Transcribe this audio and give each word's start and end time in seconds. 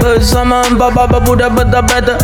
Bersama 0.00 0.64
empat 0.66 0.90
baba 0.96 1.18
budak 1.20 1.52
bentar-bentar 1.52 2.18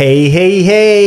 Hey 0.00 0.32
hey 0.32 0.64
hey. 0.64 1.04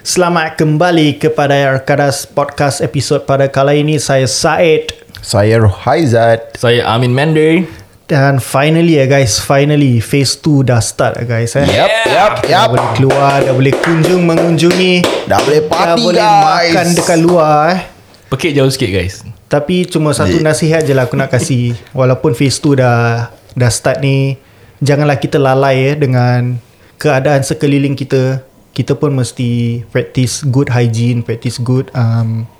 Selamat 0.00 0.56
kembali 0.56 1.20
kepada 1.20 1.76
Arkadas 1.76 2.24
Podcast 2.24 2.80
episod 2.80 3.28
pada 3.28 3.52
kali 3.52 3.84
ini. 3.84 4.00
Saya 4.00 4.24
Said. 4.24 4.96
Saya 5.20 5.60
Rohaizat 5.60 6.56
Saya 6.56 6.88
Amin 6.88 7.12
Mendy. 7.12 7.79
Dan 8.10 8.42
finally 8.42 8.98
ya 8.98 9.06
guys 9.06 9.38
Finally 9.38 10.02
phase 10.02 10.34
2 10.42 10.66
dah 10.66 10.82
start 10.82 11.22
ya 11.22 11.24
guys 11.30 11.54
eh. 11.54 11.62
Yup 11.62 11.90
Yup 12.10 12.32
Dah 12.42 12.50
Yup 12.50 12.66
boleh 12.74 12.88
keluar 12.98 13.36
Dah 13.38 13.54
boleh 13.54 13.74
kunjung 13.78 14.22
mengunjungi. 14.26 14.94
Dah 15.30 15.38
boleh 15.38 15.62
Dah 15.62 15.70
party 15.70 16.02
boleh 16.02 16.18
guys. 16.18 16.74
makan 16.74 16.86
dekat 16.98 17.18
luar 17.22 17.54
eh. 17.70 17.80
Pekik 18.26 18.52
jauh 18.58 18.66
sikit 18.66 18.90
guys. 18.90 19.22
Tapi 19.46 19.86
cuma 19.86 20.10
satu 20.10 20.42
nasihat 20.42 20.82
je 20.82 20.90
lah 20.90 21.06
aku 21.06 21.14
nak 21.14 21.30
kasih. 21.30 21.78
Walaupun 21.98 22.34
phase 22.34 22.58
2 22.58 22.82
dah 22.82 23.30
Dah 23.54 23.70
start 23.70 24.02
ni 24.02 24.34
Janganlah 24.82 25.22
kita 25.22 25.38
lalai 25.38 25.94
eh 25.94 25.94
Dengan 25.94 26.58
Keadaan 26.98 27.46
sekeliling 27.46 27.94
kita. 27.94 28.42
Kita 28.74 28.98
pun 28.98 29.14
mesti 29.14 29.86
Practice 29.94 30.42
good 30.50 30.74
hygiene 30.74 31.22
Practice 31.22 31.62
good 31.62 31.94
um, 31.94 32.50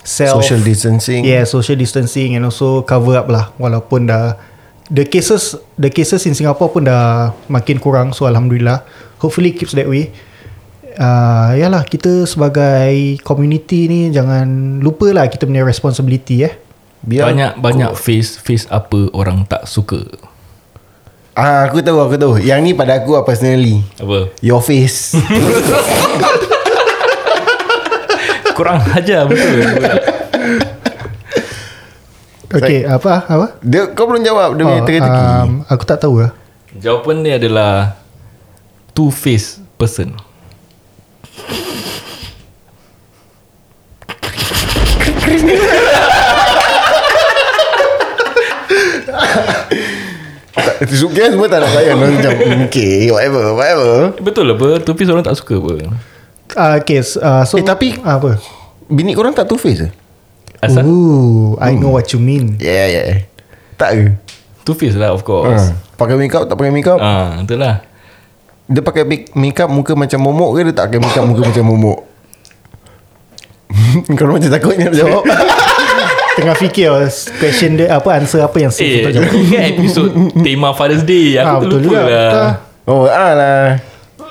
Self 0.00 0.40
Social 0.40 0.64
distancing. 0.64 1.28
Yeah 1.28 1.44
social 1.44 1.76
distancing 1.76 2.40
And 2.40 2.48
also 2.48 2.80
cover 2.88 3.20
up 3.20 3.28
lah. 3.28 3.52
Walaupun 3.60 4.08
dah 4.08 4.53
The 4.92 5.08
cases 5.08 5.56
The 5.80 5.88
cases 5.88 6.28
in 6.28 6.36
Singapore 6.36 6.68
pun 6.72 6.84
dah 6.84 7.32
Makin 7.48 7.80
kurang 7.80 8.12
So 8.12 8.28
Alhamdulillah 8.28 8.84
Hopefully 9.22 9.56
keeps 9.56 9.72
that 9.72 9.88
way 9.88 10.12
uh, 11.00 11.56
Yalah 11.56 11.88
kita 11.88 12.28
sebagai 12.28 13.16
Community 13.24 13.88
ni 13.88 14.00
Jangan 14.12 14.80
lupa 14.84 15.08
lah 15.14 15.24
Kita 15.32 15.48
punya 15.48 15.64
responsibility 15.64 16.44
eh 16.44 16.52
Biar 17.04 17.28
Banyak-banyak 17.28 17.92
face 18.00 18.40
face 18.40 18.64
apa 18.72 19.12
orang 19.12 19.44
tak 19.44 19.68
suka. 19.68 20.00
Ah, 21.36 21.68
aku 21.68 21.84
tahu 21.84 22.00
aku 22.00 22.16
tahu. 22.16 22.40
Yang 22.40 22.60
ni 22.64 22.72
pada 22.72 22.96
aku 22.96 23.12
lah 23.12 23.28
personally. 23.28 23.84
Apa? 24.00 24.32
Your 24.40 24.64
face. 24.64 25.12
Kurang 28.56 28.80
ajar 28.96 29.28
betul. 29.28 29.60
Okay 32.54 32.84
apa 32.84 33.24
Apa 33.24 33.46
dia 33.60 33.90
kau 33.90 34.06
belum 34.06 34.22
jawab 34.22 34.54
dia 34.54 34.62
punya 34.62 34.78
Oh, 34.78 34.86
teka-teki. 34.86 35.20
um, 35.42 35.50
Aku 35.66 35.82
tak 35.82 35.98
tahu 35.98 36.14
lah 36.18 36.30
Jawapan 36.74 37.16
dia 37.20 37.34
adalah 37.36 37.98
two 38.92 39.08
face 39.08 39.58
person. 39.74 40.14
Sukan 50.86 51.28
semua 51.30 51.48
tak 51.48 51.60
nak 51.60 51.70
layan 51.72 51.94
Orang 51.96 52.14
macam 52.14 52.32
Okay 52.66 53.08
whatever 53.08 53.44
Whatever 53.52 53.92
Betul 54.18 54.44
lah 54.46 54.54
apa? 54.54 54.68
Two 54.80 54.94
face 54.94 55.10
orang 55.10 55.24
tak 55.24 55.36
suka 55.36 55.54
apa? 55.56 55.72
uh, 56.52 56.74
Okay 56.78 56.98
uh, 57.00 57.42
so, 57.42 57.56
Eh, 57.56 57.64
tapi- 57.64 57.98
Apa 57.98 58.38
Bini 58.84 59.12
korang 59.12 59.32
tak 59.32 59.48
two 59.48 59.56
face 59.56 59.80
ke? 59.80 59.88
Asal? 60.64 60.82
Ooh, 60.82 61.54
I 61.58 61.72
know 61.72 61.90
what 61.90 62.08
you 62.08 62.16
mean 62.16 62.56
Yeah 62.56 62.86
yeah 62.86 63.20
Tak 63.74 63.88
ke? 63.92 64.02
Two 64.62 64.72
face 64.72 64.94
lah 64.94 65.10
of 65.10 65.22
course. 65.22 65.62
Ha. 65.62 65.72
Pakai 65.94 66.14
makeup 66.14 66.44
tak 66.44 66.54
pakai 66.54 66.70
makeup 66.70 66.96
Ah, 66.96 67.38
betul 67.38 67.58
lah. 67.58 67.82
Dia 68.64 68.80
pakai 68.80 69.02
make- 69.02 69.28
makeup 69.34 69.68
muka 69.68 69.92
macam 69.92 70.18
momok 70.18 70.48
ke 70.54 70.58
Dia 70.62 70.74
tak 70.74 70.84
pakai 70.88 70.98
makeup 70.98 71.22
muka 71.22 71.40
macam 71.44 71.64
momok 71.66 71.98
Kau 74.10 74.26
macam 74.26 74.48
takutnya 74.48 74.88
nak 74.88 74.94
jawab 74.94 75.22
Tengah 76.34 76.54
fikir 76.56 76.86
oh, 76.88 77.04
Question 77.36 77.76
dia 77.76 77.92
Apa 77.92 78.16
answer 78.16 78.40
apa 78.40 78.56
yang 78.56 78.68
safe 78.68 78.88
Eh, 78.88 78.96
untuk 79.02 79.12
jawab 79.14 79.30
ingat 79.44 79.62
episod 79.70 80.08
tema 80.40 80.72
Father's 80.72 81.02
Day. 81.02 81.36
Aku 81.36 81.44
Ah, 81.44 81.54
tu 81.54 81.60
betul 81.68 81.78
lupa 81.82 82.00
juga. 82.00 82.08
lah. 82.08 82.50
Oh 82.84 83.04
alah 83.04 83.78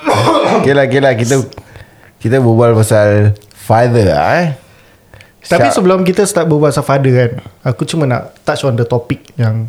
Okay 0.60 0.72
lah 0.72 0.84
okay 0.84 1.00
lah 1.00 1.12
Kita 1.14 1.36
Kita 2.18 2.36
berbual 2.38 2.74
pasal 2.74 3.32
Father 3.54 4.04
lah 4.08 4.24
eh 4.36 4.48
Tapi 5.44 5.68
Syak- 5.68 5.76
sebelum 5.76 6.02
kita 6.02 6.24
start 6.24 6.48
berbual 6.48 6.72
pasal 6.72 6.82
father 6.82 7.12
kan 7.12 7.32
Aku 7.66 7.84
cuma 7.84 8.04
nak 8.04 8.32
touch 8.42 8.64
on 8.64 8.74
the 8.74 8.84
topic 8.84 9.28
yang 9.36 9.68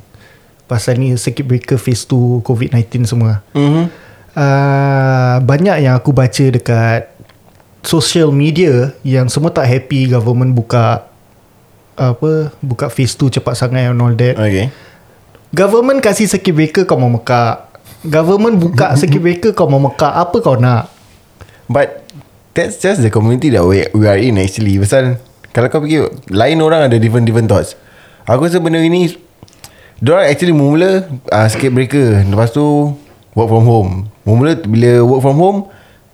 Pasal 0.65 0.97
ni 0.97 1.13
circuit 1.15 1.45
breaker 1.45 1.77
phase 1.77 2.05
2 2.05 2.41
COVID-19 2.41 3.05
semua 3.05 3.43
Mhm. 3.53 3.85
uh, 4.33 5.37
Banyak 5.41 5.77
yang 5.81 5.95
aku 5.95 6.11
baca 6.11 6.45
dekat 6.49 7.11
Social 7.81 8.31
media 8.31 8.95
Yang 9.03 9.31
semua 9.31 9.51
tak 9.51 9.67
happy 9.67 10.09
government 10.09 10.53
buka 10.53 11.11
apa 11.95 12.51
buka 12.59 12.87
phase 12.89 13.15
2 13.15 13.31
cepat 13.33 13.55
sangat 13.55 13.87
and 13.87 13.99
all 13.99 14.11
that. 14.13 14.35
Okay 14.35 14.67
Government 15.51 16.03
kasih 16.03 16.27
circuit 16.27 16.51
breaker 16.51 16.83
kau 16.83 16.99
mau 16.99 17.07
mekak. 17.07 17.71
Government 18.03 18.59
buka 18.59 18.91
circuit 18.99 19.23
breaker 19.23 19.55
kau 19.55 19.71
mau 19.71 19.79
mekak. 19.79 20.11
Apa 20.11 20.43
kau 20.43 20.59
nak? 20.59 20.91
But 21.67 22.03
That's 22.51 22.79
just 22.79 22.99
the 22.99 23.11
community 23.11 23.51
that 23.51 23.63
we, 23.63 23.83
we 23.91 24.07
are 24.07 24.15
in 24.15 24.39
actually 24.39 24.79
Pasal 24.79 25.19
Kalau 25.55 25.71
kau 25.71 25.81
fikir 25.87 26.11
Lain 26.35 26.59
orang 26.59 26.91
ada 26.91 26.99
different-different 26.99 27.47
thoughts 27.47 27.79
Aku 28.27 28.45
rasa 28.45 28.59
benda 28.59 28.83
ini 28.83 29.15
Diorang 30.03 30.27
actually 30.27 30.51
mula 30.53 31.07
uh, 31.31 31.47
Skip 31.47 31.71
breaker 31.71 32.27
Lepas 32.27 32.51
tu 32.51 32.93
Work 33.39 33.49
from 33.49 33.65
home 33.65 33.91
Mula 34.27 34.59
bila 34.67 35.01
work 35.07 35.23
from 35.23 35.39
home 35.39 35.59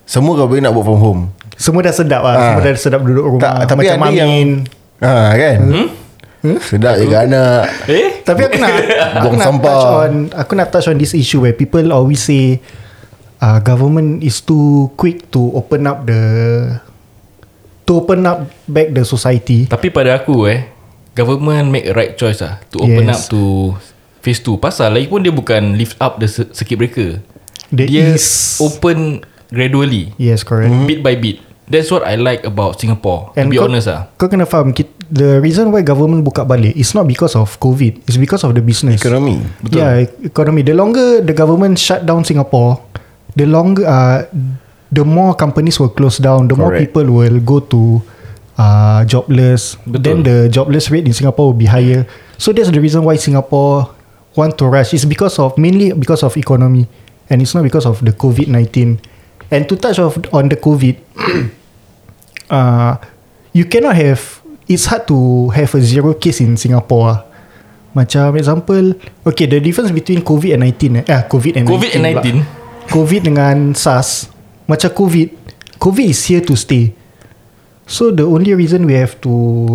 Semua 0.05 0.37
kau 0.37 0.45
boleh 0.45 0.61
nak 0.61 0.77
work 0.77 0.85
from 0.85 1.01
home 1.01 1.21
Semua 1.57 1.81
dah 1.81 1.93
sedap 1.93 2.21
lah. 2.21 2.33
Ah. 2.37 2.41
Semua 2.45 2.61
dah 2.61 2.71
sedap 2.77 3.01
duduk 3.01 3.25
rumah. 3.25 3.65
tak, 3.65 3.73
Tapi 3.73 3.89
Macam 3.89 3.97
ada 3.97 4.07
Amin. 4.07 4.17
yang 4.21 4.31
ah, 5.01 5.29
Kan 5.33 5.59
hmm? 5.73 6.57
Sedap 6.61 6.93
je 7.01 7.05
anak 7.09 7.63
Eh? 7.89 8.07
Tapi 8.21 8.41
aku 8.45 8.57
nak 8.61 8.71
aku 9.17 9.25
Buang 9.25 9.37
nak 9.37 9.47
sampah. 9.49 9.73
touch 9.73 9.85
on 9.89 10.13
aku 10.33 10.51
nak 10.53 10.67
touch 10.69 10.87
on 10.89 10.97
this 11.01 11.13
issue 11.17 11.41
where 11.41 11.53
people 11.53 11.85
always 11.89 12.21
say 12.21 12.61
uh, 13.41 13.57
government 13.61 14.21
is 14.21 14.41
too 14.41 14.89
quick 14.97 15.29
to 15.33 15.53
open 15.57 15.89
up 15.89 16.05
the 16.05 16.21
to 17.91 17.99
open 17.99 18.23
up 18.23 18.47
back 18.65 18.89
the 18.89 19.03
society. 19.03 19.67
Tapi 19.67 19.91
pada 19.91 20.15
aku 20.15 20.47
eh 20.47 20.71
Government 21.11 21.67
make 21.67 21.83
a 21.83 21.91
right 21.91 22.15
choice 22.15 22.39
lah 22.39 22.63
To 22.71 22.87
open 22.87 23.03
Yes. 23.03 23.11
up 23.11 23.21
to 23.29 23.41
Phase 24.23 24.39
2 24.47 24.55
Pasal 24.55 24.95
lagi 24.95 25.11
pun 25.11 25.19
dia 25.19 25.27
bukan 25.29 25.75
Lift 25.75 25.99
up 25.99 26.17
the 26.17 26.27
cir- 26.31 26.47
circuit 26.55 26.79
breaker 26.79 27.19
There 27.67 27.83
Dia 27.83 28.15
is- 28.15 28.63
open 28.63 29.19
Gradually 29.51 30.15
Yes, 30.15 30.47
correct. 30.47 30.71
Bit 30.87 31.03
by 31.03 31.19
bit 31.19 31.43
That's 31.67 31.91
what 31.91 32.03
I 32.03 32.15
like 32.15 32.47
about 32.47 32.79
Singapore 32.79 33.35
To 33.35 33.43
be 33.43 33.59
kau, 33.59 33.67
honest 33.67 33.91
lah 33.91 34.07
Kau 34.15 34.31
kena 34.31 34.47
faham 34.47 34.71
The 35.11 35.43
reason 35.43 35.75
why 35.75 35.83
government 35.83 36.23
buka 36.23 36.47
balik 36.47 36.71
It's 36.73 36.95
not 36.95 37.03
because 37.03 37.35
of 37.35 37.59
COVID 37.59 38.07
It's 38.07 38.15
because 38.15 38.47
of 38.47 38.55
the 38.55 38.63
business 38.63 38.95
Ekonomi 38.95 39.43
Betul. 39.59 39.75
Yeah, 39.75 39.91
economy. 40.23 40.63
The 40.63 40.71
longer 40.71 41.19
the 41.19 41.35
government 41.35 41.75
shut 41.75 42.07
down 42.07 42.23
Singapore, 42.23 42.79
the 43.35 43.43
longer, 43.43 43.83
uh, 43.83 44.31
the 44.91 45.07
more 45.07 45.33
companies 45.33 45.79
will 45.79 45.89
close 45.89 46.19
down. 46.19 46.51
The 46.51 46.55
more 46.55 46.69
Correct. 46.69 46.91
people 46.91 47.07
will 47.07 47.39
go 47.39 47.63
to 47.71 48.03
uh, 48.59 49.07
jobless. 49.07 49.79
Betul. 49.87 50.03
Then 50.03 50.17
the 50.23 50.37
jobless 50.51 50.91
rate 50.91 51.07
in 51.07 51.15
Singapore 51.15 51.55
will 51.55 51.59
be 51.59 51.71
higher. 51.71 52.05
So 52.37 52.51
that's 52.51 52.69
the 52.69 52.83
reason 52.83 53.03
why 53.07 53.15
Singapore 53.15 53.89
want 54.35 54.59
to 54.59 54.67
rush. 54.67 54.93
It's 54.93 55.07
because 55.07 55.39
of 55.39 55.57
mainly 55.57 55.95
because 55.95 56.21
of 56.21 56.35
economy, 56.35 56.85
and 57.31 57.41
it's 57.41 57.55
not 57.55 57.63
because 57.63 57.87
of 57.87 58.03
the 58.03 58.11
COVID 58.11 58.51
nineteen. 58.51 58.99
And 59.51 59.67
to 59.67 59.75
touch 59.75 59.99
of 59.99 60.19
on 60.31 60.47
the 60.51 60.55
COVID, 60.59 60.95
uh, 62.51 62.99
you 63.55 63.65
cannot 63.65 63.95
have. 63.95 64.43
It's 64.71 64.87
hard 64.87 65.03
to 65.11 65.49
have 65.51 65.75
a 65.75 65.81
zero 65.81 66.15
case 66.15 66.39
in 66.39 66.55
Singapore. 66.55 67.07
ah. 67.11 67.19
Macam 67.91 68.39
example 68.39 68.95
Okay 69.27 69.51
the 69.51 69.59
difference 69.59 69.91
between 69.91 70.23
COVID 70.23 70.55
and 70.55 70.63
19 70.63 71.03
eh, 71.03 71.11
eh 71.11 71.21
COVID 71.27 71.53
and 71.59 71.65
COVID 71.67 71.91
and 71.91 72.03
19 72.07 72.39
pula. 72.39 72.43
COVID 72.87 73.21
dengan 73.27 73.55
SARS 73.75 74.30
Macam 74.71 74.87
COVID. 74.87 75.27
COVID 75.75 76.07
is 76.07 76.23
here 76.23 76.39
to 76.39 76.55
stay. 76.55 76.95
So 77.83 78.07
the 78.07 78.23
only 78.23 78.55
reason 78.55 78.87
we 78.87 78.95
have 78.95 79.19
to 79.19 79.31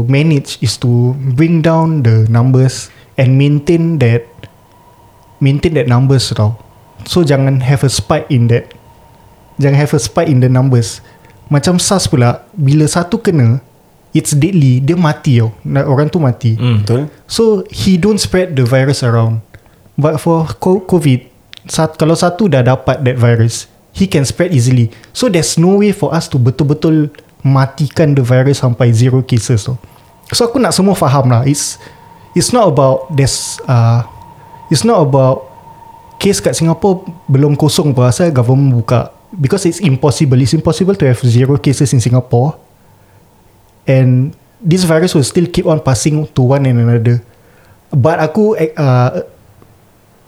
manage 0.08 0.56
Is 0.64 0.80
to 0.80 1.12
bring 1.36 1.60
down 1.60 2.00
the 2.00 2.24
numbers 2.32 2.88
And 3.20 3.36
maintain 3.36 4.00
that 4.00 4.24
Maintain 5.36 5.76
that 5.76 5.84
numbers 5.84 6.32
tau. 6.32 6.56
So 7.04 7.20
jangan 7.20 7.60
have 7.60 7.84
a 7.84 7.92
spike 7.92 8.24
in 8.32 8.48
that. 8.48 8.72
Jangan 9.60 9.76
have 9.76 9.92
a 9.92 10.00
spike 10.00 10.32
in 10.32 10.40
the 10.40 10.48
numbers. 10.48 11.04
Macam 11.52 11.76
SARS 11.76 12.08
pula 12.08 12.48
Bila 12.56 12.88
satu 12.88 13.20
kena 13.20 13.60
It's 14.16 14.32
deadly. 14.32 14.80
Dia 14.80 14.96
mati 14.96 15.36
tau. 15.36 15.52
Na- 15.60 15.84
Orang 15.84 16.08
tu 16.08 16.16
mati. 16.16 16.56
Hmm. 16.56 16.80
Betul. 16.80 17.12
So 17.28 17.68
he 17.68 18.00
don't 18.00 18.16
spread 18.16 18.56
the 18.56 18.64
virus 18.64 19.04
around. 19.04 19.44
But 20.00 20.24
for 20.24 20.48
co- 20.56 20.80
COVID, 20.88 21.28
sat, 21.68 22.00
kalau 22.00 22.16
satu 22.16 22.48
dah 22.48 22.64
dapat 22.64 23.04
that 23.04 23.20
virus, 23.20 23.68
he 23.96 24.04
can 24.04 24.28
spread 24.28 24.52
easily. 24.52 24.92
So 25.16 25.32
there's 25.32 25.56
no 25.56 25.80
way 25.80 25.96
for 25.96 26.12
us 26.12 26.28
to 26.28 26.36
betul-betul 26.36 27.08
matikan 27.40 28.12
the 28.12 28.20
virus 28.20 28.60
sampai 28.60 28.92
zero 28.92 29.24
cases. 29.24 29.64
So, 29.64 29.80
so 30.28 30.44
aku 30.44 30.60
nak 30.60 30.76
semua 30.76 30.92
faham 30.92 31.32
lah. 31.32 31.48
It's 31.48 31.80
it's 32.36 32.52
not 32.52 32.68
about 32.68 33.08
there's 33.16 33.56
uh, 33.64 34.04
it's 34.68 34.84
not 34.84 35.00
about 35.00 35.48
case 36.20 36.44
kat 36.44 36.52
Singapore 36.52 37.08
belum 37.24 37.56
kosong 37.56 37.96
pun 37.96 38.12
asal 38.12 38.28
government 38.28 38.84
buka 38.84 39.16
because 39.32 39.64
it's 39.64 39.80
impossible. 39.80 40.36
It's 40.44 40.52
impossible 40.52 40.92
to 41.00 41.08
have 41.08 41.20
zero 41.24 41.56
cases 41.56 41.96
in 41.96 42.04
Singapore 42.04 42.52
and 43.88 44.36
this 44.60 44.84
virus 44.84 45.16
will 45.16 45.24
still 45.24 45.48
keep 45.48 45.64
on 45.64 45.80
passing 45.80 46.28
to 46.36 46.40
one 46.44 46.68
and 46.68 46.84
another. 46.84 47.24
But 47.88 48.20
aku 48.20 48.60
uh, 48.60 49.24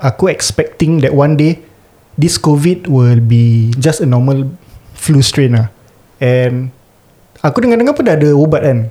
aku 0.00 0.32
expecting 0.32 1.04
that 1.04 1.12
one 1.12 1.36
day 1.36 1.67
this 2.18 2.34
COVID 2.36 2.90
will 2.90 3.22
be 3.22 3.70
just 3.78 4.02
a 4.02 4.08
normal 4.10 4.50
flu 4.98 5.22
strain 5.22 5.54
lah. 5.54 5.70
And 6.18 6.74
aku 7.40 7.62
dengar-dengar 7.62 7.94
pun 7.94 8.04
dah 8.04 8.18
ada 8.18 8.34
ubat 8.34 8.66
kan. 8.66 8.90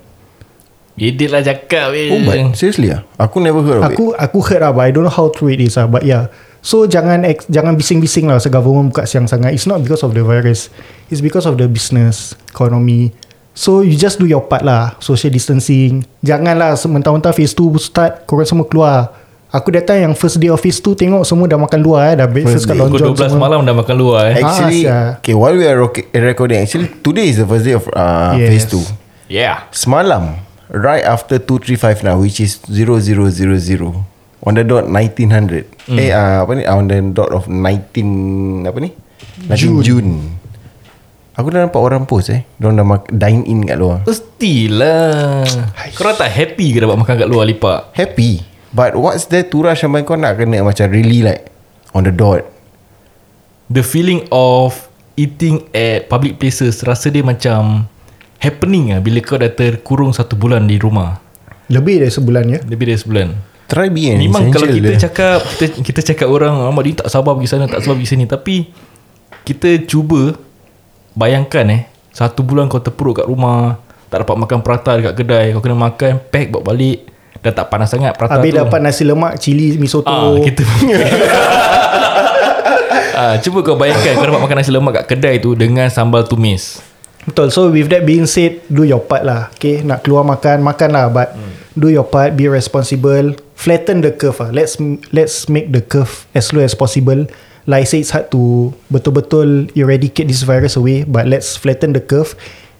Edit 0.97 1.29
lah 1.29 1.45
cakap 1.45 1.93
eh. 1.93 2.09
But 2.25 2.57
Seriously 2.57 2.89
lah 2.89 3.05
Aku 3.21 3.37
never 3.37 3.61
heard 3.61 3.85
of 3.85 3.93
it 3.93 3.93
Aku 3.93 4.17
aku 4.17 4.41
heard 4.41 4.65
lah 4.65 4.73
but 4.73 4.81
I 4.81 4.89
don't 4.89 5.05
know 5.05 5.13
how 5.13 5.29
true 5.29 5.53
it 5.53 5.61
is 5.61 5.77
lah. 5.77 5.85
But 5.85 6.01
yeah. 6.01 6.33
So 6.65 6.89
jangan 6.89 7.21
ex, 7.21 7.45
jangan 7.53 7.77
bising-bising 7.77 8.25
lah 8.25 8.41
se 8.41 8.49
government 8.49 8.89
buka 8.89 9.05
siang 9.05 9.29
sangat. 9.29 9.53
It's 9.53 9.69
not 9.69 9.85
because 9.85 10.01
of 10.01 10.17
the 10.17 10.25
virus. 10.25 10.73
It's 11.13 11.21
because 11.21 11.45
of 11.45 11.61
the 11.61 11.69
business, 11.69 12.33
economy. 12.49 13.13
So 13.53 13.85
you 13.85 13.93
just 13.93 14.17
do 14.17 14.25
your 14.25 14.45
part 14.49 14.65
lah. 14.65 14.97
Social 14.97 15.29
distancing. 15.29 16.01
Janganlah 16.25 16.73
sementara-mentara 16.73 17.33
phase 17.33 17.53
2 17.53 17.77
start 17.77 18.25
korang 18.25 18.49
semua 18.49 18.65
keluar. 18.65 19.16
Aku 19.47 19.71
datang 19.71 19.95
yang 19.97 20.11
first 20.11 20.37
day 20.37 20.47
of 20.47 20.59
phase 20.59 20.77
2 20.77 20.91
tengok 20.93 21.23
semua 21.23 21.47
dah 21.47 21.55
makan 21.55 21.79
luar 21.79 22.11
eh. 22.11 22.15
Dah 22.15 22.27
breakfast 22.27 22.67
kat 22.67 22.75
day. 22.75 22.83
Long 22.83 22.91
Pukul 22.91 22.99
John 23.01 23.15
12 23.15 23.31
semua. 23.31 23.43
malam 23.47 23.59
dah 23.63 23.73
makan 23.73 23.95
luar 23.95 24.21
eh. 24.27 24.33
Actually 24.37 24.81
Ah. 24.85 25.15
Okay 25.17 25.31
while 25.31 25.55
we 25.55 25.63
are 25.63 25.79
recording 26.13 26.59
Actually 26.59 26.91
today 26.99 27.27
is 27.27 27.37
the 27.37 27.45
first 27.45 27.63
day 27.63 27.71
of 27.71 27.87
uh, 27.89 28.35
Yes. 28.35 28.67
Phase 28.67 28.67
2 28.75 29.31
Yeah. 29.31 29.63
Semalam 29.71 30.43
Right 30.67 31.01
after 31.01 31.39
235 31.39 31.79
now 32.01 32.15
Which 32.17 32.37
is 32.37 32.59
0000 32.59 33.23
On 34.37 34.51
the 34.51 34.63
dot 34.63 34.85
1900 34.85 35.79
Hmm. 35.87 35.95
Eh 35.95 36.11
uh, 36.11 36.43
apa 36.43 36.51
ni 36.51 36.63
On 36.63 36.83
the 36.83 36.99
dot 37.09 37.31
of 37.31 37.47
19 37.47 38.67
Apa 38.67 38.77
ni 38.77 38.91
19 39.47 39.55
June, 39.55 39.79
June. 39.81 40.09
Aku 41.33 41.47
dah 41.47 41.63
nampak 41.63 41.79
orang 41.79 42.03
post 42.03 42.27
eh 42.27 42.43
Diorang 42.55 42.75
dah 42.75 42.85
mak- 42.85 43.07
dine 43.07 43.45
in 43.45 43.63
kat 43.63 43.77
luar 43.77 44.03
Mestilah. 44.03 45.47
Korang 45.93 46.15
tak 46.15 46.27
happy 46.27 46.75
ke 46.75 46.77
dapat 46.77 46.97
makan 46.97 47.15
kat 47.15 47.27
luar 47.27 47.45
lipat? 47.45 47.95
Happy 47.95 48.43
But 48.77 48.93
what's 48.93 49.25
there 49.33 49.41
to 49.49 49.57
rush 49.65 49.81
Sampai 49.81 50.05
kau 50.05 50.13
nak 50.13 50.37
kena 50.37 50.61
Macam 50.61 50.85
really 50.93 51.25
like 51.25 51.49
On 51.97 52.05
the 52.05 52.13
dot 52.13 52.45
The 53.73 53.81
feeling 53.81 54.29
of 54.29 54.87
eating 55.17 55.65
at 55.73 56.07
public 56.07 56.37
places 56.37 56.85
rasa 56.85 57.09
dia 57.09 57.25
macam 57.25 57.89
happening 58.37 58.93
lah 58.93 59.01
bila 59.01 59.19
kau 59.19 59.35
dah 59.35 59.49
terkurung 59.49 60.13
satu 60.13 60.37
bulan 60.37 60.69
di 60.69 60.77
rumah. 60.77 61.19
Lebih 61.67 62.05
dari 62.05 62.13
sebulan 62.13 62.45
ya. 62.47 62.59
Lebih 62.63 62.85
dari 62.87 62.99
sebulan. 63.01 63.27
Try 63.67 63.91
be 63.91 64.07
an 64.07 64.23
Memang 64.23 64.47
kalau 64.55 64.71
essential 64.71 64.79
kita 64.79 64.89
dia. 64.95 65.01
cakap 65.03 65.39
kita, 65.43 65.65
kita 65.83 65.99
cakap 66.13 66.27
orang 66.31 66.55
Ahmad 66.55 66.87
dia 66.87 67.03
tak 67.03 67.11
sabar 67.11 67.35
pergi 67.35 67.51
sana 67.51 67.67
tak 67.67 67.83
sabar 67.83 67.99
pergi 67.99 68.15
sini 68.15 68.23
tapi 68.23 68.71
kita 69.43 69.83
cuba 69.83 70.31
bayangkan 71.11 71.67
eh 71.75 71.81
satu 72.15 72.47
bulan 72.47 72.71
kau 72.71 72.79
terpuruk 72.79 73.19
kat 73.19 73.27
rumah 73.27 73.75
tak 74.07 74.23
dapat 74.23 74.39
makan 74.39 74.63
prata 74.63 74.95
dekat 74.95 75.19
kedai 75.19 75.51
kau 75.51 75.59
kena 75.59 75.75
makan 75.75 76.23
pack 76.31 76.47
bawa 76.47 76.71
balik 76.71 77.11
dah 77.41 77.53
tak 77.53 77.67
panas 77.69 77.89
sangat 77.91 78.17
prata 78.17 78.39
Habis 78.39 78.51
tu 78.53 78.57
dapat 78.61 78.79
nasi 78.81 79.03
lemak, 79.05 79.33
cili, 79.37 79.77
mi 79.77 79.87
soto. 79.89 80.09
ah, 80.09 80.33
kita 80.41 80.63
ah, 83.17 83.35
cuba 83.41 83.59
kau 83.65 83.77
bayangkan 83.77 84.17
kau 84.17 84.27
dapat 84.27 84.43
makan 84.43 84.57
nasi 84.61 84.71
lemak 84.73 84.93
kat 85.03 85.05
kedai 85.15 85.35
tu 85.41 85.53
dengan 85.53 85.89
sambal 85.89 86.25
tumis 86.25 86.81
Betul. 87.27 87.51
So 87.51 87.67
with 87.67 87.91
that 87.91 88.07
being 88.07 88.23
said, 88.23 88.63
do 88.71 88.87
your 88.87 89.03
part 89.03 89.27
lah. 89.27 89.51
Okay, 89.59 89.83
nak 89.83 90.07
keluar 90.07 90.23
makan, 90.23 90.63
makan 90.63 90.95
lah. 90.95 91.11
But 91.11 91.35
do 91.75 91.91
your 91.91 92.07
part, 92.07 92.39
be 92.39 92.47
responsible. 92.47 93.35
Flatten 93.51 93.99
the 93.99 94.15
curve 94.15 94.39
lah. 94.39 94.55
Let's 94.55 94.79
let's 95.11 95.51
make 95.51 95.75
the 95.75 95.83
curve 95.83 96.23
as 96.31 96.55
low 96.55 96.63
as 96.63 96.71
possible. 96.71 97.27
Like 97.67 97.83
I 97.83 97.85
say, 97.91 97.99
it's 97.99 98.15
hard 98.15 98.31
to 98.31 98.71
betul-betul 98.87 99.75
eradicate 99.75 100.31
this 100.31 100.47
virus 100.47 100.79
away. 100.79 101.03
But 101.03 101.27
let's 101.27 101.59
flatten 101.59 101.91
the 101.91 101.99
curve. 101.99 102.31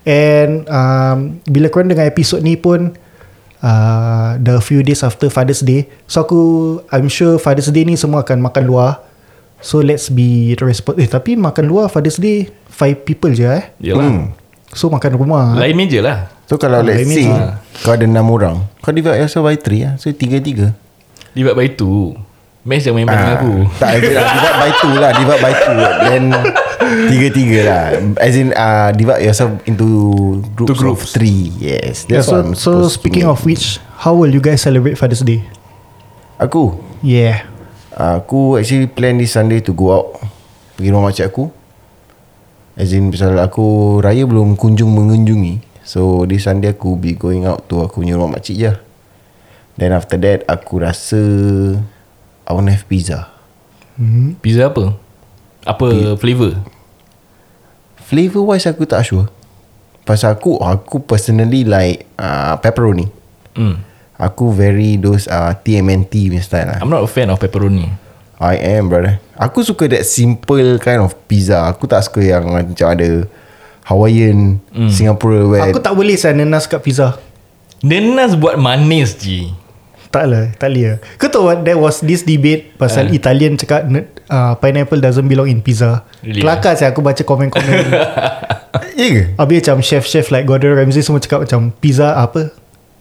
And 0.08 0.64
um, 0.72 1.44
bila 1.44 1.68
korang 1.68 1.92
dengar 1.92 2.08
episod 2.08 2.40
ni 2.40 2.56
pun, 2.56 2.96
uh, 3.60 4.38
the 4.38 4.60
few 4.60 4.82
days 4.82 5.02
after 5.02 5.28
Father's 5.28 5.62
Day. 5.62 5.88
So 6.06 6.24
aku, 6.24 6.40
I'm 6.90 7.08
sure 7.08 7.38
Father's 7.38 7.70
Day 7.70 7.84
ni 7.84 7.96
semua 7.96 8.22
akan 8.22 8.42
makan 8.42 8.64
luar. 8.66 9.02
So 9.58 9.82
let's 9.82 10.14
be 10.14 10.54
responsible. 10.58 11.02
Eh 11.02 11.10
tapi 11.10 11.34
makan 11.34 11.66
luar 11.66 11.90
Father's 11.90 12.22
Day, 12.22 12.50
five 12.70 13.02
people 13.02 13.34
je 13.34 13.46
eh. 13.48 13.74
Yalah 13.82 14.06
Hmm. 14.06 14.24
So 14.68 14.92
makan 14.92 15.16
rumah 15.16 15.56
Lain 15.56 15.80
meja 15.80 16.04
lah 16.04 16.28
So 16.44 16.60
kalau 16.60 16.84
Ah, 16.84 16.86
let's 16.86 17.08
say. 17.08 17.24
Kau 17.88 17.96
ada 17.96 18.04
6 18.04 18.12
orang 18.20 18.68
Kau 18.84 18.92
divide 18.92 19.24
yourself 19.24 19.48
by 19.48 19.56
3 19.56 19.80
lah 19.80 19.94
So 19.96 20.12
3-3 20.12 20.76
Divide 21.32 21.56
by 21.56 21.68
two 21.72 22.20
Mes 22.68 22.84
yang 22.84 23.00
main-main 23.00 23.16
dengan 23.16 23.36
aku. 23.40 23.54
Tak 23.80 23.90
divide, 23.96 24.28
divide 24.28 24.58
by 24.60 24.72
2 24.76 25.00
lah 25.00 25.12
Divide 25.16 25.40
by 25.40 25.54
2 25.56 26.10
Then 26.12 26.24
3-3 27.08 27.64
lah. 27.64 27.86
As 28.20 28.36
in 28.36 28.52
uh, 28.52 28.92
Divide 28.92 29.24
yourself 29.24 29.56
into 29.64 29.88
Groups, 30.52 30.68
Two 30.68 30.76
groups. 30.76 31.16
of 31.16 31.24
3 31.24 31.64
Yes 31.64 32.04
Yeah, 32.06 32.20
so 32.20 32.44
so 32.52 32.92
speaking 32.92 33.24
of 33.24 33.40
which, 33.48 33.80
How 33.96 34.12
will 34.14 34.28
you 34.28 34.44
guys 34.44 34.60
celebrate 34.60 35.00
Father's 35.00 35.24
Day? 35.24 35.48
Aku? 36.36 36.76
Yeah. 37.00 37.48
Aku 37.96 38.60
actually 38.60 38.86
plan 38.86 39.16
this 39.16 39.32
Sunday 39.32 39.64
to 39.64 39.72
go 39.72 39.96
out 39.96 40.20
Pergi 40.76 40.92
rumah 40.92 41.10
makcik 41.10 41.32
aku. 41.32 41.48
As 42.76 42.92
in 42.92 43.10
pasal 43.10 43.40
aku 43.40 43.98
Raya 44.04 44.28
belum 44.28 44.54
kunjung 44.54 44.92
mengunjungi. 44.92 45.64
So 45.82 46.28
this 46.28 46.46
Sunday 46.46 46.76
aku 46.76 46.94
be 46.94 47.16
going 47.16 47.48
out 47.48 47.66
to 47.72 47.80
aku 47.80 48.04
punya 48.04 48.20
rumah 48.20 48.38
makcik 48.38 48.60
je. 48.60 48.72
Then 49.80 49.96
after 49.96 50.20
that 50.20 50.44
Aku 50.46 50.84
rasa 50.84 51.18
I 52.48 52.56
want 52.56 52.72
have 52.72 52.88
pizza 52.88 53.28
Pizza 54.40 54.70
apa? 54.72 54.96
Apa 55.68 56.16
flavor? 56.16 56.56
Flavor 58.08 58.42
wise 58.48 58.70
aku 58.72 58.88
tak 58.88 59.04
sure 59.04 59.28
Pasal 60.08 60.40
aku 60.40 60.56
Aku 60.64 61.04
personally 61.04 61.68
like 61.68 62.08
uh, 62.16 62.56
Pepperoni 62.64 63.12
Hmm. 63.58 63.82
Aku 64.22 64.54
very 64.54 65.02
those 65.02 65.26
uh, 65.26 65.50
TMNT 65.66 66.30
punya 66.30 66.46
style 66.46 66.70
lah 66.70 66.78
I'm 66.78 66.94
not 66.94 67.02
a 67.02 67.10
fan 67.10 67.34
of 67.34 67.42
pepperoni. 67.42 67.90
I 68.38 68.78
am 68.78 68.86
brother 68.86 69.18
Aku 69.34 69.66
suka 69.66 69.90
that 69.90 70.06
simple 70.06 70.78
kind 70.78 71.02
of 71.02 71.18
pizza 71.26 71.66
Aku 71.66 71.90
tak 71.90 72.06
suka 72.06 72.22
yang 72.22 72.46
macam 72.54 72.88
ada 72.94 73.26
Hawaiian 73.88 74.62
mm. 74.70 74.94
Singapore 74.94 75.48
where 75.50 75.74
Aku 75.74 75.82
tak 75.82 75.96
boleh 75.96 76.20
saya 76.20 76.36
nenas 76.36 76.68
kat 76.68 76.84
pizza. 76.84 77.16
Nenas 77.80 78.36
buat 78.36 78.60
manis 78.60 79.16
je. 79.16 79.48
Tak 80.08 80.24
lah, 80.26 80.50
tak 80.56 80.72
boleh 80.72 80.84
lah. 80.96 80.98
Kau 81.20 81.28
tahu 81.28 81.44
what, 81.52 81.60
there 81.68 81.76
was 81.76 82.00
this 82.00 82.24
debate 82.24 82.74
pasal 82.80 83.12
Ah. 83.12 83.14
Italian 83.14 83.60
cakap 83.60 83.86
uh, 84.32 84.56
pineapple 84.58 85.04
doesn't 85.04 85.28
belong 85.28 85.52
in 85.52 85.60
pizza. 85.60 86.08
Really? 86.24 86.40
Kelakar 86.42 86.80
saya 86.80 86.96
aku 86.96 87.04
baca 87.04 87.22
komen-komen. 87.22 87.86
Ya 88.98 89.08
ke? 89.14 89.24
Habis 89.38 89.58
macam 89.66 89.78
chef-chef 89.82 90.30
like 90.30 90.46
Gordon 90.50 90.74
Ramsay 90.74 91.02
semua 91.06 91.22
cakap 91.22 91.46
macam 91.46 91.70
pizza 91.82 92.18
apa? 92.18 92.50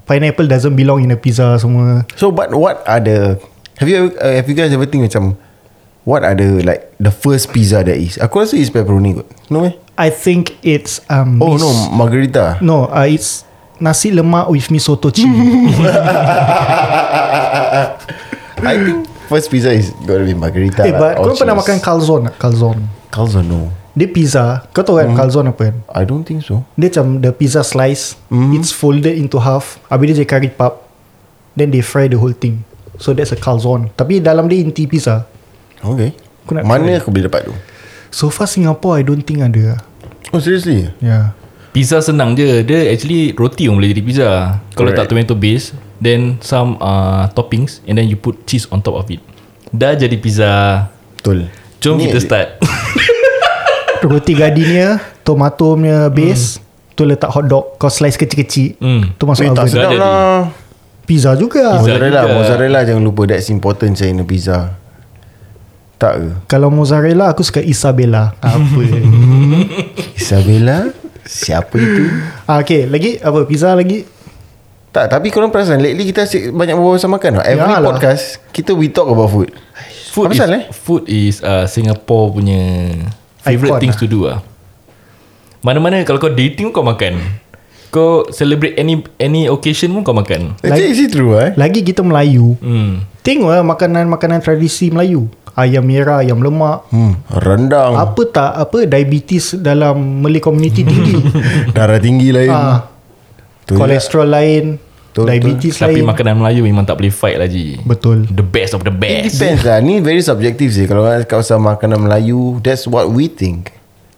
Pineapple 0.05 0.45
doesn't 0.49 0.77
belong 0.77 1.03
in 1.05 1.11
a 1.13 1.19
pizza 1.19 1.57
semua. 1.57 2.05
So 2.17 2.29
but 2.31 2.53
what 2.53 2.85
are 2.85 3.01
the 3.01 3.41
Have 3.77 3.89
you 3.89 3.97
ever, 3.97 4.11
uh, 4.17 4.33
have 4.41 4.49
you 4.49 4.57
guys 4.57 4.73
ever 4.73 4.89
think 4.89 5.05
macam 5.05 5.37
What 6.07 6.25
are 6.25 6.33
the 6.39 6.65
like 6.65 6.97
The 6.97 7.13
first 7.13 7.53
pizza 7.53 7.85
that 7.85 7.99
is 7.99 8.17
Aku 8.17 8.41
rasa 8.41 8.57
is 8.57 8.73
pepperoni 8.73 9.21
kot 9.21 9.29
No 9.53 9.69
eh 9.69 9.75
I 10.01 10.09
think 10.09 10.57
it's 10.65 11.01
um 11.13 11.43
Oh 11.45 11.59
no 11.61 11.69
Margarita 11.93 12.57
No, 12.65 12.89
uh, 12.89 13.05
it's 13.05 13.45
nasi 13.81 14.11
lemak 14.11 14.49
with 14.51 14.71
mi 14.71 14.79
soto. 14.79 15.11
I 18.67 18.75
think 18.83 19.07
First 19.27 19.51
pizza 19.51 19.75
is 19.75 19.91
Gotta 20.07 20.23
be 20.25 20.35
Margarita 20.35 20.87
eh, 20.87 20.95
but 20.95 21.19
kau 21.19 21.35
pernah 21.35 21.59
makan 21.59 21.83
calzone? 21.83 22.31
Calzone. 22.39 22.83
Calzone 23.11 23.47
no 23.47 23.61
Dia 23.97 24.07
pizza. 24.13 24.61
Kau 24.77 24.85
tahu 24.85 25.01
kan 25.01 25.17
calzone 25.17 25.51
apa 25.51 25.73
kan? 25.73 25.77
I 25.89 26.05
don't 26.05 26.21
think 26.23 26.45
so 26.45 26.63
Dia 26.77 26.93
macam 26.93 27.25
the 27.25 27.33
pizza 27.33 27.65
slice. 27.65 28.13
It's 28.53 28.69
folded 28.71 29.17
into 29.17 29.41
half. 29.41 29.81
Habis 29.89 30.13
dia 30.13 30.17
jadi 30.23 30.29
curry 30.29 30.51
puff. 30.53 30.79
Then 31.57 31.73
they 31.73 31.81
fry 31.81 32.05
the 32.07 32.21
whole 32.21 32.37
thing. 32.37 32.61
So 33.01 33.17
that's 33.17 33.33
a 33.33 33.39
calzone. 33.41 33.89
Tapi 33.97 34.21
dalam 34.21 34.47
dia 34.53 34.61
inti 34.61 34.85
pizza. 34.85 35.25
Okay 35.81 36.13
Aku 36.47 36.55
Mana 36.63 36.87
try. 36.87 37.01
aku 37.03 37.09
boleh 37.11 37.27
dapat 37.27 37.51
tu 37.51 37.55
So 38.15 38.31
far 38.31 38.47
Singapore 38.47 39.01
I 39.01 39.03
don't 39.03 39.25
think 39.25 39.43
ada. 39.43 39.81
Oh 40.31 40.39
seriously 40.39 40.93
Yeah. 41.03 41.35
Pizza 41.77 42.01
senang 42.01 42.33
je. 42.33 42.65
Dia 42.65 42.89
actually 42.89 43.37
roti 43.37 43.69
yang 43.69 43.77
boleh 43.77 43.93
jadi 43.93 44.01
pizza. 44.01 44.29
Kalau 44.73 44.89
Correct. 44.89 44.97
tak 44.97 45.13
tomato 45.13 45.37
base, 45.37 45.77
then 46.01 46.41
some 46.41 46.81
uh, 46.81 47.29
toppings 47.37 47.85
and 47.85 48.01
then 48.01 48.09
you 48.09 48.17
put 48.17 48.49
cheese 48.49 48.65
on 48.73 48.81
top 48.81 48.97
of 48.97 49.05
it. 49.13 49.21
Dah 49.77 49.93
jadi 49.93 50.17
pizza. 50.17 50.89
Betul 51.21 51.53
Jom 51.85 51.97
Ni- 52.01 52.09
kita 52.09 52.25
start. 52.25 52.49
Roti 54.01 54.33
gardenia, 54.33 55.05
tomato 55.21 55.77
punya 55.77 56.09
base. 56.09 56.65
Tu 56.97 57.05
letak 57.05 57.29
hot 57.29 57.45
dog. 57.45 57.77
Kau 57.77 57.93
slice 57.93 58.17
kecil-kecil. 58.17 58.81
Hmm. 58.81 59.13
Tu 59.13 59.23
masuk 59.29 59.45
tak 59.53 59.69
oven. 59.69 59.73
sedap 59.77 59.93
jadi. 59.93 60.01
lah 60.01 60.49
Pizza 61.05 61.37
juga. 61.37 61.77
Pizza. 61.77 61.93
Mozzarella 61.93 62.21
juga. 62.25 62.35
Mozzarella 62.41 62.81
jangan 62.89 63.03
lupa 63.05 63.23
That's 63.29 63.53
important 63.53 64.01
saya 64.01 64.17
in 64.17 64.19
a 64.19 64.27
pizza 64.27 64.75
Tak 66.01 66.13
ke 66.19 66.29
Kalau 66.49 66.73
mozzarella 66.73 67.37
aku 67.37 67.45
suka 67.45 67.61
Isabella. 67.61 68.33
Apa? 68.41 68.81
Isabella 70.17 70.89
Siapa 71.27 71.75
itu 71.75 72.07
ah, 72.47 72.63
okay, 72.63 72.87
lagi 72.87 73.19
apa? 73.19 73.43
Pizza 73.45 73.75
lagi? 73.75 74.07
Tak 74.95 75.13
tapi 75.13 75.29
korang 75.29 75.53
perasan 75.53 75.83
Lately 75.83 76.09
kita 76.09 76.25
asyik 76.25 76.57
banyak 76.57 76.73
berbual 76.73 76.97
pasal 76.97 77.13
makan. 77.13 77.45
Every 77.45 77.69
Yalah. 77.69 77.93
podcast 77.93 78.41
Kita 78.55 78.73
we 78.73 78.89
talk 78.89 79.11
about 79.11 79.29
food 79.29 79.53
Food 80.17 80.33
Apa 80.33 80.35
is, 80.39 80.41
eh? 80.49 80.63
food 80.73 81.03
is 81.05 81.37
uh, 81.45 81.69
Singapore 81.69 82.33
punya 82.33 82.63
favorite 83.45 83.77
Icon 83.77 83.83
things 83.85 83.97
lah. 84.01 84.03
to 84.03 84.07
do 84.09 84.21
ah. 84.25 84.41
Mana-mana 85.61 86.01
kalau 86.09 86.17
kau 86.17 86.33
dating 86.33 86.73
kau 86.73 86.81
makan. 86.81 87.21
Kau 87.93 88.25
celebrate 88.33 88.81
any 88.81 89.05
any 89.21 89.45
occasion 89.45 89.93
pun 89.93 90.01
kau 90.01 90.17
makan. 90.17 90.57
Actually 90.65 90.95
is 90.95 91.05
it 91.05 91.13
true 91.13 91.37
eh 91.37 91.53
Lagi 91.61 91.85
kita 91.85 92.01
Melayu. 92.01 92.57
Hmm. 92.65 93.05
Tengok 93.21 93.51
lah 93.53 93.61
makanan-makanan 93.67 94.41
tradisi 94.41 94.89
Melayu. 94.89 95.29
Ayam 95.57 95.83
merah, 95.83 96.21
ayam 96.21 96.37
lemak. 96.37 96.85
hmm, 96.87 97.33
Rendang 97.35 97.97
Apa 97.97 98.23
tak 98.27 98.53
apa 98.55 98.85
diabetes 98.85 99.57
dalam 99.57 100.21
Malay 100.21 100.37
community 100.37 100.85
tinggi. 100.87 101.17
Darah 101.73 101.97
tinggi 101.97 102.29
lain 102.29 102.53
Tu 103.65 103.73
kolesterol 103.73 104.29
lain, 104.29 104.65
Betul, 105.11 105.27
diabetes 105.27 105.75
Tapi 105.75 105.99
lain. 105.99 106.07
makanan 106.07 106.37
Melayu 106.37 106.61
memang 106.61 106.85
tak 106.85 106.95
boleh 106.95 107.09
fight 107.09 107.35
lah 107.35 107.49
Ji. 107.49 107.81
Betul. 107.81 108.29
The 108.29 108.45
best 108.45 108.77
of 108.77 108.85
the 108.85 108.93
It 108.93 109.01
best. 109.01 109.33
depends 109.35 109.65
lah 109.65 109.81
Ni 109.81 109.99
very 109.99 110.21
subjective 110.21 110.69
sih 110.71 110.85
Kalau 110.85 111.03
orang 111.03 111.25
cakap 111.25 111.41
pasal 111.41 111.57
makanan 111.57 111.99
Melayu 111.99 112.61
That's 112.61 112.85
what 112.85 113.09
we 113.09 113.27
think 113.27 113.73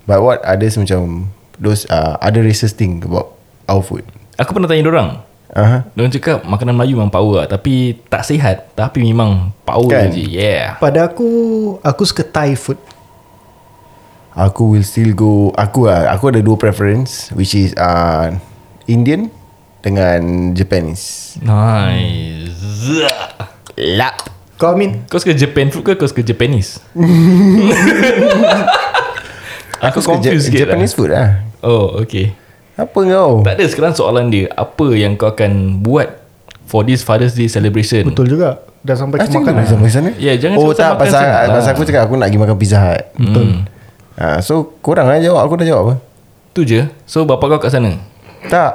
But 0.04 0.20
what 0.20 0.42
others 0.42 0.74
macam 0.74 1.30
Those 1.54 1.86
uh, 1.86 2.18
other 2.18 2.42
races 2.42 2.70
think 2.72 3.02
About 3.04 3.38
our 3.64 3.80
food 3.80 4.02
Aku 4.36 4.52
pernah 4.52 4.66
tanya 4.66 4.82
orang. 4.84 5.08
Uh-huh. 5.50 5.80
Diorang 5.92 6.10
cakap 6.10 6.42
makanan 6.42 6.74
Melayu 6.74 6.96
memang 6.96 7.08
power 7.08 7.34
lah. 7.36 7.48
Tapi 7.48 7.74
tak 8.04 8.22
sihat. 8.22 8.72
Tapi 8.72 9.00
memang 9.00 9.52
power 9.62 9.88
Kan? 9.88 10.10
je. 10.10 10.24
Yeah. 10.24 10.76
Pada 10.76 11.06
aku 11.06 11.28
aku 11.80 12.02
suka 12.02 12.22
Thai 12.22 12.52
food. 12.52 12.76
Aku 14.30 14.70
will 14.70 14.86
still 14.86 15.10
go 15.12 15.50
Aku 15.52 15.90
lah 15.90 16.14
Aku 16.14 16.30
ada 16.30 16.38
dua 16.38 16.54
preference 16.54 17.34
Which 17.34 17.58
is 17.58 17.74
uh, 17.74 18.30
Indian 18.86 19.34
Dengan 19.82 20.22
Japanese 20.54 21.34
Nice. 21.42 22.54
Lap 23.74 24.30
Kau 24.54 24.70
Amin? 24.70 25.02
Kau 25.06 25.18
suka 25.18 25.34
Japan 25.34 25.74
food 25.74 25.82
ke 25.82 25.92
kau 25.94 26.06
suka 26.06 26.22
Japanese? 26.22 26.78
Aku 29.80 29.98
suka 29.98 30.18
confused 30.18 30.34
Ja- 30.34 30.46
sikit 30.46 30.60
Japanese 30.64 30.92
lah. 30.92 30.96
food 30.96 31.10
lah 31.10 31.28
Oh, 31.58 31.98
okay. 31.98 32.38
Apa 32.78 33.00
kau? 33.02 33.42
Tak 33.42 33.58
ada 33.58 33.64
sekarang 33.66 33.90
soalan 33.92 34.30
dia 34.30 34.46
Apa 34.54 34.94
yang 34.94 35.18
kau 35.18 35.26
akan 35.26 35.82
buat 35.82 36.22
For 36.64 36.84
this 36.84 37.02
Father's 37.02 37.32
Day 37.32 37.48
celebration? 37.48 38.06
Betul 38.06 38.30
juga. 38.30 38.62
Dah 38.80 38.94
sampai 38.94 39.18
ke 39.18 39.26
Macam 39.26 39.40
makanan. 39.42 39.56
mana 39.58 39.66
sampai 39.66 39.90
sana. 39.90 40.10
Ya, 40.16 40.36
jangan 40.36 40.56
Oh 40.56 40.70
tak 40.70 40.94
makan 40.94 41.00
pasal, 41.00 41.18
sangat 41.18 41.42
lah. 41.42 41.54
pasal 41.56 41.70
aku 41.72 41.82
cakap 41.82 42.02
Aku 42.06 42.14
nak 42.14 42.28
pergi 42.28 42.38
makan 42.38 42.56
pizza 42.56 42.78
hut. 42.78 43.04
Betul. 43.16 43.46
uh, 44.14 44.38
So 44.38 44.52
korang 44.78 45.08
lah 45.08 45.18
jawab? 45.18 45.42
Aku 45.42 45.58
dah 45.58 45.66
jawab 45.66 45.82
apa? 45.82 45.94
Tu 46.52 46.62
je. 46.62 46.86
So 47.02 47.24
bapa 47.24 47.44
kau 47.48 47.58
kat 47.58 47.72
sana? 47.72 47.98
Tak. 48.46 48.72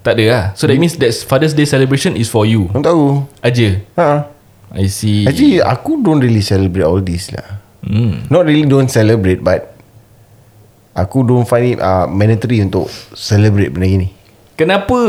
Tak 0.00 0.12
ada 0.16 0.24
lah. 0.26 0.44
So 0.52 0.66
that 0.66 0.76
means 0.76 0.98
that 0.98 1.12
Father's 1.24 1.54
Day 1.54 1.64
celebration 1.64 2.12
is 2.12 2.28
for 2.28 2.44
you? 2.44 2.68
Aku. 2.68 2.82
Tahu 2.82 3.04
Aja 3.40 3.68
ha. 3.96 4.28
I 4.70 4.86
see. 4.86 5.24
Actually 5.24 5.62
aku 5.62 5.98
don't 5.98 6.20
really 6.20 6.42
celebrate 6.42 6.84
all 6.84 7.00
this 7.00 7.30
lah. 7.30 7.62
Hmm. 7.80 8.26
Not 8.28 8.44
really 8.44 8.68
don't 8.68 8.92
celebrate 8.92 9.40
But 9.40 9.79
Aku 11.00 11.22
don't 11.22 11.42
find 11.42 11.64
it 11.66 11.78
uh, 11.78 12.04
mandatory 12.04 12.60
untuk 12.60 12.86
celebrate 13.12 13.68
benda 13.68 13.86
gini 13.86 14.08
Kenapa 14.54 15.00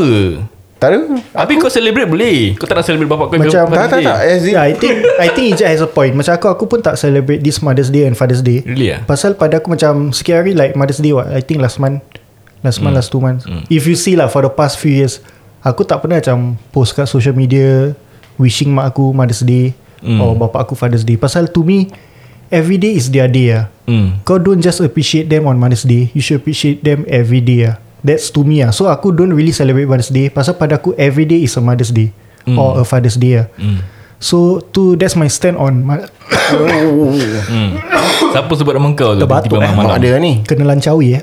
Tak 0.76 0.88
ada 0.88 0.98
Habis 1.36 1.54
kau 1.58 1.68
celebrate 1.68 2.06
boleh 2.06 2.56
Kau 2.56 2.64
tak 2.64 2.74
nak 2.74 2.84
celebrate 2.84 3.06
bapa 3.06 3.24
kau 3.26 3.36
Macam- 3.36 3.68
Tak 3.68 3.86
tak 3.88 4.00
tak 4.02 4.18
As 4.18 4.42
in, 4.42 4.52
Yeah, 4.52 4.64
I 4.64 4.72
think 4.72 4.94
I 5.16 5.28
think 5.28 5.46
Ijat 5.52 5.68
has 5.68 5.78
a 5.78 5.86
point. 5.86 6.12
Macam 6.12 6.32
aku 6.32 6.46
aku 6.48 6.64
pun 6.66 6.80
tak 6.80 6.96
celebrate 6.96 7.38
this 7.38 7.60
Mother's 7.60 7.86
Day 7.86 8.04
and 8.04 8.12
Father's 8.12 8.40
Day. 8.40 8.64
Really 8.64 8.90
ah? 8.90 9.04
Pasal 9.04 9.36
pada 9.36 9.56
aku 9.56 9.68
macam 9.68 10.10
sikit 10.10 10.34
hari 10.36 10.52
like 10.52 10.72
Mother's 10.72 10.98
Day 10.98 11.12
what? 11.12 11.28
I 11.28 11.38
think 11.38 11.58
last 11.58 11.76
month. 11.76 12.00
Last 12.60 12.78
month, 12.80 12.94
last 12.96 13.10
two 13.10 13.18
months. 13.18 13.42
If 13.68 13.84
you 13.84 13.94
see 13.94 14.14
lah 14.14 14.26
for 14.26 14.40
the 14.40 14.50
past 14.50 14.78
few 14.78 14.90
years, 14.92 15.18
aku 15.60 15.82
tak 15.82 15.98
pernah 15.98 16.16
macam 16.16 16.54
post 16.70 16.94
kat 16.94 17.04
social 17.04 17.32
media 17.32 17.90
wishing 18.34 18.70
mak 18.70 18.90
aku 18.90 19.10
Mother's 19.10 19.42
Day 19.42 19.74
or 20.00 20.32
bapak 20.32 20.64
aku 20.64 20.74
Father's 20.74 21.02
Day. 21.02 21.14
Pasal 21.14 21.46
to 21.46 21.60
me, 21.60 21.90
every 22.52 22.76
day 22.76 22.94
is 22.94 23.08
their 23.08 23.26
day 23.26 23.56
ah. 23.56 23.64
Hmm. 23.88 24.20
Kau 24.22 24.36
don't 24.38 24.60
just 24.62 24.78
appreciate 24.78 25.26
them 25.26 25.48
on 25.48 25.58
Mother's 25.58 25.82
Day. 25.82 26.12
You 26.12 26.20
should 26.22 26.38
appreciate 26.38 26.84
them 26.84 27.02
every 27.08 27.40
day 27.40 27.72
ah. 27.72 27.80
That's 28.04 28.28
to 28.36 28.44
me 28.44 28.60
ah. 28.62 28.70
So 28.70 28.86
aku 28.92 29.10
don't 29.10 29.32
really 29.32 29.50
celebrate 29.56 29.88
Mother's 29.88 30.12
Day. 30.12 30.28
Pasal 30.28 30.54
pada 30.60 30.76
aku 30.78 30.92
every 31.00 31.24
day 31.24 31.42
is 31.42 31.56
a 31.56 31.62
Mother's 31.64 31.90
Day 31.90 32.12
or 32.46 32.78
a 32.78 32.84
Father's 32.86 33.16
Day 33.18 33.42
ah. 33.42 33.46
So 34.22 34.62
to 34.78 34.94
that's 34.94 35.18
my 35.18 35.26
stand 35.26 35.58
on 35.58 35.82
ma- 35.82 36.06
Siapa 38.32 38.52
sebut 38.54 38.70
nama 38.70 38.94
kau 38.94 39.18
tu 39.18 39.26
Terbatuk, 39.26 39.50
Tiba-tiba 39.58 39.66
eh. 39.66 39.74
Mak 39.74 39.98
dia 39.98 40.14
ni 40.22 40.46
kena 40.46 40.62
lancawi 40.62 41.18
eh. 41.18 41.22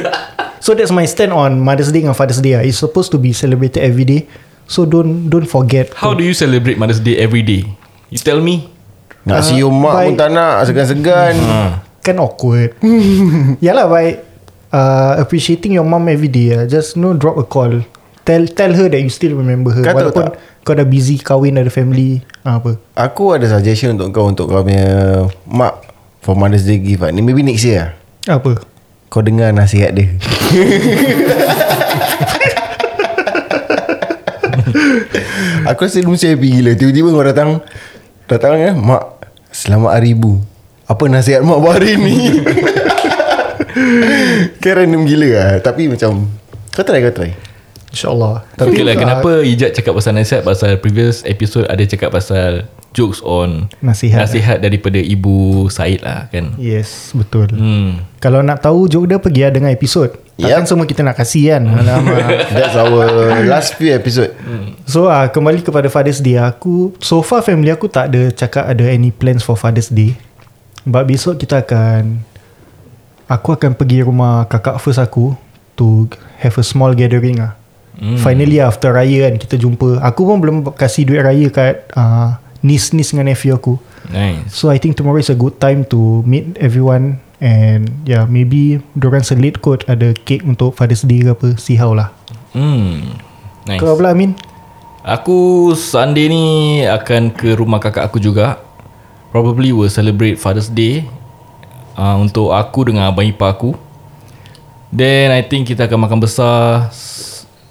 so 0.64 0.72
that's 0.72 0.88
my 0.88 1.04
stand 1.04 1.36
on 1.36 1.60
Mother's 1.60 1.92
Day 1.92 2.00
and 2.08 2.16
Father's 2.16 2.40
Day 2.40 2.56
ah. 2.56 2.62
It's 2.64 2.80
supposed 2.80 3.12
to 3.12 3.18
be 3.20 3.36
celebrated 3.36 3.84
every 3.84 4.08
day. 4.08 4.24
So 4.70 4.86
don't 4.88 5.28
don't 5.28 5.44
forget. 5.44 5.92
How 5.98 6.14
do 6.16 6.22
you 6.24 6.32
celebrate 6.32 6.80
Mother's 6.80 7.02
Day 7.02 7.18
every 7.20 7.42
day? 7.44 7.66
You 8.08 8.18
tell 8.22 8.40
me 8.40 8.70
Nak 9.24 9.40
sium 9.44 9.74
mak 9.74 9.94
by- 9.94 10.06
pun 10.08 10.14
tak 10.16 10.30
nak 10.32 10.64
Segan-segan 10.64 11.34
kan 12.00 12.16
awkward. 12.16 12.72
Yalah 13.64 13.84
by 13.84 14.16
uh, 14.72 15.20
appreciating 15.20 15.76
your 15.76 15.84
mom 15.84 16.08
every 16.08 16.32
day. 16.32 16.56
ah. 16.56 16.64
Just 16.64 16.96
no 16.96 17.12
drop 17.12 17.36
a 17.36 17.44
call. 17.44 17.84
Tell 18.24 18.48
tell 18.48 18.72
her 18.72 18.88
that 18.88 19.00
you 19.00 19.08
still 19.08 19.32
remember 19.32 19.72
her 19.72 19.80
Kau 19.80 19.96
tahu 19.96 20.12
Walaupun 20.12 20.26
kau 20.60 20.76
dah 20.76 20.84
busy 20.84 21.16
Kahwin 21.16 21.56
ada 21.56 21.72
family 21.72 22.20
ah, 22.44 22.60
Apa 22.60 22.76
Aku 22.92 23.32
ada 23.32 23.48
suggestion 23.48 23.96
untuk 23.96 24.12
kau 24.12 24.28
Untuk 24.28 24.52
kau 24.52 24.60
punya 24.60 25.24
Mak 25.48 25.88
For 26.20 26.36
Mother's 26.36 26.68
Day 26.68 26.76
gift. 26.76 27.00
Ni 27.16 27.24
maybe 27.24 27.40
next 27.40 27.64
year. 27.64 27.96
Apa 28.28 28.60
Kau 29.08 29.24
dengar 29.24 29.56
nasihat 29.56 29.96
dia 29.96 30.12
Aku 35.66 35.88
rasa 35.88 36.00
dia 36.00 36.08
mesti 36.08 36.26
happy 36.30 36.48
gila 36.60 36.72
Tiba-tiba 36.76 37.08
kau 37.10 37.24
datang 37.24 37.50
Datang 38.30 38.62
ya 38.62 38.70
Mak 38.70 39.26
Selamat 39.50 39.98
hari 39.98 40.14
ibu. 40.14 40.38
Apa 40.86 41.10
nasihat 41.10 41.42
mak 41.42 41.58
buat 41.58 41.82
hari 41.82 41.98
ni? 41.98 42.38
Kan 44.62 44.72
random 44.78 45.02
gila 45.02 45.28
lah. 45.34 45.50
Tapi 45.58 45.90
macam 45.90 46.30
Kau 46.70 46.86
try 46.86 47.02
kau 47.02 47.10
try 47.10 47.34
InsyaAllah 47.90 48.46
Tapi 48.54 48.70
okay 48.70 48.84
lah, 48.86 48.94
ah, 48.94 48.98
kenapa 48.98 49.30
Ijat 49.42 49.70
cakap 49.74 49.92
pasal 49.94 50.12
nasihat 50.14 50.42
Pasal 50.42 50.78
previous 50.78 51.26
episode 51.26 51.66
Ada 51.66 51.82
cakap 51.84 52.10
pasal 52.10 52.70
Jokes 52.90 53.22
on 53.22 53.70
Nasihat. 53.78 54.18
Nasihat 54.18 54.58
daripada 54.58 54.98
Ibu 54.98 55.66
Said 55.68 56.02
lah 56.02 56.30
kan 56.30 56.54
Yes 56.54 57.10
Betul 57.12 57.50
Hmm. 57.50 58.02
Kalau 58.18 58.42
nak 58.42 58.62
tahu 58.62 58.86
joke 58.86 59.06
dia 59.06 59.18
Pergi 59.18 59.40
lah 59.42 59.52
dengar 59.52 59.70
episod 59.70 60.10
Takkan 60.40 60.64
Yep. 60.64 60.68
semua 60.72 60.86
kita 60.88 61.04
nak 61.04 61.20
kasih 61.20 61.52
kan 61.52 61.62
That's 62.56 62.72
our 62.72 63.44
last 63.44 63.76
few 63.76 63.92
episode 63.92 64.32
So 64.88 65.04
ah 65.06 65.28
kembali 65.28 65.60
kepada 65.60 65.92
Father's 65.92 66.18
Day 66.18 66.40
aku 66.40 66.96
so 66.98 67.20
far 67.20 67.44
family 67.44 67.68
aku 67.68 67.86
tak 67.86 68.08
ada 68.08 68.32
cakap 68.32 68.64
ada 68.64 68.88
any 68.88 69.12
plans 69.12 69.44
for 69.44 69.52
Father's 69.54 69.92
Day. 69.92 70.16
But 70.82 71.04
besok 71.04 71.36
kita 71.36 71.60
akan 71.60 72.24
aku 73.28 73.52
akan 73.52 73.76
pergi 73.76 74.00
rumah 74.00 74.48
kakak 74.48 74.80
first 74.80 74.96
aku 74.96 75.36
to 75.76 76.08
have 76.40 76.56
a 76.56 76.64
small 76.64 76.96
gathering 76.96 77.38
ah. 77.38 77.59
Mm. 78.00 78.16
Finally 78.16 78.58
after 78.64 78.96
raya 78.96 79.28
kan 79.28 79.36
kita 79.36 79.60
jumpa. 79.60 80.00
Aku 80.00 80.24
pun 80.24 80.40
belum 80.40 80.56
kasih 80.72 81.04
duit 81.04 81.20
raya 81.20 81.46
kat 81.52 81.84
uh, 81.92 82.40
niece-niece 82.64 83.12
dengan 83.12 83.28
nephew 83.32 83.52
aku. 83.52 83.76
Nice 84.08 84.48
So 84.48 84.72
I 84.72 84.80
think 84.80 84.96
tomorrow 84.96 85.20
is 85.20 85.28
a 85.28 85.36
good 85.36 85.60
time 85.60 85.84
to 85.92 86.24
meet 86.24 86.56
everyone 86.56 87.20
and 87.44 87.92
yeah 88.08 88.24
maybe 88.24 88.80
dorang 88.96 89.24
selit 89.24 89.60
kot 89.60 89.84
ada 89.88 90.16
cake 90.24 90.44
untuk 90.48 90.72
Father's 90.76 91.04
Day 91.04 91.20
ke 91.20 91.30
apa. 91.36 91.48
See 91.60 91.76
how 91.76 91.92
lah. 91.92 92.08
Hmm. 92.56 93.20
Nice 93.68 93.78
Kau 93.78 93.92
pula 93.94 94.16
Amin? 94.16 94.32
Aku 95.04 95.72
Sunday 95.76 96.28
ni 96.28 96.44
akan 96.84 97.32
ke 97.32 97.56
rumah 97.56 97.80
kakak 97.80 98.08
aku 98.08 98.16
juga. 98.20 98.60
Probably 99.30 99.70
will 99.76 99.92
celebrate 99.92 100.40
Father's 100.40 100.72
Day 100.72 101.06
uh, 102.00 102.16
untuk 102.16 102.56
aku 102.56 102.88
dengan 102.88 103.12
abang 103.12 103.28
ipar 103.28 103.52
aku. 103.52 103.76
Then 104.90 105.30
I 105.30 105.46
think 105.46 105.70
kita 105.70 105.86
akan 105.86 106.08
makan 106.08 106.18
besar. 106.18 106.90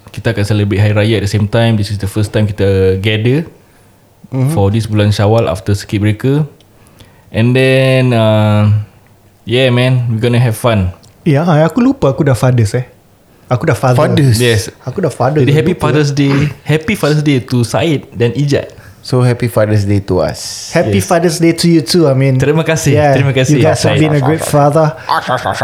Kita 0.10 0.34
akan 0.34 0.46
celebrate 0.46 0.82
Hari 0.82 0.94
Raya 0.94 1.16
at 1.22 1.24
the 1.26 1.32
same 1.32 1.46
time. 1.46 1.78
This 1.78 1.94
is 1.94 2.02
the 2.02 2.10
first 2.10 2.34
time 2.34 2.50
kita 2.50 2.98
gather 3.00 3.46
mm-hmm. 4.30 4.52
for 4.54 4.74
this 4.74 4.90
bulan 4.90 5.14
Syawal 5.14 5.46
after 5.46 5.74
circuit 5.78 6.02
breaker. 6.02 6.46
And 7.30 7.54
then 7.54 8.14
uh, 8.14 8.74
yeah 9.46 9.70
man, 9.70 10.10
we're 10.10 10.22
gonna 10.22 10.42
have 10.42 10.58
fun. 10.58 10.94
Ya, 11.28 11.46
aku 11.46 11.84
lupa 11.84 12.10
aku 12.10 12.26
dah 12.26 12.34
fathers 12.34 12.74
eh. 12.74 12.90
Aku 13.50 13.66
dah 13.66 13.74
father. 13.74 13.98
Fathers? 13.98 14.38
Yes. 14.38 14.70
Aku 14.86 15.02
dah 15.02 15.10
father. 15.10 15.42
Jadi 15.42 15.54
happy 15.54 15.74
Lupa. 15.74 15.90
Father's 15.90 16.14
Day. 16.14 16.54
Happy 16.62 16.94
Father's 16.94 17.26
Day 17.26 17.42
to 17.42 17.66
Said 17.66 18.06
dan 18.14 18.30
Ijat. 18.38 18.78
So 19.10 19.26
happy 19.26 19.50
Father's 19.50 19.90
Day 19.90 20.06
to 20.06 20.22
us 20.22 20.70
Happy 20.70 21.02
Yes. 21.02 21.10
Father's 21.10 21.42
Day 21.42 21.50
to 21.50 21.66
you 21.66 21.82
too. 21.82 22.06
I 22.06 22.14
mean, 22.14 22.38
Terima 22.38 22.62
kasih, 22.62 22.94
terima 22.94 23.34
kasih. 23.34 23.58
You 23.58 23.66
guys 23.66 23.82
have 23.82 23.98
been 23.98 24.14
a 24.14 24.22
great 24.22 24.46
father. 24.46 24.94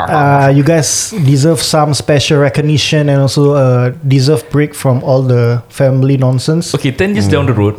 Uh, 0.10 0.50
you 0.50 0.66
guys 0.66 1.14
deserve 1.14 1.62
some 1.62 1.94
special 1.94 2.42
recognition 2.42 3.06
and 3.06 3.22
also 3.22 3.54
uh, 3.54 3.94
deserve 4.02 4.42
break 4.50 4.74
from 4.74 5.06
all 5.06 5.22
the 5.22 5.62
family 5.70 6.18
nonsense. 6.18 6.74
Okay 6.74 6.90
10 6.90 7.14
years 7.14 7.30
down 7.30 7.46
the 7.46 7.54
road 7.54 7.78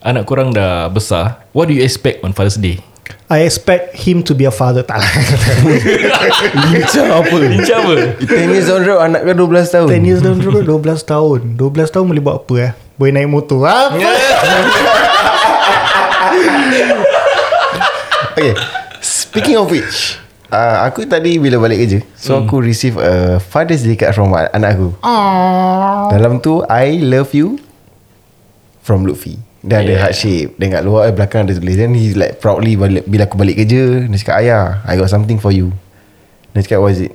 Anak 0.00 0.24
korang 0.24 0.56
dah 0.56 0.88
besar 0.88 1.44
What 1.52 1.68
do 1.68 1.76
you 1.76 1.84
expect 1.84 2.24
on 2.24 2.32
Father's 2.32 2.56
Day? 2.56 2.80
I 3.28 3.44
expect 3.44 4.00
him 4.00 4.24
to 4.24 4.32
be 4.32 4.48
a 4.48 4.54
father. 4.54 4.80
Tak 4.80 4.96
lah. 4.96 5.12
Lincah 6.72 7.20
apa 7.20 7.36
Lincah 7.36 7.76
apa? 7.84 7.94
10 8.24 8.32
years 8.48 8.72
on 8.72 8.80
road 8.80 9.04
Anak 9.04 9.28
kau 9.28 9.44
12 9.44 9.76
tahun 9.76 9.88
10 9.92 10.08
years 10.08 10.20
down 10.24 10.40
the 10.40 10.48
road, 10.48 10.64
12 10.64 11.04
tahun. 11.04 11.40
12 11.60 11.92
tahun 11.92 12.04
boleh 12.08 12.22
buat 12.24 12.40
apa 12.40 12.54
eh? 12.64 12.85
Boleh 12.96 13.12
naik 13.12 13.28
motor. 13.28 13.60
Apa? 13.62 13.96
Okay 18.32 18.52
Speaking 19.00 19.56
of 19.56 19.68
which 19.70 20.20
uh, 20.52 20.84
Aku 20.88 21.08
tadi 21.08 21.40
bila 21.40 21.56
balik 21.60 21.80
kerja 21.84 21.98
So 22.16 22.44
aku 22.44 22.60
receive 22.60 22.96
a 23.00 23.40
Father's 23.40 23.80
Day 23.80 23.96
card 23.96 24.12
from 24.12 24.32
anak 24.32 24.76
aku. 24.76 24.92
Dalam 26.12 26.40
tu 26.40 26.60
I 26.68 27.00
love 27.00 27.32
you 27.32 27.56
From 28.84 29.08
Lutfi. 29.08 29.40
Dia 29.66 29.82
ada 29.82 29.88
Yeah. 29.88 30.00
heart 30.04 30.14
shape 30.14 30.50
Dan 30.60 30.70
kat 30.70 30.82
luar 30.84 31.10
eh, 31.10 31.14
belakang 31.16 31.48
ada 31.48 31.56
tulis. 31.56 31.74
Then 31.74 31.96
he 31.96 32.12
like 32.14 32.38
proudly 32.38 32.76
balik, 32.76 33.08
Bila 33.08 33.24
aku 33.26 33.34
balik 33.34 33.56
kerja 33.58 34.04
Dia 34.06 34.16
cakap 34.20 34.36
Ayah 34.44 34.84
I 34.84 34.94
got 34.94 35.08
something 35.08 35.40
for 35.40 35.50
you. 35.50 35.72
Dia 36.52 36.60
cakap 36.62 36.84
what 36.84 36.92
is 36.92 37.08
it? 37.08 37.14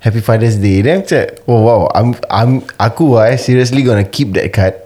Happy 0.00 0.20
Father's 0.20 0.56
Day. 0.56 0.80
Then 0.80 1.02
aku 1.02 1.08
cakap 1.12 1.28
Oh 1.44 1.60
wow 1.62 1.92
I'm, 1.92 2.16
I'm 2.26 2.52
Aku 2.80 3.20
I 3.20 3.36
seriously 3.36 3.84
gonna 3.84 4.06
keep 4.06 4.32
that 4.34 4.48
card 4.50 4.85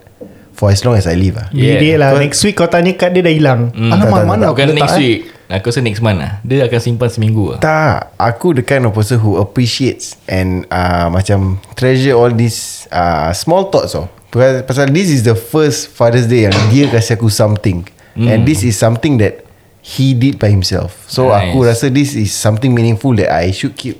For 0.60 0.68
as 0.68 0.84
long 0.84 0.92
as 0.92 1.08
I 1.08 1.16
live 1.16 1.40
ah. 1.40 1.48
Yeah. 1.56 1.80
Yeah. 1.80 1.96
lah. 1.96 2.12
Kau- 2.12 2.20
Next 2.20 2.44
week 2.44 2.52
kau 2.52 2.68
tanya 2.68 2.92
kad 2.92 3.16
dia 3.16 3.24
dah 3.24 3.32
hilang. 3.32 3.72
Hmm. 3.72 3.88
Alamak, 3.88 4.04
Tak, 4.04 4.12
tak, 4.12 4.28
mana 4.28 4.42
tak. 4.44 4.50
aku 4.52 4.60
letak 4.60 4.76
next 4.76 4.92
eh? 4.92 5.00
week 5.00 5.20
Aku 5.50 5.66
rasa 5.72 5.80
next 5.82 5.98
month 5.98 6.18
lah 6.22 6.32
Dia 6.46 6.62
akan 6.62 6.78
simpan 6.78 7.10
seminggu 7.10 7.44
lah 7.50 7.58
Tak 7.58 8.14
Aku 8.14 8.54
the 8.54 8.62
kind 8.62 8.86
of 8.86 8.94
person 8.94 9.18
Who 9.18 9.34
appreciates 9.34 10.14
And 10.30 10.62
uh, 10.70 11.10
Macam 11.10 11.58
Treasure 11.74 12.14
all 12.14 12.30
these 12.30 12.86
uh, 12.94 13.34
Small 13.34 13.66
thoughts 13.66 13.98
oh. 13.98 14.06
Pasal, 14.30 14.62
pasal 14.62 14.86
this 14.94 15.10
is 15.10 15.26
the 15.26 15.34
first 15.34 15.90
Father's 15.90 16.30
Day 16.30 16.46
Yang 16.46 16.54
dia 16.70 16.84
kasih 16.86 17.18
aku 17.18 17.26
something 17.26 17.82
mm. 18.14 18.30
And 18.30 18.46
this 18.46 18.62
is 18.62 18.78
something 18.78 19.18
that 19.18 19.42
He 19.82 20.14
did 20.14 20.38
by 20.38 20.54
himself 20.54 21.02
So 21.10 21.34
Nice. 21.34 21.50
aku 21.50 21.66
rasa 21.66 21.90
This 21.90 22.14
is 22.14 22.30
something 22.30 22.70
meaningful 22.70 23.18
That 23.18 23.34
I 23.34 23.50
should 23.50 23.74
keep 23.74 23.98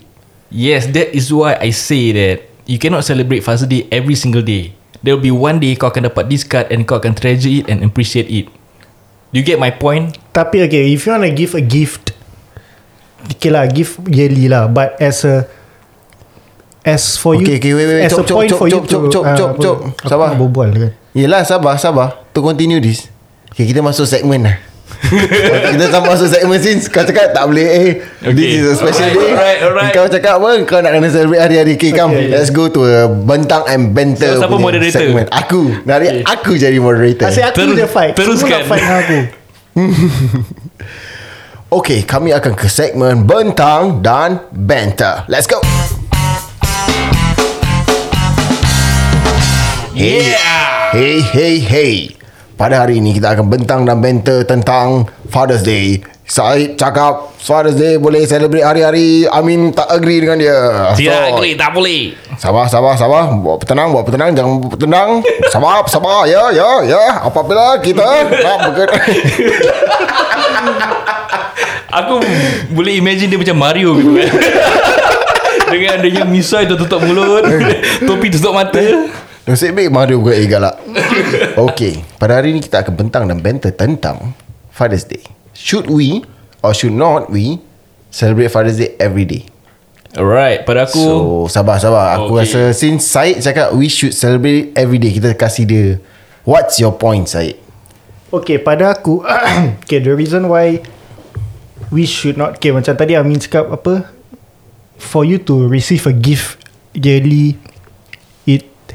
Yes 0.55 0.87
that 0.95 1.11
is 1.11 1.35
why 1.35 1.59
I 1.59 1.75
say 1.75 2.15
that 2.15 2.47
You 2.71 2.79
cannot 2.79 3.03
celebrate 3.03 3.43
Father's 3.43 3.67
Day 3.67 3.91
Every 3.91 4.15
single 4.15 4.47
day 4.47 4.79
There 5.01 5.17
will 5.17 5.25
be 5.25 5.33
one 5.33 5.59
day 5.61 5.77
Kau 5.77 5.89
akan 5.89 6.13
dapat 6.13 6.29
this 6.29 6.45
card 6.45 6.69
And 6.69 6.85
kau 6.85 7.01
akan 7.01 7.17
treasure 7.17 7.51
it 7.51 7.69
And 7.69 7.81
appreciate 7.85 8.29
it 8.29 8.47
Do 9.33 9.41
you 9.41 9.45
get 9.47 9.57
my 9.57 9.73
point? 9.73 10.17
Tapi 10.33 10.65
okay 10.65 10.93
If 10.93 11.09
you 11.09 11.13
want 11.17 11.25
to 11.25 11.33
give 11.33 11.53
a 11.57 11.65
gift 11.65 12.13
Okay 13.37 13.49
lah 13.53 13.65
Give 13.69 13.89
yearly 14.09 14.47
lah 14.49 14.69
But 14.69 15.01
as 15.01 15.25
a 15.25 15.49
As 16.81 17.17
for 17.21 17.37
you 17.37 17.45
Okay, 17.45 17.61
okay, 17.61 17.73
wait, 17.77 17.87
wait, 17.89 17.97
wait. 18.01 18.07
As 18.09 18.13
Chop, 18.17 18.25
a 18.25 18.33
point 18.33 18.49
chop, 18.49 18.59
for 18.61 18.67
you 18.69 18.81
chop, 18.81 18.85
chop, 18.89 19.03
to 19.05 19.09
chop, 19.13 19.25
ah, 19.25 19.37
chop, 19.37 19.53
chop. 19.61 19.79
Aku 20.01 20.09
Sabar. 20.09 20.29
berbual 20.37 20.69
kan 20.73 20.93
Yelah 21.13 21.43
sabar 21.45 21.77
sabar 21.77 22.09
To 22.33 22.41
continue 22.41 22.81
this 22.81 23.09
Okay 23.53 23.69
kita 23.69 23.85
masuk 23.85 24.09
segmen 24.09 24.47
lah 24.49 24.70
kita 25.73 25.87
tak 25.89 26.03
masuk 26.03 26.29
segmen 26.29 26.61
since 26.61 26.85
Kau 26.85 27.01
cakap 27.01 27.33
tak 27.33 27.45
boleh 27.45 27.65
eh 27.65 27.91
Okay. 28.21 28.37
This 28.37 28.51
is 28.55 28.65
a 28.67 28.75
special 28.77 29.01
Alright, 29.03 29.17
day 29.17 29.33
alright, 29.33 29.61
alright. 29.63 29.93
Kau 29.93 30.05
cakap 30.07 30.37
apa 30.37 30.61
Kau 30.63 30.79
nak 30.79 30.93
kena 30.93 31.09
celebrate 31.09 31.41
hari-hari 31.41 31.73
Okay 31.75 31.91
come 31.91 32.13
Okay. 32.13 32.29
Let's 32.29 32.51
go 32.51 32.69
to 32.69 32.81
a 32.85 32.97
Bentang 33.09 33.65
and 33.65 33.91
Banter 33.91 34.37
So, 34.37 34.45
siapa 34.45 34.57
moderator? 34.57 35.01
segment. 35.01 35.33
Aku 35.33 35.73
Dari 35.83 36.21
aku 36.21 36.53
jadi 36.55 36.77
moderator 36.77 37.27
Asyik 37.27 37.49
aku 37.49 37.57
Terus- 37.65 37.77
je 37.77 37.87
fight 37.87 38.13
Semua 38.13 38.27
teruskan. 38.29 38.51
nak 38.53 38.63
fight 38.67 38.85
aku 38.85 39.19
Okay 41.81 42.05
kami 42.05 42.31
akan 42.31 42.53
ke 42.53 42.69
segmen 42.69 43.25
Bentang 43.25 44.05
dan 44.05 44.45
Banter 44.53 45.25
Let's 45.27 45.49
go 45.49 45.65
Hey, 49.93 50.33
hey, 50.93 51.21
hey, 51.21 51.55
hey. 51.59 52.20
Pada 52.61 52.85
hari 52.85 53.01
ini 53.01 53.17
kita 53.17 53.33
akan 53.33 53.49
bentang 53.49 53.89
dan 53.89 54.05
banter 54.05 54.45
tentang 54.45 55.09
Father's 55.33 55.65
Day. 55.65 55.97
Said 56.29 56.77
cakap 56.77 57.33
Father's 57.41 57.81
Day 57.81 57.97
boleh 57.97 58.29
celebrate 58.29 58.61
hari-hari. 58.61 59.25
Amin 59.33 59.73
tak 59.73 59.89
agree 59.89 60.21
dengan 60.21 60.37
dia. 60.37 60.93
Tidak 60.93 61.41
agree 61.41 61.57
Tak 61.57 61.73
boleh 61.73 62.13
Sabar, 62.37 62.69
sabar, 62.69 63.01
sabar. 63.01 63.33
Buat 63.33 63.65
bertenang, 63.65 63.97
buat 63.97 64.05
bertenang. 64.05 64.37
Jangan 64.37 64.61
buat 64.61 64.77
bertenang. 64.77 65.25
Sabar, 65.49 65.89
sabar. 65.89 66.29
Ya, 66.29 66.53
ya, 66.53 66.85
ya. 66.85 67.25
Apabila 67.25 67.81
kita 67.81 68.29
nak 68.29 68.59
bekerja. 68.69 69.09
Aku 72.05 72.21
boleh 72.77 73.01
imagine 73.01 73.33
dia 73.33 73.41
macam 73.41 73.57
Mario 73.57 73.99
gitu 73.99 74.15
kan 74.15 74.31
Dengan 75.75 75.91
adanya 75.99 76.23
misai 76.23 76.69
tertutup 76.69 77.03
mulut 77.03 77.43
Topi 78.07 78.31
tutup 78.31 78.55
mata 78.55 78.79
Nasib 79.49 79.73
baik 79.73 79.89
Mario 79.91 80.21
bukan 80.21 80.37
eh 80.37 80.47
galak. 80.47 80.77
Okay 81.69 82.05
Pada 82.21 82.39
hari 82.39 82.53
ni 82.53 82.61
kita 82.61 82.85
akan 82.85 82.95
bentang 82.95 83.25
dan 83.25 83.41
banter 83.41 83.73
tentang 83.73 84.37
Father's 84.71 85.09
Day. 85.09 85.25
Should 85.57 85.89
we 85.89 86.23
Or 86.61 86.77
should 86.77 86.93
not 86.93 87.33
we 87.33 87.59
Celebrate 88.13 88.53
Father's 88.53 88.77
Day 88.77 88.95
every 89.01 89.25
day? 89.25 89.49
Alright 90.13 90.69
Pada 90.69 90.85
aku 90.85 91.01
So 91.01 91.15
sabar 91.49 91.81
sabar. 91.81 92.21
Aku 92.21 92.37
Okay. 92.37 92.47
rasa 92.47 92.61
Since 92.77 93.09
Syed 93.09 93.41
cakap 93.41 93.73
We 93.73 93.89
should 93.89 94.13
celebrate 94.13 94.77
every 94.77 95.01
day 95.01 95.11
Kita 95.11 95.33
kasih 95.33 95.65
dia 95.65 95.87
What's 96.45 96.77
your 96.77 96.95
point 96.95 97.27
Syed 97.27 97.57
Okay 98.31 98.61
pada 98.61 98.93
aku 98.95 99.25
Okay 99.83 99.99
the 99.99 100.13
reason 100.15 100.47
why 100.47 100.85
We 101.89 102.05
should 102.05 102.37
not 102.37 102.61
Okay 102.61 102.71
macam 102.71 102.93
tadi 102.95 103.17
Amin 103.17 103.41
cakap 103.41 103.73
apa? 103.73 104.07
For 105.01 105.25
you 105.25 105.41
to 105.49 105.65
receive 105.67 106.05
a 106.05 106.15
gift 106.15 106.61
Yearly 106.93 107.57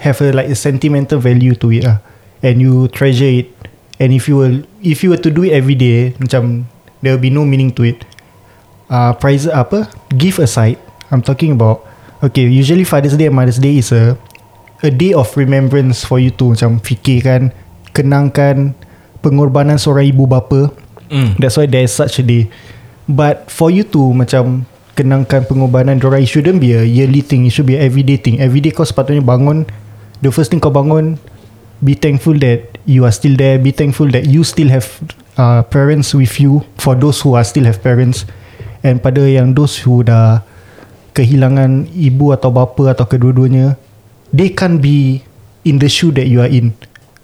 have 0.01 0.19
a 0.21 0.31
like 0.31 0.49
a 0.49 0.57
sentimental 0.57 1.19
value 1.19 1.55
to 1.59 1.71
it 1.71 1.83
lah. 1.85 1.99
And 2.43 2.61
you 2.61 2.87
treasure 2.91 3.45
it. 3.45 3.51
And 3.99 4.11
if 4.11 4.27
you 4.27 4.35
will 4.37 4.57
if 4.83 5.03
you 5.03 5.15
were 5.15 5.21
to 5.23 5.31
do 5.31 5.47
it 5.47 5.55
every 5.55 5.75
day 5.75 6.11
macam 6.19 6.67
there 6.99 7.15
will 7.15 7.23
be 7.23 7.31
no 7.31 7.47
meaning 7.47 7.71
to 7.79 7.87
it. 7.87 8.03
Uh, 8.91 9.15
prize 9.15 9.47
apa? 9.47 9.89
Give 10.13 10.37
aside. 10.39 10.77
I'm 11.09 11.23
talking 11.23 11.55
about 11.55 11.85
okay 12.21 12.45
usually 12.45 12.83
Father's 12.83 13.15
Day 13.15 13.31
and 13.31 13.35
Mother's 13.35 13.61
Day 13.61 13.79
is 13.79 13.93
a 13.95 14.19
a 14.83 14.91
day 14.91 15.15
of 15.15 15.31
remembrance 15.39 16.03
for 16.03 16.19
you 16.19 16.29
to 16.35 16.53
macam 16.53 16.77
fikirkan 16.83 17.55
kenangkan 17.95 18.75
pengorbanan 19.23 19.79
seorang 19.79 20.11
ibu 20.11 20.27
bapa. 20.27 20.69
Mm. 21.09 21.39
That's 21.39 21.55
why 21.55 21.65
there's 21.65 21.95
such 21.95 22.19
a 22.21 22.25
day. 22.25 22.51
But 23.05 23.53
for 23.53 23.69
you 23.69 23.85
to 23.93 24.13
macam 24.13 24.65
Kenangkan 24.95 25.43
pengorbanan 25.43 25.99
Diorang 25.99 26.23
it 26.23 26.31
shouldn't 26.31 26.63
be 26.63 26.71
a 26.71 26.87
yearly 26.87 27.19
thing. 27.19 27.43
It 27.43 27.51
should 27.51 27.67
be 27.67 27.75
a 27.75 27.83
everyday 27.83 28.15
thing. 28.15 28.39
Everyday 28.39 28.71
kau 28.71 28.87
sepatutnya 28.87 29.19
bangun 29.19 29.67
The 30.25 30.33
first 30.33 30.49
thing 30.49 30.57
kau 30.57 30.73
bangun 30.73 31.21
Be 31.85 31.93
thankful 31.93 32.41
that 32.41 32.81
You 32.89 33.05
are 33.05 33.13
still 33.13 33.37
there 33.37 33.61
Be 33.61 33.69
thankful 33.69 34.09
that 34.09 34.25
you 34.25 34.41
still 34.41 34.73
have 34.73 34.89
uh, 35.37 35.61
Parents 35.69 36.17
with 36.17 36.41
you 36.41 36.65
For 36.81 36.97
those 36.97 37.21
who 37.21 37.37
are 37.37 37.45
still 37.45 37.69
have 37.69 37.85
parents 37.85 38.25
And 38.81 39.05
pada 39.05 39.21
yang 39.21 39.53
those 39.53 39.77
who 39.77 40.01
dah 40.01 40.41
Kehilangan 41.13 41.93
ibu 41.93 42.33
atau 42.33 42.49
bapa 42.49 42.97
Atau 42.97 43.05
kedua-duanya 43.05 43.77
They 44.33 44.49
can't 44.49 44.81
be 44.81 45.21
In 45.61 45.77
the 45.77 45.93
shoe 45.93 46.09
that 46.17 46.25
you 46.25 46.41
are 46.41 46.49
in 46.49 46.73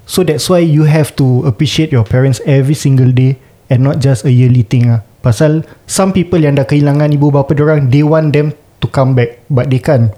So 0.05 0.21
that's 0.21 0.45
why 0.45 0.61
you 0.61 0.85
have 0.85 1.17
to 1.17 1.41
appreciate 1.49 1.89
your 1.89 2.05
parents 2.05 2.37
every 2.45 2.77
single 2.77 3.09
day 3.09 3.41
and 3.71 3.87
not 3.87 4.03
just 4.03 4.27
a 4.27 4.31
yearly 4.31 4.67
thing 4.67 4.91
ah. 4.91 4.99
Pasal 5.23 5.63
some 5.87 6.11
people 6.11 6.43
yang 6.43 6.59
dah 6.59 6.67
kehilangan 6.67 7.15
ibu 7.15 7.31
bapa 7.31 7.55
orang, 7.55 7.87
they 7.87 8.03
want 8.03 8.35
them 8.35 8.51
to 8.83 8.91
come 8.91 9.15
back 9.15 9.39
but 9.47 9.71
they 9.71 9.79
can't. 9.79 10.11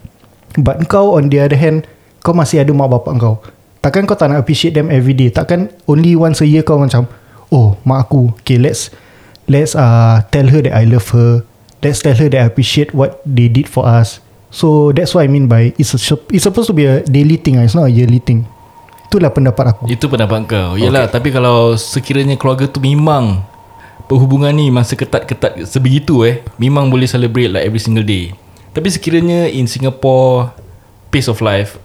But 0.57 0.89
kau 0.89 1.21
on 1.21 1.29
the 1.29 1.45
other 1.45 1.59
hand, 1.61 1.85
kau 2.23 2.31
masih 2.31 2.63
ada 2.63 2.71
mak 2.71 2.87
bapak 2.87 3.13
kau. 3.19 3.35
Takkan 3.83 4.07
kau 4.07 4.15
tak 4.15 4.31
nak 4.31 4.47
appreciate 4.47 4.71
them 4.71 4.87
every 4.87 5.11
day? 5.11 5.27
Takkan 5.27 5.67
only 5.91 6.15
once 6.15 6.39
a 6.39 6.47
year 6.47 6.63
kau 6.63 6.79
macam, 6.79 7.03
oh 7.51 7.75
mak 7.83 8.07
aku, 8.07 8.31
okay 8.39 8.55
let's 8.55 8.87
let's 9.51 9.75
uh, 9.75 10.23
tell 10.31 10.47
her 10.47 10.63
that 10.63 10.71
I 10.71 10.87
love 10.87 11.11
her. 11.11 11.43
Let's 11.83 11.99
tell 11.99 12.15
her 12.15 12.31
that 12.31 12.39
I 12.39 12.47
appreciate 12.47 12.95
what 12.95 13.19
they 13.27 13.51
did 13.51 13.67
for 13.67 13.83
us. 13.83 14.23
So 14.55 14.95
that's 14.95 15.11
what 15.11 15.27
I 15.27 15.29
mean 15.29 15.51
by 15.51 15.75
it's 15.75 15.91
a, 15.91 15.99
it's 16.31 16.47
supposed 16.47 16.71
to 16.71 16.75
be 16.75 16.87
a 16.87 17.03
daily 17.03 17.35
thing. 17.35 17.59
ah. 17.59 17.67
It's 17.67 17.75
not 17.75 17.91
a 17.91 17.93
yearly 17.93 18.23
thing. 18.23 18.47
Itulah 19.11 19.29
pendapat 19.29 19.75
aku. 19.75 19.91
Itu 19.93 20.09
pendapat 20.09 20.49
kau 20.49 20.73
Yelah 20.73 21.05
okay. 21.05 21.21
Tapi 21.21 21.29
kalau 21.29 21.77
Sekiranya 21.77 22.33
keluarga 22.33 22.65
tu 22.65 22.81
memang 22.81 23.45
Perhubungan 24.09 24.49
ni 24.49 24.73
Memang 24.73 24.81
seketat-ketat 24.81 25.69
Sebegitu 25.69 26.25
eh 26.25 26.41
Memang 26.57 26.89
boleh 26.89 27.05
celebrate 27.05 27.45
Like 27.45 27.69
every 27.69 27.77
single 27.77 28.01
day 28.01 28.33
Tapi 28.73 28.89
sekiranya 28.89 29.45
In 29.53 29.69
Singapore 29.69 30.49
Pace 31.13 31.29
of 31.29 31.45
life 31.45 31.77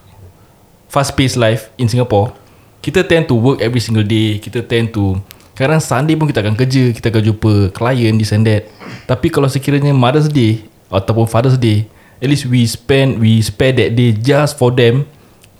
Fast 0.88 1.14
paced 1.14 1.36
life 1.36 1.68
In 1.76 1.86
Singapore 1.86 2.32
Kita 2.80 3.04
tend 3.04 3.28
to 3.28 3.36
work 3.36 3.60
every 3.60 3.80
single 3.80 4.04
day 4.04 4.40
Kita 4.40 4.64
tend 4.64 4.90
to 4.96 5.20
Kadang 5.52 5.82
Sunday 5.82 6.16
pun 6.16 6.26
kita 6.30 6.40
akan 6.40 6.56
kerja 6.56 6.90
Kita 6.96 7.12
akan 7.12 7.22
jumpa 7.32 7.52
Client 7.76 8.16
This 8.16 8.32
and 8.32 8.48
that 8.48 8.66
Tapi 9.04 9.28
kalau 9.28 9.50
sekiranya 9.50 9.92
Mother's 9.92 10.30
Day 10.30 10.64
Ataupun 10.88 11.28
Father's 11.28 11.58
Day 11.60 11.90
At 12.18 12.30
least 12.30 12.48
we 12.48 12.64
spend 12.64 13.20
We 13.20 13.42
spare 13.44 13.74
that 13.76 13.94
day 13.98 14.14
Just 14.14 14.56
for 14.56 14.70
them 14.72 15.06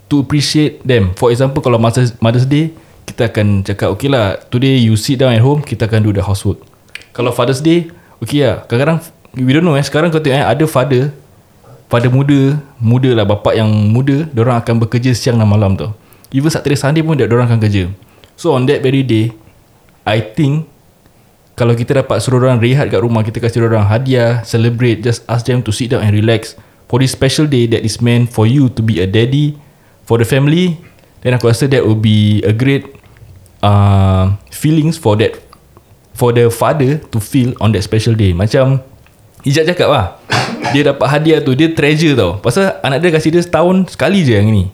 to 0.09 0.25
appreciate 0.25 0.81
them. 0.83 1.13
For 1.15 1.29
example, 1.29 1.61
kalau 1.61 1.77
Mother's, 1.77 2.47
Day, 2.49 2.73
kita 3.05 3.29
akan 3.29 3.61
cakap, 3.61 3.93
okay 3.93 4.09
lah, 4.09 4.41
today 4.49 4.81
you 4.81 4.97
sit 4.97 5.21
down 5.21 5.31
at 5.31 5.41
home, 5.45 5.61
kita 5.61 5.85
akan 5.85 6.01
do 6.01 6.11
the 6.11 6.25
housework. 6.25 6.59
Kalau 7.13 7.29
Father's 7.29 7.61
Day, 7.61 7.93
okay 8.17 8.43
lah, 8.43 8.65
kadang-kadang, 8.65 8.99
we 9.37 9.53
don't 9.53 9.63
know 9.63 9.77
eh, 9.77 9.85
sekarang 9.85 10.09
kau 10.09 10.19
tengok 10.19 10.41
eh, 10.41 10.45
ada 10.45 10.65
father, 10.65 11.13
father 11.89 12.13
muda, 12.13 12.61
muda 12.77 13.11
lah, 13.17 13.25
bapak 13.25 13.57
yang 13.57 13.67
muda, 13.69 14.29
orang 14.37 14.61
akan 14.61 14.79
bekerja 14.85 15.11
siang 15.11 15.41
dan 15.41 15.49
malam 15.49 15.73
tau. 15.75 15.97
Even 16.29 16.53
Saturday 16.53 16.77
Sunday 16.77 17.01
pun, 17.01 17.17
orang 17.17 17.49
akan 17.49 17.59
kerja. 17.59 17.89
So, 18.37 18.53
on 18.53 18.69
that 18.69 18.85
very 18.85 19.01
day, 19.01 19.33
I 20.05 20.21
think, 20.21 20.69
kalau 21.57 21.75
kita 21.75 22.05
dapat 22.05 22.21
suruh 22.23 22.39
orang 22.39 22.61
rehat 22.61 22.87
kat 22.87 23.01
rumah, 23.01 23.25
kita 23.25 23.41
kasih 23.41 23.65
orang 23.65 23.83
hadiah, 23.89 24.45
celebrate, 24.47 25.03
just 25.03 25.27
ask 25.27 25.43
them 25.43 25.59
to 25.65 25.73
sit 25.73 25.91
down 25.91 26.05
and 26.05 26.15
relax. 26.15 26.55
For 26.87 27.03
this 27.03 27.11
special 27.11 27.49
day 27.49 27.67
that 27.73 27.83
is 27.83 27.99
meant 27.99 28.31
for 28.31 28.47
you 28.47 28.71
to 28.73 28.81
be 28.81 29.03
a 29.03 29.05
daddy, 29.09 29.59
for 30.09 30.17
the 30.17 30.25
family 30.25 30.81
then 31.21 31.37
aku 31.37 31.53
rasa 31.53 31.69
that 31.69 31.85
will 31.85 32.01
be 32.01 32.41
a 32.41 32.49
great 32.49 32.89
uh, 33.61 34.33
feelings 34.49 34.97
for 34.97 35.13
that 35.21 35.37
for 36.17 36.33
the 36.33 36.49
father 36.49 36.97
to 37.13 37.21
feel 37.21 37.53
on 37.61 37.69
that 37.77 37.85
special 37.85 38.17
day 38.17 38.33
macam 38.33 38.81
Ijat 39.47 39.69
cakap 39.75 39.87
lah. 39.87 40.05
Dia 40.75 40.93
dapat 40.93 41.07
hadiah 41.07 41.39
tu 41.39 41.55
dia 41.55 41.71
treasure 41.71 42.13
tau. 42.13 42.37
Pasal 42.39 42.75
anak 42.83 42.99
dia 43.03 43.09
kasih 43.15 43.31
dia 43.33 43.41
setahun 43.43 43.95
sekali 43.95 44.23
je 44.23 44.35
yang 44.35 44.49
ni 44.49 44.69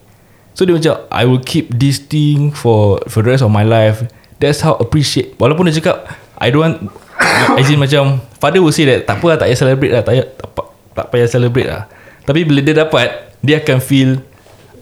so 0.56 0.64
dia 0.64 0.74
macam 0.74 0.96
I 1.12 1.24
will 1.28 1.44
keep 1.44 1.76
this 1.76 2.00
thing 2.00 2.56
for 2.56 3.04
for 3.12 3.22
the 3.22 3.36
rest 3.36 3.44
of 3.44 3.52
my 3.52 3.68
life. 3.68 4.08
That's 4.40 4.64
how 4.64 4.80
appreciate. 4.80 5.36
Walaupun 5.38 5.68
dia 5.70 5.84
cakap 5.84 6.08
I 6.40 6.50
don't 6.50 6.64
want 6.64 6.78
as 7.60 7.68
in 7.68 7.78
macam 7.78 8.24
father 8.40 8.64
will 8.64 8.74
say 8.74 8.88
that 8.88 9.04
tak 9.06 9.20
apa 9.20 9.36
lah 9.36 9.38
tak 9.38 9.48
payah 9.52 9.60
celebrate 9.60 9.92
lah 9.92 10.02
tak 10.02 10.12
payah, 10.16 10.26
tak, 10.32 10.50
tak 10.96 11.06
payah 11.12 11.28
celebrate 11.28 11.68
lah. 11.70 11.82
Tapi 12.26 12.42
bila 12.48 12.60
dia 12.64 12.74
dapat 12.74 13.36
dia 13.44 13.62
akan 13.62 13.78
feel 13.84 14.24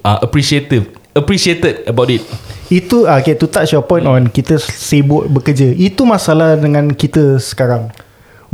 uh, 0.06 0.22
appreciative 0.22 0.88
appreciated 1.18 1.84
about 1.90 2.08
it. 2.14 2.22
Itu 2.70 3.10
uh, 3.10 3.20
okay, 3.20 3.38
to 3.38 3.50
touch 3.50 3.74
your 3.74 3.84
point 3.84 4.06
on 4.06 4.30
kita 4.30 4.62
sibuk 4.62 5.26
bekerja. 5.30 5.74
Itu 5.74 6.06
masalah 6.06 6.58
dengan 6.58 6.94
kita 6.94 7.42
sekarang. 7.42 7.90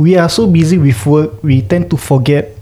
We 0.00 0.16
are 0.16 0.32
so 0.32 0.48
busy 0.48 0.80
with 0.80 0.96
work, 1.04 1.44
we 1.44 1.60
tend 1.60 1.92
to 1.92 2.00
forget 2.00 2.56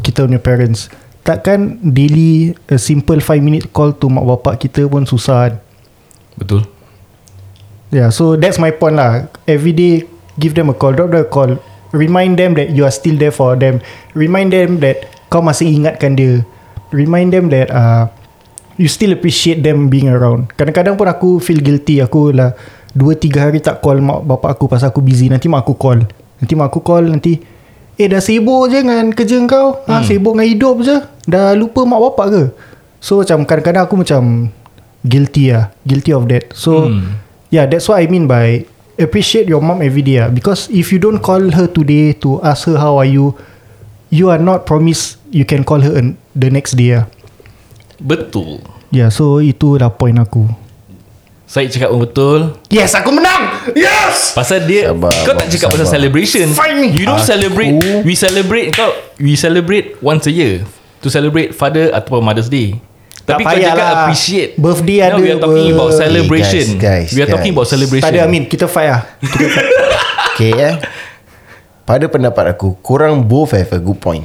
kita 0.00 0.24
punya 0.24 0.40
parents. 0.40 0.88
Takkan 1.20 1.84
daily 1.84 2.56
a 2.72 2.80
simple 2.80 3.20
5 3.20 3.44
minute 3.44 3.68
call 3.76 3.92
to 3.92 4.08
mak 4.08 4.24
bapak 4.24 4.56
kita 4.64 4.88
pun 4.88 5.04
susah 5.04 5.52
kan. 5.52 5.54
betul 6.40 6.64
Yeah, 7.92 8.08
so 8.08 8.40
that's 8.40 8.56
my 8.56 8.72
point 8.72 8.96
lah. 8.96 9.28
Every 9.44 9.76
day, 9.76 10.08
give 10.40 10.56
them 10.56 10.72
a 10.72 10.74
call, 10.74 10.96
drop 10.96 11.12
them 11.12 11.20
a 11.20 11.28
call. 11.28 11.60
Remind 11.92 12.40
them 12.40 12.56
that 12.56 12.72
you 12.72 12.88
are 12.88 12.94
still 12.94 13.20
there 13.20 13.36
for 13.36 13.52
them. 13.52 13.84
Remind 14.16 14.56
them 14.56 14.80
that 14.80 15.04
kau 15.28 15.44
masih 15.44 15.68
ingatkan 15.68 16.16
dia. 16.16 16.40
Remind 16.88 17.36
them 17.36 17.52
that 17.52 17.68
uh, 17.68 18.08
you 18.80 18.88
still 18.88 19.12
appreciate 19.12 19.60
them 19.60 19.92
being 19.92 20.08
around. 20.08 20.48
Kadang-kadang 20.56 20.96
pun 20.96 21.04
aku 21.04 21.36
feel 21.36 21.60
guilty. 21.60 22.00
Aku 22.00 22.32
lah 22.32 22.56
2-3 22.96 23.28
hari 23.36 23.60
tak 23.60 23.84
call 23.84 24.00
mak 24.00 24.24
bapak 24.24 24.56
aku 24.56 24.72
pasal 24.72 24.88
aku 24.88 25.04
busy. 25.04 25.28
Nanti 25.28 25.52
mak 25.52 25.68
aku 25.68 25.76
call. 25.76 26.00
Nanti 26.42 26.52
mak 26.52 26.68
aku 26.68 26.82
call 26.82 27.06
nanti. 27.06 27.38
Eh 27.94 28.04
dah 28.04 28.18
sibuk 28.18 28.66
je 28.66 28.82
dengan 28.82 29.08
kerja 29.08 29.38
kau. 29.46 29.78
Ha, 29.86 30.02
sibuk 30.02 30.34
dengan 30.34 30.48
hidup 30.48 30.76
je. 30.82 30.96
Dah 31.24 31.54
lupa 31.54 31.86
mak 31.86 32.02
bapak 32.02 32.26
ke? 32.28 32.42
So 32.98 33.22
macam 33.22 33.46
kadang-kadang 33.46 33.86
aku 33.86 33.94
macam 33.96 34.50
guilty 35.00 35.50
lah. 35.50 35.70
Guilty 35.82 36.10
of 36.10 36.26
that. 36.26 36.50
So 36.52 36.90
Hmm. 36.90 37.22
Yeah, 37.48 37.68
that's 37.68 37.84
what 37.84 38.00
I 38.00 38.08
mean 38.08 38.24
by 38.24 38.64
appreciate 38.96 39.44
your 39.44 39.60
mom 39.60 39.80
every 39.80 40.00
day. 40.00 40.18
ah. 40.18 40.28
Because 40.28 40.66
if 40.66 40.88
you 40.88 40.96
don't 40.96 41.20
call 41.20 41.52
her 41.52 41.68
today 41.68 42.16
to 42.18 42.40
ask 42.40 42.64
her 42.64 42.74
how 42.74 42.96
are 42.96 43.06
you, 43.06 43.36
you 44.08 44.28
are 44.28 44.40
not 44.40 44.64
promised 44.64 45.20
you 45.28 45.44
can 45.44 45.60
call 45.60 45.78
her 45.78 45.92
an- 45.92 46.16
the 46.32 46.48
next 46.48 46.74
day. 46.74 46.96
ah. 46.96 47.04
betul 47.98 48.64
Yeah, 48.88 49.08
so 49.08 49.38
itu 49.38 49.76
dah 49.76 49.88
point 49.88 50.16
aku. 50.16 50.48
Saya 51.52 51.68
cakap 51.68 51.92
pun 51.92 52.00
betul 52.00 52.38
Yes, 52.66 52.96
aku 52.96 53.12
menang. 53.12 53.68
Yes. 53.76 54.32
Pasal 54.32 54.64
dia 54.64 54.88
Sabar, 54.88 55.12
Kau 55.12 55.36
tak 55.36 55.46
cakap 55.46 55.68
pasal 55.68 55.84
sabar. 55.84 55.92
celebration 55.92 56.46
Fight 56.50 56.72
me. 56.74 56.88
You 56.90 57.04
don't 57.04 57.20
Aku- 57.20 57.28
celebrate 57.28 57.76
We 58.00 58.16
celebrate 58.16 58.72
kau 58.72 58.88
We 59.18 59.36
celebrate 59.36 60.00
once 60.00 60.24
a 60.24 60.32
year 60.32 60.64
To 60.98 61.08
celebrate 61.08 61.52
father 61.52 61.92
Ataupun 61.92 62.24
mother's 62.24 62.48
day 62.48 62.80
Tapi 63.22 63.44
kau 63.44 63.52
cakap 63.52 63.76
lah. 63.76 63.92
appreciate 64.02 64.56
Birthday 64.56 64.98
Now 64.98 65.06
ada 65.06 65.20
we 65.20 65.28
are 65.28 65.38
talking 65.38 65.66
ber- 65.68 65.76
about 65.76 65.90
celebration 65.94 66.66
guys, 66.74 66.80
guys, 66.80 67.08
We 67.12 67.20
are 67.20 67.28
talking 67.28 67.52
guys. 67.52 67.60
about 67.60 67.68
celebration 67.68 68.02
Tak 68.02 68.10
ada 68.10 68.24
Amin, 68.24 68.42
kita 68.48 68.64
fight 68.64 68.88
ah. 68.90 69.02
Kita 69.20 69.44
fight. 69.46 69.68
Okay 70.32 70.52
eh 70.56 70.74
Pada 71.84 72.08
pendapat 72.08 72.44
aku 72.50 72.80
Korang 72.80 73.20
both 73.20 73.52
have 73.52 73.68
a 73.68 73.78
good 73.78 74.00
point 74.00 74.24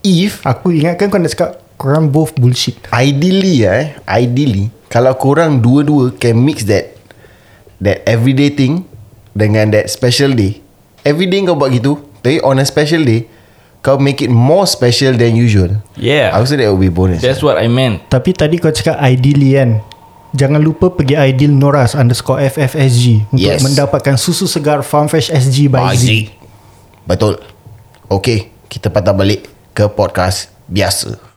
If 0.00 0.44
aku 0.44 0.70
ingatkan 0.70 1.08
kau 1.08 1.16
nak 1.16 1.32
cakap 1.32 1.50
korang 1.74 2.06
both 2.06 2.32
bullshit. 2.32 2.76
Ideally 2.88 3.64
eh 3.64 3.96
Ideally 4.06 4.68
Kalau 4.86 5.14
korang 5.18 5.58
dua-dua 5.58 6.14
Can 6.16 6.38
mix 6.38 6.62
that 6.66 6.94
That 7.78 8.06
everyday 8.06 8.50
thing 8.50 8.86
Dengan 9.36 9.68
that 9.74 9.90
special 9.92 10.32
day. 10.32 10.62
Everyday 11.04 11.44
kau 11.44 11.58
buat 11.58 11.70
gitu 11.70 12.00
Tapi 12.22 12.40
on 12.40 12.58
a 12.58 12.66
special 12.66 13.02
day 13.02 13.26
Kau 13.84 14.02
make 14.02 14.18
it 14.18 14.32
more 14.32 14.66
special 14.66 15.14
than 15.14 15.38
usual. 15.38 15.78
Yeah. 15.94 16.34
Aku 16.34 16.42
rasa 16.42 16.58
that 16.58 16.66
will 16.74 16.82
be 16.82 16.90
bonus 16.90 17.22
That's 17.22 17.38
what 17.38 17.54
I 17.54 17.70
meant. 17.70 18.02
Tapi 18.10 18.34
tadi 18.34 18.58
kau 18.58 18.74
cakap 18.74 18.98
ideally 18.98 19.54
kan. 19.54 19.78
Jangan 20.34 20.58
lupa 20.58 20.90
pergi 20.90 21.14
ideal 21.14 21.54
Noras 21.54 21.94
underscore 21.94 22.42
FFSG 22.50 23.30
untuk 23.30 23.46
Yes. 23.46 23.62
mendapatkan 23.62 24.18
susu 24.18 24.50
segar 24.50 24.82
Farm 24.82 25.06
Fresh 25.06 25.30
SG 25.30 25.70
by 25.70 25.94
Z. 25.94 26.34
Betul. 27.06 27.38
Okay 28.10 28.50
Kita 28.66 28.90
patah 28.90 29.14
balik 29.14 29.46
Ke 29.70 29.86
podcast 29.86 30.50
Biasa 30.66 31.35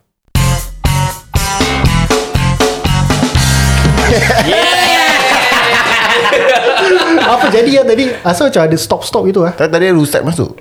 Apa 7.29 7.45
jadi 7.53 7.69
ya 7.81 7.83
tadi? 7.85 8.09
Asal 8.25 8.49
macam 8.49 8.63
ada 8.65 8.77
stop-stop 8.77 9.23
itu 9.29 9.45
ah. 9.45 9.53
Tadi 9.53 9.85
ada 9.89 9.97
Ustaz 9.97 10.25
masuk 10.25 10.55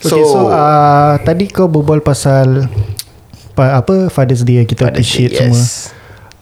So, 0.00 0.16
okay, 0.16 0.24
so 0.24 0.38
uh, 0.48 1.20
tadi 1.28 1.44
kau 1.52 1.68
berbual 1.68 2.00
pasal 2.00 2.72
pa, 3.52 3.76
apa 3.76 4.08
Father's 4.08 4.40
Day 4.48 4.64
kita 4.64 4.88
Father's 4.88 5.04
Day, 5.12 5.28
appreciate 5.28 5.32
semua. 5.36 5.52
yes. 5.52 5.92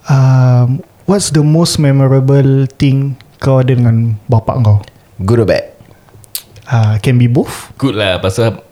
Um, 0.07 0.79
what's 1.11 1.35
the 1.35 1.43
most 1.43 1.83
memorable 1.83 2.71
thing 2.79 3.19
kau 3.43 3.59
ada 3.59 3.75
dengan 3.75 4.15
bapak 4.31 4.63
kau? 4.63 4.79
Good 5.27 5.43
or 5.43 5.49
bad? 5.51 5.75
Uh, 6.71 7.03
can 7.03 7.19
be 7.19 7.27
both. 7.27 7.75
Good 7.83 7.99
lah 7.99 8.23
Pasal 8.23 8.63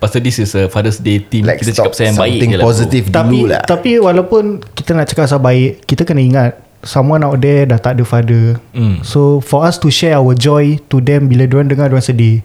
Pasal 0.00 0.24
this 0.24 0.40
is 0.40 0.50
a 0.56 0.64
Father's 0.66 0.96
Day 0.96 1.20
theme 1.20 1.44
Like 1.44 1.60
Kita 1.60 1.76
cakap 1.76 1.92
pasal 1.92 2.04
yang 2.08 2.16
baik 2.16 2.40
je 2.40 2.56
lah, 2.56 2.64
positive 2.64 3.04
Tapi 3.12 3.36
dulu 3.36 3.46
lah. 3.52 3.62
tapi 3.62 3.90
walaupun 4.00 4.44
kita 4.72 4.96
nak 4.96 5.06
cakap 5.06 5.28
pasal 5.28 5.38
baik, 5.38 5.84
kita 5.84 6.08
kena 6.08 6.24
ingat 6.24 6.50
someone 6.80 7.20
out 7.20 7.36
there 7.36 7.68
dah 7.68 7.76
tak 7.76 8.00
ada 8.00 8.04
father. 8.08 8.56
Hmm. 8.72 9.04
So 9.04 9.44
for 9.44 9.68
us 9.68 9.76
to 9.76 9.92
share 9.92 10.16
our 10.16 10.32
joy 10.32 10.80
to 10.88 11.04
them 11.04 11.28
bila 11.28 11.44
diorang 11.44 11.68
dengar 11.68 11.92
diorang 11.92 12.00
sedih. 12.02 12.40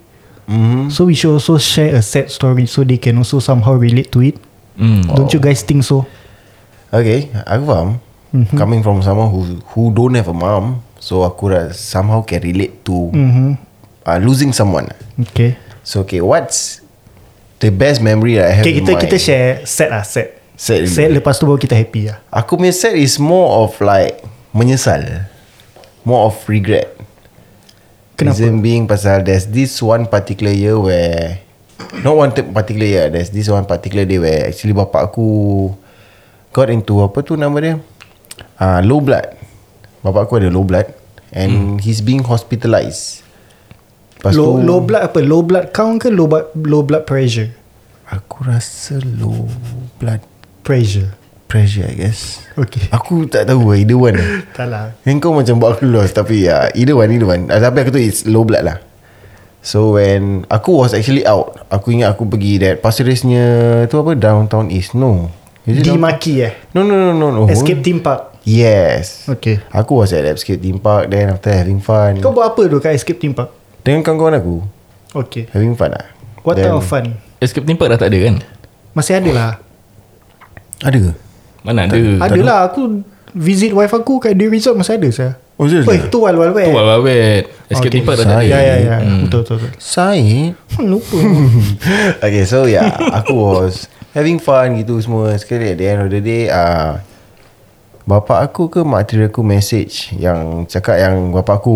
Mm-hmm. 0.46 0.94
So 0.94 1.10
we 1.10 1.18
should 1.18 1.34
also 1.34 1.58
share 1.58 1.98
a 1.98 2.06
sad 2.06 2.30
story 2.30 2.70
so 2.70 2.86
they 2.86 3.02
can 3.02 3.18
also 3.18 3.42
somehow 3.42 3.74
relate 3.74 4.14
to 4.14 4.22
it. 4.22 4.38
Hmm. 4.78 5.02
Don't 5.10 5.32
you 5.32 5.42
guys 5.42 5.66
think 5.66 5.82
so? 5.82 6.06
Okay, 6.94 7.34
aku 7.50 7.64
faham. 7.66 7.90
Mm-hmm. 8.30 8.54
Coming 8.54 8.82
from 8.86 9.02
someone 9.02 9.34
who 9.34 9.58
who 9.74 9.90
don't 9.90 10.14
have 10.14 10.30
a 10.30 10.36
mom, 10.38 10.86
so 11.02 11.26
aku 11.26 11.50
rasa 11.50 11.74
somehow 11.74 12.22
can 12.22 12.46
relate 12.46 12.84
to 12.86 13.10
Mhm. 13.10 13.58
uh, 14.06 14.20
losing 14.22 14.54
someone. 14.54 14.86
Okay. 15.18 15.58
So 15.82 16.06
okay, 16.06 16.22
what's 16.22 16.85
the 17.66 17.74
best 17.74 17.98
memory 18.06 18.38
that 18.38 18.54
I 18.54 18.54
have 18.62 18.66
Okay, 18.70 18.78
kita 18.78 18.94
my 18.94 19.02
kita 19.02 19.18
share 19.18 19.66
sad 19.66 19.90
lah. 19.90 20.06
Sad 20.06 20.86
dulu. 20.86 20.94
Sad 20.94 21.10
lepas 21.18 21.34
tu 21.42 21.50
baru 21.50 21.58
kita 21.58 21.74
happy 21.74 22.14
lah. 22.14 22.22
Aku 22.30 22.62
punya 22.62 22.70
sad 22.70 22.94
is 22.94 23.18
more 23.18 23.66
of 23.66 23.74
like 23.82 24.22
menyesal. 24.54 25.26
More 26.06 26.30
of 26.30 26.38
regret. 26.46 26.94
Kenapa? 28.14 28.38
Reason 28.38 28.62
being 28.62 28.86
pasal 28.86 29.26
there's 29.26 29.50
this 29.50 29.82
one 29.82 30.06
particular 30.06 30.54
year 30.54 30.78
where 30.78 31.42
not 32.06 32.16
one 32.16 32.32
particular 32.32 32.86
year, 32.86 33.06
there's 33.10 33.34
this 33.34 33.50
one 33.50 33.66
particular 33.66 34.06
day 34.06 34.22
where 34.22 34.48
actually 34.48 34.78
bapak 34.78 35.10
aku 35.12 35.28
got 36.54 36.70
into 36.70 37.02
apa 37.02 37.20
tu 37.26 37.34
nama 37.36 37.58
dia? 37.58 37.76
Ah 38.56 38.80
uh, 38.80 38.82
low 38.86 39.02
blood. 39.02 39.26
Bapak 40.06 40.30
aku 40.30 40.38
ada 40.38 40.54
low 40.54 40.64
blood 40.64 40.86
and 41.34 41.52
hmm. 41.52 41.76
he's 41.82 42.00
being 42.00 42.22
hospitalized. 42.22 43.25
Lepas 44.18 44.32
Low, 44.34 44.56
tu, 44.56 44.64
low 44.64 44.80
blood 44.80 45.04
apa? 45.04 45.20
Low 45.20 45.42
blood 45.42 45.66
count 45.70 46.00
ke 46.00 46.10
low, 46.10 46.26
blood- 46.26 46.50
low 46.58 46.82
blood 46.82 47.04
pressure? 47.04 47.52
Aku 48.06 48.44
rasa 48.44 48.98
low 49.02 49.50
blood 49.98 50.22
Pressure. 50.62 51.14
pressure 51.46 51.86
I 51.86 51.94
guess. 51.96 52.42
Okay. 52.54 52.90
Aku 52.90 53.26
tak 53.26 53.46
tahu 53.46 53.70
lah, 53.70 53.78
either 53.78 53.94
one. 53.96 54.18
Tak 54.58 54.66
lah. 54.66 54.94
Yang 55.04 55.18
kau 55.20 55.34
macam 55.34 55.56
buat 55.58 55.76
aku 55.76 55.86
lost 55.86 56.14
Tapi 56.14 56.46
ya 56.46 56.66
uh, 56.66 56.68
Either 56.72 56.94
one 56.94 57.12
Either 57.12 57.28
one 57.28 57.42
uh, 57.48 57.60
Tapi 57.60 57.78
aku 57.80 57.92
tu 57.92 58.00
It's 58.00 58.24
low 58.24 58.42
blood 58.42 58.64
lah 58.64 58.78
So 59.60 59.94
when 59.94 60.46
Aku 60.48 60.80
was 60.80 60.94
actually 60.94 61.22
out 61.24 61.60
Aku 61.68 61.92
ingat 61.92 62.14
aku 62.14 62.26
pergi 62.26 62.58
That 62.58 62.80
Pasir 62.80 63.04
Risnya 63.04 63.46
Tu 63.86 63.94
apa 63.94 64.14
Downtown 64.14 64.70
East 64.70 64.94
No 64.94 65.28
Is 65.64 65.82
Di 65.82 65.86
downtown? 65.86 66.02
Maki 66.02 66.34
eh? 66.40 66.54
No 66.72 66.82
no 66.82 66.96
no 66.96 67.12
no, 67.12 67.28
no. 67.32 67.44
Escape 67.46 67.82
Theme 67.82 68.00
Park. 68.00 68.40
Yes 68.42 69.26
Okay. 69.28 69.60
Aku 69.70 70.00
was 70.00 70.14
at 70.14 70.24
Escape 70.24 70.58
Theme 70.60 70.78
Park 70.78 71.10
Then 71.10 71.30
after 71.30 71.50
having 71.50 71.78
fun 71.78 72.22
Kau 72.22 72.32
buat 72.32 72.54
apa 72.54 72.62
tu 72.66 72.78
kat 72.80 72.94
Escape 72.94 73.18
Theme 73.18 73.34
Park? 73.34 73.52
Dengan 73.86 74.02
kawan-kawan 74.02 74.36
aku 74.36 74.56
Okay. 75.16 75.48
Having 75.48 75.78
fun 75.78 75.94
lah 75.94 76.12
What 76.42 76.58
Then, 76.58 76.68
type 76.68 76.76
of 76.76 76.84
fun? 76.84 77.06
Escape 77.38 77.64
theme 77.64 77.78
park 77.78 77.90
dah 77.90 78.00
tak 78.00 78.10
ada 78.10 78.20
kan 78.20 78.36
Masih 78.92 79.16
ada 79.16 79.30
lah. 79.30 79.52
Ada 80.82 80.98
ke? 81.00 81.12
Mana 81.62 81.86
ada 81.86 81.96
Ada 81.96 82.40
lah. 82.42 82.60
Aku 82.68 83.06
visit 83.32 83.72
wife 83.72 83.92
aku 83.92 84.20
kat 84.20 84.34
The 84.34 84.48
Resort 84.48 84.76
masih 84.76 84.96
ada 84.96 85.10
saya. 85.10 85.32
Oh 85.56 85.66
serius 85.66 85.88
ke? 85.88 86.08
tu 86.08 86.20
Wild 86.20 86.36
Wild 86.36 86.52
West. 86.54 86.68
Tu 86.68 86.74
Wild 86.74 86.88
Wild 86.90 87.04
Wet 87.04 87.44
Escape 87.66 87.80
Okay. 87.80 87.92
theme 87.94 88.04
park 88.04 88.18
dah 88.18 88.26
tak 88.26 88.38
ada 88.38 88.46
Ya, 88.46 88.60
ya, 88.60 88.76
ya. 88.78 88.96
Betul, 89.22 89.40
betul, 89.42 89.56
betul. 89.58 89.72
Saya 89.78 90.52
Hmm, 90.76 90.86
Lupa. 90.86 91.20
Okay 92.22 92.44
so 92.44 92.66
yeah 92.66 92.92
Aku 93.16 93.34
was 93.34 93.88
Having 94.12 94.40
fun 94.40 94.76
gitu 94.76 95.00
semua 95.00 95.32
Sekali 95.36 95.70
at 95.70 95.78
the 95.78 95.86
end 95.86 96.00
of 96.02 96.10
the 96.10 96.20
day 96.20 96.48
uh, 96.48 97.00
Bapak 98.06 98.38
aku 98.54 98.70
ke 98.70 98.86
mak 98.86 99.10
tiri 99.10 99.26
aku 99.34 99.42
message 99.42 100.14
Yang 100.14 100.70
cakap 100.70 101.02
yang 101.02 101.34
Bapak 101.34 101.58
aku 101.66 101.76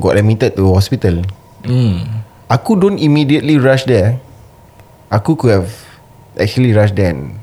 Got 0.00 0.16
admitted 0.16 0.56
to 0.56 0.72
hospital? 0.72 1.20
Hmm. 1.68 2.24
Aku 2.48 2.76
don't 2.76 2.96
immediately 2.96 3.60
rush 3.60 3.84
there. 3.84 4.16
Aku 5.12 5.36
could 5.36 5.52
have 5.52 5.70
Actually 6.40 6.72
rush 6.72 6.96
there 6.96 7.12
and 7.12 7.36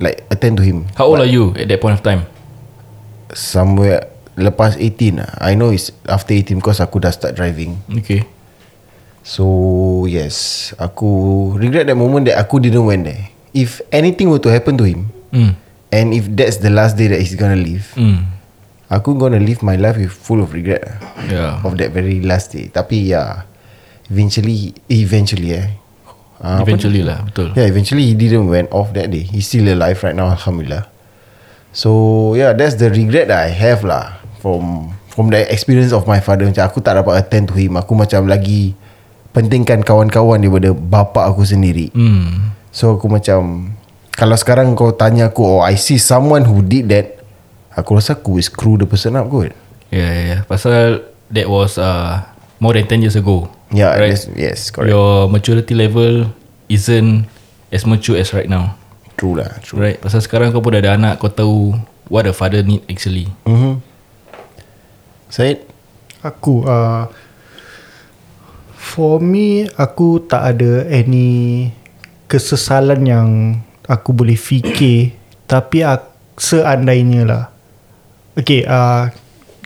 Like 0.00 0.24
attend 0.32 0.56
to 0.58 0.64
him. 0.64 0.88
How 0.96 1.12
old 1.12 1.20
are 1.20 1.28
you 1.28 1.52
At 1.60 1.68
that 1.68 1.84
point 1.84 2.00
of 2.00 2.02
time? 2.02 2.24
Somewhere 3.36 4.08
Lepas 4.40 4.80
18 4.80 5.20
lah. 5.20 5.30
I 5.38 5.52
know 5.52 5.68
it's 5.68 5.92
after 6.08 6.32
18 6.32 6.64
Because 6.64 6.80
aku 6.80 6.96
dah 6.96 7.12
start 7.12 7.36
driving. 7.36 7.76
Okay. 8.00 8.24
So 9.20 9.44
yes. 10.08 10.72
Aku 10.80 11.52
regret 11.60 11.84
that 11.92 11.96
moment 12.00 12.24
That 12.24 12.40
aku 12.40 12.56
didn't 12.56 12.88
went 12.88 13.04
there. 13.04 13.28
If 13.52 13.84
anything 13.92 14.32
were 14.32 14.40
to 14.42 14.50
happen 14.50 14.80
to 14.80 14.88
him 14.88 15.12
hmm. 15.30 15.63
And 15.94 16.10
if 16.10 16.26
that's 16.26 16.58
the 16.58 16.74
last 16.74 16.98
day 16.98 17.06
That 17.06 17.22
he's 17.22 17.38
gonna 17.38 17.54
leave 17.54 17.86
Hmm. 17.94 18.26
Aku 18.90 19.14
gonna 19.14 19.38
live 19.38 19.62
my 19.62 19.78
life 19.78 19.94
With 19.94 20.10
full 20.10 20.42
of 20.42 20.50
regret 20.50 20.82
lah 20.82 20.96
Yeah 21.30 21.52
Of 21.62 21.78
that 21.78 21.94
very 21.94 22.18
last 22.18 22.50
day 22.50 22.66
Tapi 22.68 23.14
ya 23.14 23.46
Eventually 24.10 24.74
Eventually 24.90 25.54
eh 25.54 25.68
Ah, 26.44 26.60
apa 26.60 26.68
Eventually 26.68 27.00
lah 27.00 27.24
Betul 27.24 27.56
Yeah, 27.56 27.64
eventually 27.64 28.04
he 28.04 28.12
didn't 28.12 28.50
went 28.50 28.68
off 28.68 28.92
that 28.92 29.08
day. 29.08 29.24
He's 29.24 29.48
still 29.48 29.64
alive 29.64 29.96
right 30.04 30.12
now, 30.12 30.28
alhamdulillah. 30.28 30.84
So 31.72 31.90
yeah, 32.36 32.52
that's 32.52 32.76
the 32.76 32.92
regret 32.92 33.32
that 33.32 33.48
I 33.48 33.50
have 33.54 33.80
lah 33.80 34.20
from 34.44 34.92
from 35.08 35.32
the 35.32 35.40
experience 35.48 35.94
of 35.96 36.04
my 36.04 36.20
father. 36.20 36.44
Macam 36.44 36.66
aku 36.68 36.84
tak 36.84 37.00
dapat 37.00 37.16
attend 37.16 37.48
to 37.48 37.56
him. 37.56 37.80
Aku 37.80 37.96
macam 37.96 38.28
lagi 38.28 38.76
pentingkan 39.32 39.82
kawan-kawan 39.82 40.38
daripada 40.38 40.76
bapa 40.76 41.26
aku 41.26 41.48
sendiri. 41.48 41.88
hmm. 41.96 42.52
So 42.74 42.98
aku 42.98 43.06
macam 43.08 43.72
kalau 44.14 44.38
sekarang 44.38 44.78
kau 44.78 44.94
tanya 44.94 45.30
aku, 45.30 45.42
oh 45.42 45.60
I 45.62 45.74
see 45.74 45.98
someone 45.98 46.46
who 46.46 46.62
did 46.62 46.86
that, 46.90 47.18
aku 47.74 47.98
rasa 47.98 48.14
aku 48.14 48.38
will 48.38 48.46
screw 48.46 48.78
the 48.78 48.86
person 48.86 49.18
up 49.18 49.26
kot. 49.26 49.50
Yeah, 49.90 50.10
yeah, 50.10 50.24
yeah. 50.24 50.40
Pasal 50.46 51.02
that 51.30 51.46
was 51.50 51.78
uh, 51.78 52.22
more 52.62 52.74
than 52.78 52.86
10 52.86 53.02
years 53.02 53.18
ago. 53.18 53.50
Yeah, 53.74 53.98
right? 53.98 54.14
yes, 54.38 54.70
correct. 54.70 54.94
Your 54.94 55.26
maturity 55.26 55.74
level 55.74 56.30
isn't 56.70 57.26
as 57.74 57.82
mature 57.82 58.14
as 58.14 58.30
right 58.30 58.46
now. 58.46 58.78
True 59.18 59.38
lah, 59.38 59.50
true. 59.62 59.82
Right? 59.82 59.98
Pasal 59.98 60.22
sekarang 60.22 60.54
kau 60.54 60.62
pun 60.62 60.78
dah 60.78 60.82
ada 60.82 60.94
anak, 60.94 61.18
kau 61.18 61.30
tahu 61.30 61.74
what 62.06 62.26
a 62.26 62.34
father 62.34 62.62
need 62.62 62.86
actually. 62.86 63.30
Mm-hmm. 63.46 63.82
Syed? 65.30 65.66
Aku 66.22 66.64
uh, 66.64 67.10
For 68.78 69.20
me 69.20 69.68
Aku 69.76 70.24
tak 70.24 70.56
ada 70.56 70.88
any 70.88 71.68
Kesesalan 72.30 73.02
yang 73.04 73.28
Aku 73.88 74.16
boleh 74.16 74.36
fikir 74.38 75.16
Tapi 75.44 75.84
aku, 75.84 76.08
Seandainya 76.34 77.22
lah. 77.22 77.44
Okay 78.34 78.66
uh, 78.66 79.06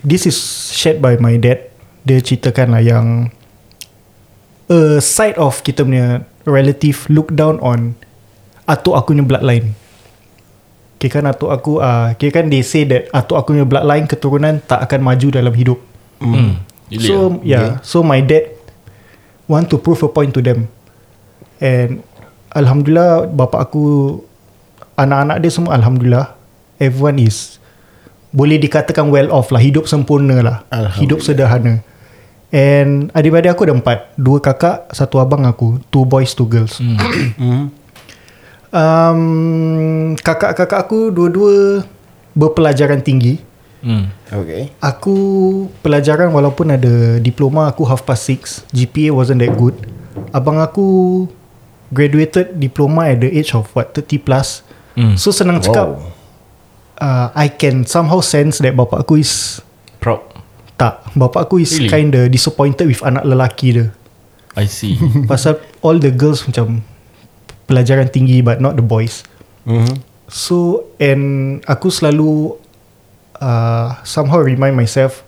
This 0.05 0.29
is 0.29 0.37
shared 0.77 1.01
by 1.01 1.17
my 1.17 1.41
dad. 1.41 1.73
Dia 2.05 2.21
ceritakan 2.21 2.77
lah 2.77 2.83
yang 2.85 3.07
A 4.69 5.01
side 5.01 5.41
of 5.41 5.65
kita 5.65 5.83
punya 5.87 6.29
Relative 6.45 7.09
Look 7.09 7.33
down 7.33 7.57
on 7.65 7.97
Atuk 8.69 8.95
aku 8.95 9.17
punya 9.17 9.25
bloodline. 9.25 9.73
Okay 10.99 11.09
kan 11.09 11.25
atuk 11.25 11.49
aku 11.49 11.81
uh, 11.81 12.13
Okay 12.19 12.29
kan 12.29 12.53
they 12.53 12.61
say 12.61 12.85
that 12.85 13.09
Atuk 13.17 13.41
aku 13.41 13.57
punya 13.57 13.65
bloodline 13.65 14.05
Keturunan 14.05 14.61
tak 14.61 14.85
akan 14.85 15.01
maju 15.01 15.29
dalam 15.33 15.55
hidup. 15.57 15.81
Really 16.21 16.59
So 17.05 17.37
ah? 17.37 17.45
yeah, 17.45 17.69
so 17.85 18.01
my 18.01 18.25
dad 18.25 18.49
want 19.45 19.69
to 19.69 19.77
prove 19.77 20.01
a 20.01 20.09
point 20.09 20.33
to 20.33 20.41
them, 20.41 20.73
and 21.61 22.01
alhamdulillah 22.59 23.31
bapa 23.31 23.62
aku 23.62 24.18
anak-anak 24.99 25.38
dia 25.38 25.51
semua 25.55 25.79
alhamdulillah 25.79 26.35
everyone 26.83 27.23
is 27.23 27.59
boleh 28.33 28.61
dikatakan 28.61 29.09
well 29.09 29.33
off 29.33 29.49
lah. 29.49 29.61
Hidup 29.61 29.88
sempurna 29.88 30.40
lah. 30.44 30.57
Hidup 31.01 31.25
sederhana. 31.25 31.81
And 32.49 33.12
adik-adik 33.12 33.53
aku 33.53 33.68
ada 33.68 33.77
empat. 33.77 34.16
Dua 34.16 34.40
kakak 34.40 34.88
satu 34.92 35.21
abang 35.21 35.44
aku. 35.44 35.81
Two 35.92 36.05
boys 36.09 36.33
two 36.33 36.49
girls. 36.49 36.81
Hmm. 37.38 37.73
um, 38.68 40.12
kakak-kakak 40.21 40.77
aku 40.77 41.09
dua-dua 41.09 41.85
berpelajaran 42.37 43.01
tinggi. 43.01 43.40
Hmm. 43.81 44.12
Okay. 44.29 44.75
Aku 44.83 45.16
pelajaran 45.81 46.29
walaupun 46.35 46.75
ada 46.75 47.16
diploma 47.23 47.71
aku 47.71 47.87
half 47.88 48.05
past 48.05 48.29
six. 48.29 48.66
GPA 48.75 49.14
wasn't 49.14 49.40
that 49.40 49.55
good. 49.57 49.77
Abang 50.35 50.61
aku 50.61 51.25
graduated 51.88 52.57
diploma 52.57 53.09
at 53.09 53.20
the 53.20 53.31
age 53.31 53.53
of 53.53 53.68
what 53.72 53.92
30 53.92 54.20
plus 54.20 54.62
Hmm. 54.92 55.14
So 55.14 55.31
senang 55.31 55.62
cakap 55.62 55.94
Wow. 55.94 56.11
uh, 56.98 57.27
I 57.33 57.46
can 57.46 57.87
somehow 57.87 58.18
sense 58.18 58.59
that 58.59 58.74
bapak 58.74 59.07
aku 59.07 59.22
is 59.22 59.62
Proud. 59.98 60.27
Tak 60.74 61.14
Bapak 61.14 61.46
aku 61.46 61.62
is 61.62 61.70
Really? 61.74 61.87
kinda 61.87 62.27
disappointed 62.27 62.87
with 62.87 63.03
anak 63.03 63.22
lelaki 63.22 63.79
dia 63.79 63.87
I 64.59 64.66
see. 64.66 64.98
Pasal 65.31 65.62
all 65.83 65.98
the 65.98 66.11
girls 66.11 66.42
macam 66.42 66.83
Pelajaran 67.66 68.11
tinggi 68.11 68.42
but 68.42 68.59
not 68.59 68.74
the 68.74 68.83
boys 68.83 69.22
Mm-hmm. 69.62 70.03
So 70.27 70.88
and 70.98 71.22
aku 71.62 71.94
selalu 71.94 72.59
uh, 73.37 73.88
somehow 74.03 74.42
remind 74.42 74.74
myself 74.74 75.22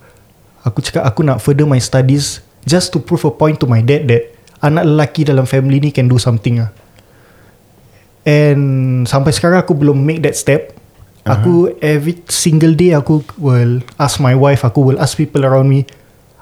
aku 0.60 0.82
cakap 0.82 1.06
aku 1.06 1.22
nak 1.22 1.38
further 1.38 1.62
my 1.62 1.78
studies 1.78 2.42
just 2.64 2.90
to 2.90 2.98
prove 2.98 3.22
a 3.22 3.30
point 3.30 3.56
to 3.56 3.70
my 3.70 3.80
dad 3.80 4.10
that 4.10 4.34
anak 4.60 4.84
lelaki 4.84 5.24
dalam 5.24 5.48
family 5.48 5.80
ni 5.80 5.90
can 5.92 6.08
do 6.08 6.20
something 6.20 6.60
ah. 6.60 6.70
And 8.28 9.04
sampai 9.08 9.32
sekarang 9.32 9.64
aku 9.64 9.72
belum 9.72 9.96
make 9.96 10.20
that 10.24 10.36
step. 10.36 10.76
Uh-huh. 11.24 11.32
Aku 11.36 11.54
every 11.80 12.20
single 12.28 12.76
day 12.76 12.92
aku 12.92 13.24
will 13.40 13.80
ask 13.96 14.20
my 14.20 14.36
wife, 14.36 14.64
aku 14.64 14.92
will 14.92 15.00
ask 15.00 15.16
people 15.16 15.44
around 15.44 15.68
me, 15.68 15.88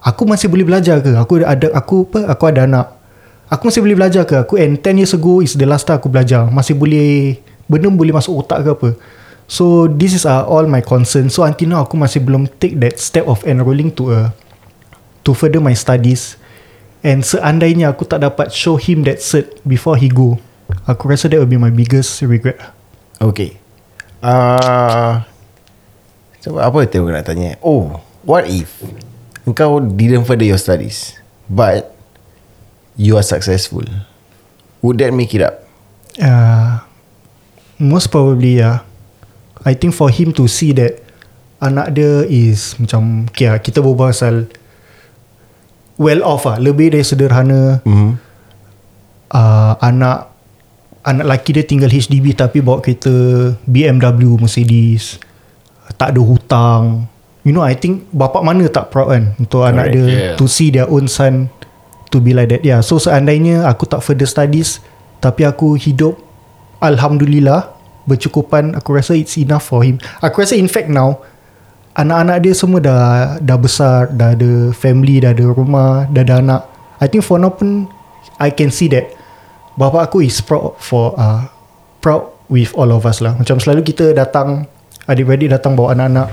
aku 0.02 0.26
masih 0.26 0.46
boleh 0.50 0.66
belajar 0.66 1.02
ke? 1.02 1.14
Aku 1.14 1.42
ada 1.42 1.66
aku 1.74 2.06
apa? 2.10 2.20
Aku 2.34 2.44
ada 2.50 2.66
anak. 2.66 2.86
Aku 3.48 3.66
masih 3.66 3.80
boleh 3.80 3.96
belajar 3.96 4.22
ke? 4.28 4.36
Aku 4.38 4.54
and 4.60 4.78
10 4.78 5.00
years 5.00 5.14
ago 5.14 5.40
is 5.40 5.56
the 5.56 5.66
last 5.66 5.86
time 5.86 5.98
aku 5.98 6.10
belajar. 6.10 6.46
Masih 6.50 6.78
boleh 6.78 7.38
benda 7.66 7.90
boleh 7.90 8.14
masuk 8.14 8.44
otak 8.44 8.62
ke 8.66 8.70
apa? 8.74 8.90
So 9.48 9.88
this 9.88 10.12
is 10.12 10.28
uh, 10.28 10.44
all 10.44 10.68
my 10.68 10.84
concern. 10.84 11.32
So 11.32 11.42
until 11.42 11.72
now 11.72 11.80
aku 11.82 11.96
masih 11.96 12.20
belum 12.22 12.46
take 12.60 12.76
that 12.84 13.00
step 13.00 13.24
of 13.24 13.40
enrolling 13.48 13.90
to 13.96 14.12
a 14.12 14.20
to 15.24 15.32
further 15.34 15.58
my 15.58 15.74
studies. 15.74 16.37
And 17.02 17.22
seandainya 17.22 17.94
aku 17.94 18.02
tak 18.06 18.26
dapat 18.26 18.50
show 18.50 18.74
him 18.74 19.06
that 19.06 19.22
cert 19.22 19.62
before 19.62 19.94
he 19.94 20.10
go, 20.10 20.42
aku 20.84 21.10
rasa 21.10 21.30
that 21.30 21.38
will 21.38 21.50
be 21.50 21.60
my 21.60 21.70
biggest 21.70 22.18
regret. 22.26 22.58
Okay. 23.22 23.58
Uh, 24.18 25.22
so 26.42 26.58
apa 26.58 26.90
yang 26.90 27.06
aku 27.06 27.10
nak 27.14 27.26
tanya? 27.26 27.54
Oh, 27.62 28.02
what 28.26 28.50
if 28.50 28.82
engkau 29.46 29.78
didn't 29.78 30.26
further 30.26 30.46
your 30.46 30.58
studies, 30.58 31.14
but 31.46 31.94
you 32.98 33.14
are 33.14 33.26
successful? 33.26 33.86
Would 34.82 34.98
that 34.98 35.14
make 35.14 35.30
it 35.34 35.42
up? 35.42 35.62
Uh, 36.18 36.82
most 37.78 38.10
probably 38.10 38.58
yeah. 38.58 38.82
I 39.62 39.74
think 39.74 39.94
for 39.94 40.10
him 40.10 40.34
to 40.34 40.50
see 40.50 40.74
that 40.74 40.98
anak 41.62 41.94
dia 41.94 42.26
is 42.26 42.74
macam 42.78 43.26
okay, 43.30 43.50
lah, 43.50 43.58
kita 43.58 43.82
berbual 43.82 44.10
pasal 44.10 44.50
well 45.98 46.22
off 46.22 46.46
ah, 46.46 46.56
lebih 46.56 46.94
dari 46.94 47.04
sederhana. 47.04 47.82
Mm-hmm. 47.82 48.10
uh, 49.34 49.74
anak 49.82 50.30
anak 51.04 51.24
lelaki 51.24 51.50
dia 51.56 51.64
tinggal 51.64 51.90
HDB 51.90 52.36
tapi 52.36 52.60
bawa 52.60 52.84
kereta 52.84 53.54
BMW 53.64 54.36
Mercedes 54.40 55.16
tak 55.96 56.12
ada 56.12 56.20
hutang 56.20 57.08
you 57.48 57.52
know 57.54 57.64
I 57.64 57.72
think 57.72 58.08
bapak 58.12 58.44
mana 58.44 58.68
tak 58.68 58.92
proud 58.92 59.08
kan 59.14 59.24
untuk 59.40 59.64
Correct, 59.64 59.72
anak 59.72 59.86
dia 59.94 60.04
yeah. 60.04 60.36
to 60.36 60.44
see 60.44 60.68
their 60.68 60.84
own 60.90 61.08
son 61.08 61.48
to 62.12 62.20
be 62.20 62.36
like 62.36 62.52
that 62.52 62.60
yeah 62.60 62.84
so 62.84 63.00
seandainya 63.00 63.64
aku 63.64 63.88
tak 63.88 64.04
further 64.04 64.28
studies 64.28 64.84
tapi 65.24 65.48
aku 65.48 65.80
hidup 65.80 66.20
Alhamdulillah 66.84 67.72
bercukupan 68.04 68.76
aku 68.76 68.96
rasa 68.96 69.16
it's 69.16 69.40
enough 69.40 69.64
for 69.64 69.80
him 69.80 69.96
aku 70.20 70.44
rasa 70.44 70.60
in 70.60 70.68
fact 70.68 70.92
now 70.92 71.20
anak-anak 71.98 72.36
dia 72.46 72.54
semua 72.54 72.78
dah 72.78 73.02
dah 73.42 73.58
besar 73.58 74.14
dah 74.14 74.38
ada 74.38 74.70
family 74.70 75.18
dah 75.18 75.34
ada 75.34 75.44
rumah 75.50 76.06
dah 76.06 76.22
ada 76.22 76.38
anak 76.38 76.62
I 77.02 77.10
think 77.10 77.26
for 77.26 77.42
now 77.42 77.50
pun 77.50 77.90
I 78.38 78.54
can 78.54 78.70
see 78.70 78.86
that 78.94 79.10
bapa 79.74 80.06
aku 80.06 80.22
is 80.22 80.38
proud 80.38 80.78
for 80.78 81.14
uh, 81.18 81.50
proud 81.98 82.38
with 82.50 82.72
all 82.74 82.90
of 82.90 83.06
us 83.06 83.22
lah. 83.22 83.36
Macam 83.38 83.62
selalu 83.62 83.86
kita 83.86 84.10
datang 84.16 84.66
adik-beradik 85.06 85.52
datang 85.52 85.78
bawa 85.78 85.94
anak-anak. 85.94 86.28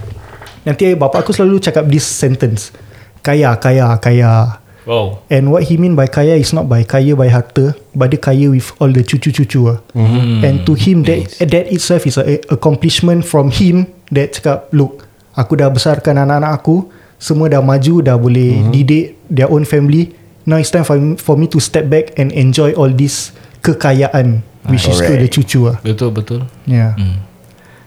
Nanti 0.65 0.97
bapa 0.97 1.21
aku 1.21 1.34
selalu 1.36 1.62
cakap 1.62 1.86
this 1.86 2.06
sentence. 2.06 2.73
Kaya, 3.21 3.54
kaya, 3.58 3.97
kaya. 4.01 4.62
Wow. 4.86 5.25
And 5.34 5.49
what 5.49 5.65
he 5.65 5.82
mean 5.82 5.97
by 5.97 6.06
kaya 6.06 6.38
is 6.38 6.54
not 6.54 6.69
by 6.69 6.86
kaya 6.86 7.17
by 7.17 7.30
harta, 7.30 7.73
but 7.97 8.13
dia 8.13 8.21
kaya 8.21 8.54
with 8.54 8.69
all 8.78 8.89
the 8.93 9.01
cucu-cucu 9.01 9.65
lah. 9.65 9.82
Mm-hmm. 9.97 10.45
And 10.45 10.62
to 10.69 10.78
him 10.78 11.01
that 11.10 11.41
that 11.41 11.65
itself 11.73 12.06
is 12.06 12.21
a 12.21 12.38
accomplishment 12.54 13.25
from 13.25 13.49
him 13.49 13.89
that 14.13 14.38
cakap, 14.38 14.69
look, 14.69 15.04
aku 15.35 15.59
dah 15.59 15.69
besarkan 15.69 16.23
anak-anak 16.23 16.51
aku, 16.55 16.87
semua 17.19 17.51
dah 17.51 17.61
maju, 17.61 18.01
dah 18.01 18.15
boleh 18.15 18.63
mm-hmm. 18.63 18.71
didik 18.71 19.05
their 19.27 19.51
own 19.51 19.67
family. 19.67 20.15
Now 20.47 20.61
it's 20.61 20.71
time 20.71 20.85
for, 20.87 20.97
for 21.19 21.35
me 21.35 21.51
to 21.51 21.59
step 21.59 21.91
back 21.91 22.15
and 22.15 22.31
enjoy 22.31 22.73
all 22.77 22.89
this 22.89 23.35
kekayaan 23.65 24.45
which 24.69 24.85
is 24.85 24.97
to 25.01 25.13
the 25.13 25.29
cucu 25.29 25.69
lah. 25.69 25.77
Betul 25.81 26.13
betul. 26.13 26.45
Yeah. 26.69 26.93
Hmm. 26.97 27.21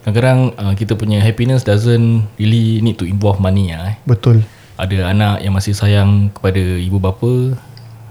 Kadang-kadang 0.02 0.40
uh, 0.58 0.72
kita 0.74 0.94
punya 0.94 1.22
happiness 1.22 1.62
doesn't 1.66 2.26
really 2.38 2.82
need 2.82 2.98
to 2.98 3.06
involve 3.06 3.38
money 3.38 3.70
lah 3.70 3.94
eh. 3.94 3.96
Betul. 4.06 4.42
Ada 4.78 5.10
anak 5.10 5.42
yang 5.42 5.54
masih 5.54 5.74
sayang 5.74 6.30
kepada 6.34 6.58
ibu 6.58 6.98
bapa 7.02 7.58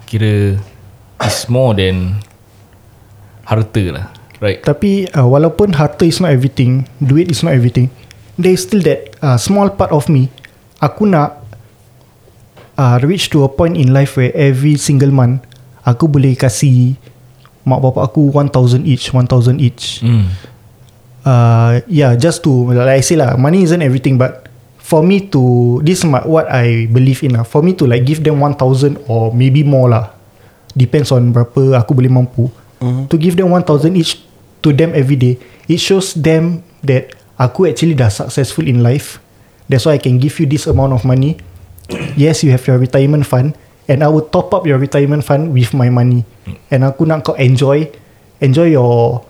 kira 0.08 0.56
is 1.24 1.40
more 1.52 1.76
than 1.76 2.20
harta 3.44 3.84
lah. 3.92 4.06
Right. 4.38 4.62
Tapi 4.62 5.10
uh, 5.12 5.26
walaupun 5.26 5.74
harta 5.74 6.06
is 6.06 6.22
not 6.22 6.30
everything, 6.30 6.86
duit 7.02 7.32
is 7.34 7.42
not 7.42 7.58
everything, 7.58 7.90
there 8.38 8.54
is 8.54 8.64
still 8.64 8.82
that 8.86 9.18
uh, 9.20 9.38
small 9.38 9.74
part 9.74 9.92
of 9.92 10.08
me. 10.08 10.30
Aku 10.78 11.10
nak 11.10 11.42
uh, 12.78 13.02
reach 13.02 13.34
to 13.34 13.44
a 13.44 13.50
point 13.50 13.76
in 13.76 13.92
life 13.92 14.16
where 14.16 14.32
every 14.38 14.78
single 14.78 15.10
month 15.10 15.42
aku 15.82 16.06
boleh 16.06 16.38
kasih 16.38 16.96
mak 17.68 17.84
bapak 17.84 18.14
aku 18.14 18.32
1000 18.32 18.88
each, 18.88 19.12
1000 19.12 19.60
each. 19.60 20.00
Hmm. 20.00 20.32
Uh, 21.28 21.84
yeah, 21.92 22.16
just 22.16 22.40
to 22.48 22.72
like 22.72 22.88
I 22.88 23.04
say 23.04 23.20
lah, 23.20 23.36
money 23.36 23.68
isn't 23.68 23.84
everything, 23.84 24.16
but 24.16 24.48
for 24.80 25.04
me 25.04 25.28
to 25.36 25.76
this 25.84 26.00
is 26.00 26.08
what 26.08 26.48
I 26.48 26.88
believe 26.88 27.20
in 27.28 27.36
lah. 27.36 27.44
For 27.44 27.60
me 27.60 27.76
to 27.76 27.84
like 27.84 28.08
give 28.08 28.24
them 28.24 28.40
1000 28.40 29.12
or 29.12 29.36
maybe 29.36 29.68
more 29.68 29.92
lah, 29.92 30.16
depends 30.72 31.12
on 31.12 31.36
berapa 31.36 31.76
aku 31.76 31.92
boleh 31.92 32.08
mampu. 32.08 32.48
Mm-hmm. 32.80 33.12
To 33.12 33.16
give 33.20 33.36
them 33.36 33.52
1000 33.52 34.00
each 34.00 34.24
to 34.64 34.72
them 34.72 34.96
every 34.96 35.20
day, 35.20 35.36
it 35.68 35.84
shows 35.84 36.16
them 36.16 36.64
that 36.88 37.17
aku 37.38 37.70
actually 37.70 37.94
dah 37.94 38.10
successful 38.10 38.66
in 38.66 38.82
life. 38.82 39.22
That's 39.70 39.86
why 39.86 39.96
I 39.96 40.02
can 40.02 40.18
give 40.18 40.38
you 40.42 40.50
this 40.50 40.66
amount 40.66 40.94
of 40.94 41.06
money. 41.06 41.38
yes, 42.20 42.44
you 42.44 42.52
have 42.52 42.64
your 42.68 42.78
retirement 42.78 43.26
fund, 43.26 43.56
and 43.88 44.04
I 44.04 44.10
will 44.12 44.28
top 44.28 44.54
up 44.54 44.68
your 44.68 44.78
retirement 44.78 45.24
fund 45.24 45.54
with 45.54 45.72
my 45.72 45.88
money. 45.88 46.28
And 46.72 46.84
aku 46.84 47.08
nak 47.08 47.24
kau 47.24 47.36
enjoy, 47.40 47.88
enjoy 48.44 48.76
your 48.76 49.24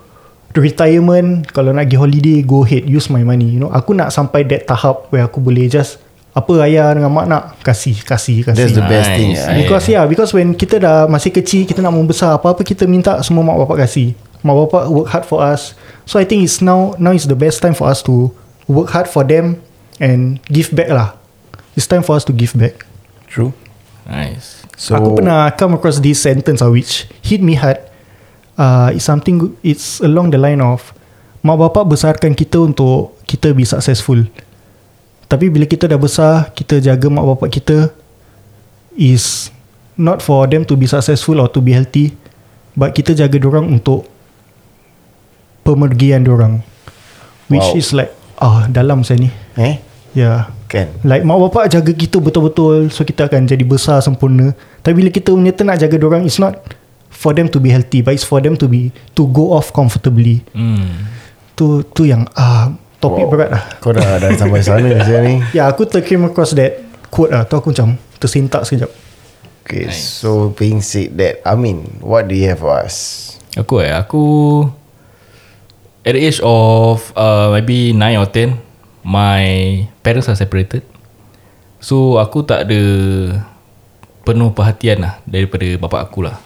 retirement. 0.54 1.46
Kalau 1.54 1.70
nak 1.70 1.86
pergi 1.86 1.98
holiday, 1.98 2.38
go 2.42 2.66
ahead, 2.66 2.86
use 2.86 3.10
my 3.10 3.22
money. 3.22 3.58
You 3.58 3.66
know, 3.66 3.70
aku 3.70 3.94
nak 3.94 4.10
sampai 4.10 4.46
that 4.50 4.66
tahap 4.66 5.10
where 5.14 5.22
aku 5.22 5.38
boleh 5.38 5.70
just 5.70 6.02
apa 6.36 6.54
ayah 6.70 6.94
dengan 6.94 7.10
mak 7.10 7.26
nak 7.26 7.42
kasih, 7.66 7.98
kasih, 8.06 8.46
kasih. 8.46 8.54
That's 8.54 8.76
the 8.76 8.86
best 8.86 9.10
thing. 9.18 9.34
Yeah. 9.34 9.58
Because 9.58 9.84
yeah, 9.90 10.04
because 10.06 10.30
when 10.30 10.54
kita 10.54 10.78
dah 10.78 11.10
masih 11.10 11.34
kecil, 11.34 11.66
kita 11.66 11.82
nak 11.82 11.94
membesar, 11.94 12.38
apa-apa 12.38 12.62
kita 12.62 12.86
minta 12.86 13.18
semua 13.26 13.42
mak 13.42 13.58
bapak 13.66 13.86
kasih. 13.86 14.14
Mak 14.46 14.54
bapak 14.66 14.82
work 14.86 15.08
hard 15.10 15.24
for 15.26 15.42
us. 15.42 15.74
So 16.08 16.16
I 16.16 16.24
think 16.24 16.48
it's 16.48 16.64
now 16.64 16.96
now 16.96 17.12
is 17.12 17.28
the 17.28 17.36
best 17.36 17.60
time 17.60 17.76
for 17.76 17.84
us 17.84 18.00
to 18.08 18.32
work 18.64 18.88
hard 18.96 19.12
for 19.12 19.28
them 19.28 19.60
and 20.00 20.40
give 20.48 20.72
back 20.72 20.88
lah. 20.88 21.12
It's 21.76 21.84
time 21.84 22.00
for 22.00 22.16
us 22.16 22.24
to 22.24 22.32
give 22.32 22.56
back. 22.56 22.88
True. 23.28 23.52
Nice. 24.08 24.64
So 24.80 24.96
Aku 24.96 25.20
pernah 25.20 25.52
come 25.52 25.76
across 25.76 26.00
this 26.00 26.24
sentence 26.24 26.64
uh, 26.64 26.72
which 26.72 27.04
hit 27.20 27.44
me 27.44 27.60
hard. 27.60 27.76
Uh, 28.56 28.96
it's 28.96 29.04
something 29.04 29.52
it's 29.60 30.00
along 30.00 30.32
the 30.32 30.40
line 30.40 30.64
of 30.64 30.96
mak 31.44 31.60
bapak 31.60 31.84
besarkan 31.84 32.32
kita 32.32 32.56
untuk 32.56 33.12
kita 33.28 33.52
be 33.52 33.68
successful. 33.68 34.24
Tapi 35.28 35.52
bila 35.52 35.68
kita 35.68 35.84
dah 35.92 36.00
besar, 36.00 36.56
kita 36.56 36.80
jaga 36.80 37.12
mak 37.12 37.36
bapak 37.36 37.52
kita 37.52 37.92
is 38.96 39.52
not 40.00 40.24
for 40.24 40.48
them 40.48 40.64
to 40.64 40.72
be 40.72 40.88
successful 40.88 41.36
or 41.36 41.52
to 41.52 41.60
be 41.60 41.76
healthy, 41.76 42.16
but 42.72 42.96
kita 42.96 43.12
jaga 43.12 43.36
dorang 43.36 43.68
untuk 43.68 44.08
pemergian 45.68 46.24
dorang. 46.24 46.64
Which 47.46 47.64
Wow. 47.66 47.76
is 47.76 47.92
like 47.92 48.12
ah 48.36 48.64
dalam 48.66 49.04
saya 49.04 49.20
ni. 49.20 49.30
eh 49.56 49.84
Yeah. 50.12 50.48
kan 50.66 50.88
Like 51.00 51.20
mak 51.22 51.36
bapak 51.38 51.68
jaga 51.68 51.92
kita 51.92 52.16
betul-betul 52.18 52.88
So 52.88 53.04
kita 53.04 53.28
akan 53.28 53.44
jadi 53.44 53.60
besar 53.60 54.00
sempurna 54.00 54.56
Tapi 54.80 54.96
bila 54.96 55.08
kita 55.08 55.30
punya 55.30 55.52
nak 55.62 55.78
jaga 55.78 55.94
dorang 55.94 56.24
It's 56.24 56.36
not 56.36 56.58
for 57.08 57.32
them 57.32 57.46
to 57.46 57.56
be 57.56 57.68
healthy 57.68 58.00
But 58.00 58.16
it's 58.16 58.24
for 58.24 58.40
them 58.40 58.56
to 58.56 58.66
be 58.66 58.88
To 59.14 59.28
go 59.28 59.52
off 59.52 59.70
comfortably 59.70 60.42
Hmm. 60.50 61.12
Tu 61.52 61.84
tu 61.92 62.04
yang 62.04 62.24
ah 62.34 62.72
Topik 62.98 63.28
Wow. 63.28 63.30
berat 63.30 63.48
lah 63.52 63.62
Kau 63.78 63.92
dah 63.92 64.16
dah 64.16 64.32
sampai 64.34 64.60
sana 64.60 64.88
saya 64.98 65.22
ni 65.22 65.38
Ya 65.56 65.68
aku 65.68 65.84
tercame 65.84 66.26
across 66.26 66.56
that 66.56 66.80
Quote 67.08 67.30
lah 67.30 67.44
Tu 67.44 67.54
aku 67.54 67.70
macam 67.70 67.94
Tersentak 68.16 68.64
sekejap 68.64 68.90
Okay 69.62 69.92
so 69.92 70.50
being 70.52 70.80
said 70.80 71.14
that 71.14 71.44
I 71.44 71.52
mean 71.52 72.00
What 72.00 72.26
do 72.26 72.34
you 72.34 72.48
have 72.48 72.60
for 72.60 72.72
us 72.74 73.28
Aku 73.54 73.84
eh 73.84 73.92
Aku 73.92 74.24
At 76.08 76.16
the 76.16 76.24
age 76.24 76.40
of 76.40 77.12
uh, 77.12 77.52
Maybe 77.52 77.92
9 77.92 78.00
or 78.16 78.28
10 78.32 78.56
My 79.04 79.44
parents 80.00 80.32
are 80.32 80.40
separated. 80.40 80.80
So 81.84 82.16
aku 82.16 82.48
tak 82.48 82.64
ada 82.64 82.80
Penuh 84.24 84.56
perhatian 84.56 85.04
lah 85.04 85.20
Daripada 85.28 85.68
bapak 85.76 86.08
aku 86.08 86.24
lah. 86.24 86.40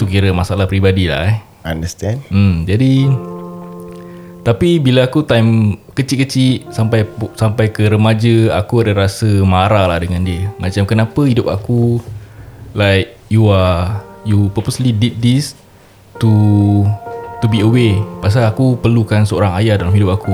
Tu 0.00 0.08
kira 0.08 0.32
masalah 0.32 0.64
peribadi 0.64 1.12
lah 1.12 1.28
eh. 1.28 1.36
Understand. 1.64 2.24
Hmm, 2.32 2.64
jadi 2.64 3.08
tapi 4.44 4.76
bila 4.76 5.08
aku 5.08 5.24
time 5.24 5.80
kecil-kecil 5.96 6.68
sampai 6.68 7.08
sampai 7.32 7.72
ke 7.72 7.88
remaja 7.88 8.52
aku 8.60 8.84
ada 8.84 8.92
rasa 8.92 9.40
marah 9.40 9.88
lah 9.88 9.96
dengan 9.96 10.20
dia. 10.20 10.52
Macam 10.60 10.84
kenapa 10.84 11.24
hidup 11.24 11.48
aku 11.48 12.04
like 12.76 13.16
you 13.32 13.48
are 13.48 14.04
you 14.28 14.52
purposely 14.52 14.92
did 14.92 15.16
this 15.16 15.56
to 16.20 16.28
to 17.44 17.52
be 17.52 17.60
away. 17.60 18.00
Pasal 18.24 18.48
aku 18.48 18.80
perlukan 18.80 19.28
seorang 19.28 19.52
ayah 19.60 19.76
dalam 19.76 19.92
hidup 19.92 20.16
aku. 20.16 20.32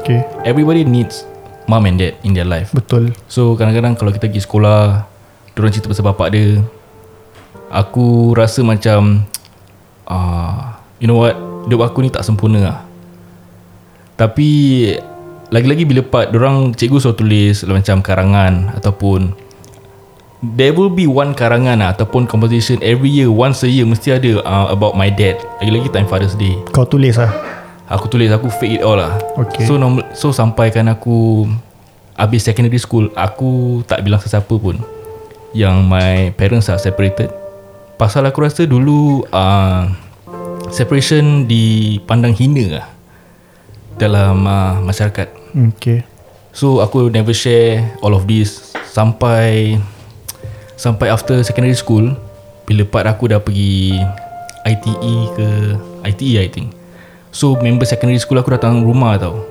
Okay 0.00 0.24
Everybody 0.48 0.88
needs 0.88 1.28
mom 1.68 1.84
and 1.84 2.00
dad 2.00 2.16
in 2.24 2.32
their 2.32 2.48
life. 2.48 2.72
Betul 2.72 3.12
So 3.28 3.52
kadang-kadang 3.60 4.00
kalau 4.00 4.08
kita 4.08 4.32
pergi 4.32 4.40
sekolah 4.40 5.04
Diorang 5.52 5.72
cerita 5.76 5.92
pasal 5.92 6.08
bapak 6.08 6.28
dia 6.32 6.64
Aku 7.68 8.32
rasa 8.32 8.64
macam 8.64 9.28
uh, 10.08 10.80
You 10.96 11.12
know 11.12 11.20
what 11.20 11.36
Hidup 11.68 11.92
aku 11.92 12.00
ni 12.00 12.08
tak 12.08 12.24
sempurna 12.24 12.58
lah 12.62 12.78
Tapi 14.16 14.48
Lagi-lagi 15.52 15.84
bila 15.84 16.02
part 16.02 16.32
Diorang 16.32 16.72
cikgu 16.72 16.98
suruh 16.98 17.18
tulis 17.18 17.66
Macam 17.68 18.00
karangan 18.00 18.72
Ataupun 18.74 19.45
There 20.54 20.70
will 20.70 20.92
be 20.92 21.10
one 21.10 21.34
karangan 21.34 21.82
lah 21.82 21.96
Ataupun 21.96 22.30
composition 22.30 22.78
Every 22.78 23.10
year. 23.10 23.26
Once 23.26 23.66
a 23.66 23.70
year 23.70 23.82
Mesti 23.82 24.14
ada 24.14 24.32
uh, 24.46 24.66
About 24.70 24.94
my 24.94 25.10
dad. 25.10 25.42
Lagi-lagi 25.58 25.90
time 25.90 26.06
Father's 26.06 26.38
Day. 26.38 26.54
Kau 26.70 26.86
tulis 26.86 27.18
lah. 27.18 27.32
Aku 27.90 28.06
tulis 28.06 28.30
Aku 28.30 28.46
fake 28.46 28.78
it 28.78 28.82
all 28.86 29.00
lah. 29.00 29.18
Okay. 29.34 29.66
So 29.66 29.74
normal, 29.80 30.06
so 30.14 30.30
sampaikan 30.30 30.86
aku 30.86 31.50
Habis 32.14 32.46
secondary 32.46 32.78
school 32.78 33.10
Aku 33.18 33.82
tak 33.90 34.06
bilang 34.06 34.22
sesiapa 34.22 34.54
pun 34.54 34.78
Yang 35.56 35.76
my 35.82 36.30
parents 36.38 36.70
are 36.70 36.78
separated. 36.78 37.32
Pasal 37.98 38.28
aku 38.28 38.44
rasa 38.44 38.68
dulu 38.68 39.26
uh, 39.32 39.88
Separation 40.70 41.48
dipandang 41.48 42.36
hina 42.36 42.82
lah 42.82 42.86
Dalam 43.96 44.44
uh, 44.44 44.76
masyarakat. 44.84 45.32
Okay. 45.74 46.04
So 46.56 46.80
aku 46.80 47.12
never 47.12 47.36
share 47.36 47.96
all 48.00 48.16
of 48.16 48.24
this. 48.24 48.72
Sampai 48.88 49.76
Sampai 50.76 51.08
after 51.08 51.40
secondary 51.40 51.76
school 51.76 52.12
Bila 52.68 52.84
part 52.84 53.08
aku 53.08 53.32
dah 53.32 53.40
pergi 53.40 53.96
ITE 54.66 55.14
ke 55.38 55.48
ITE 56.10 56.42
I 56.42 56.48
think. 56.50 56.74
So 57.30 57.54
member 57.62 57.86
secondary 57.86 58.18
school 58.18 58.42
aku 58.42 58.50
datang 58.50 58.82
rumah 58.82 59.14
tau. 59.14 59.46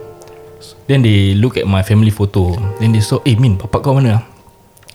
Then 0.91 1.01
they 1.01 1.33
look 1.39 1.55
at 1.55 1.63
my 1.63 1.81
family 1.81 2.11
photo. 2.11 2.51
Then 2.83 2.91
they 2.91 2.99
saw 2.99 3.23
Eh 3.23 3.39
Min 3.39 3.55
bapak 3.55 3.79
kau 3.79 3.95
mana? 3.95 4.19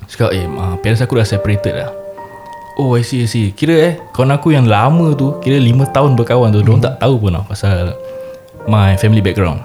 Cakap 0.05 0.37
eh 0.37 0.45
uh, 0.45 0.77
parents 0.85 1.01
aku 1.01 1.17
dah 1.17 1.25
separated 1.25 1.73
lah. 1.73 1.91
Oh 2.77 2.97
I 2.97 3.03
see 3.05 3.25
I 3.25 3.29
see. 3.29 3.53
Kira 3.57 3.75
eh 3.77 3.95
Kawan 4.13 4.37
aku 4.37 4.57
yang 4.57 4.65
lama 4.65 5.13
tu 5.13 5.37
Kira 5.45 5.61
5 5.61 5.91
tahun 5.93 6.17
berkawan 6.17 6.49
tu 6.49 6.65
Diorang 6.65 6.81
tak 6.81 6.97
tahu 7.03 7.19
pun 7.19 7.35
lah 7.37 7.45
Pasal 7.45 7.93
My 8.65 8.97
family 8.97 9.21
background. 9.21 9.61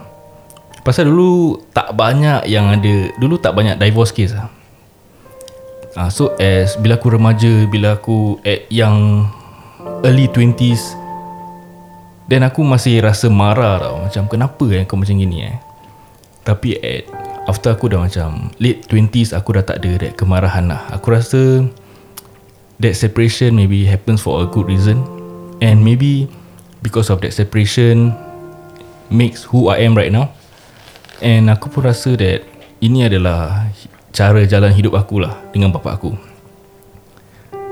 Pasal 0.83 1.07
dulu 1.07 1.63
Tak 1.71 1.95
banyak 1.95 2.43
yang 2.49 2.67
ada 2.67 3.13
Dulu 3.15 3.39
tak 3.39 3.55
banyak 3.55 3.79
divorce 3.79 4.11
case 4.11 4.35
lah 4.35 4.51
uh, 5.95 6.11
So 6.11 6.35
as 6.37 6.75
Bila 6.77 6.99
aku 6.99 7.15
remaja 7.15 7.65
Bila 7.67 7.97
aku 7.97 8.37
At 8.43 8.67
yang 8.69 9.27
Early 10.03 10.29
20s 10.29 10.81
Then 12.25 12.41
aku 12.41 12.65
masih 12.65 13.05
rasa 13.05 13.29
marah 13.29 13.77
tau. 13.77 14.01
Macam 14.01 14.23
kenapa 14.25 14.65
eh 14.73 14.81
kau 14.89 14.97
macam 14.97 15.13
gini 15.13 15.45
eh? 15.45 15.57
Tapi 16.41 16.77
at 16.81 17.05
After 17.45 17.73
aku 17.73 17.89
dah 17.89 18.01
macam 18.01 18.49
Late 18.57 18.85
20s 18.89 19.33
Aku 19.37 19.53
dah 19.53 19.63
tak 19.65 19.85
ada 19.85 20.01
that 20.05 20.13
kemarahan 20.17 20.69
lah. 20.69 20.81
Aku 20.93 21.13
rasa 21.13 21.65
That 22.81 22.97
separation 22.97 23.55
maybe 23.55 23.87
happens 23.87 24.19
for 24.19 24.43
a 24.43 24.47
good 24.49 24.67
reason. 24.67 24.99
And 25.61 25.85
maybe 25.85 26.27
Because 26.81 27.13
of 27.13 27.21
that 27.21 27.33
separation 27.33 28.13
Makes 29.13 29.45
who 29.45 29.69
I 29.69 29.85
am 29.85 29.93
right 29.93 30.09
now. 30.09 30.33
And 31.21 31.47
aku 31.53 31.69
pun 31.69 31.85
rasa 31.85 32.17
that 32.17 32.41
Ini 32.81 33.07
adalah 33.07 33.69
Cara 34.15 34.47
jalan 34.47 34.71
hidup 34.71 34.95
aku 34.95 35.19
lah 35.19 35.35
Dengan 35.51 35.75
bapa 35.75 35.99
aku. 35.99 36.15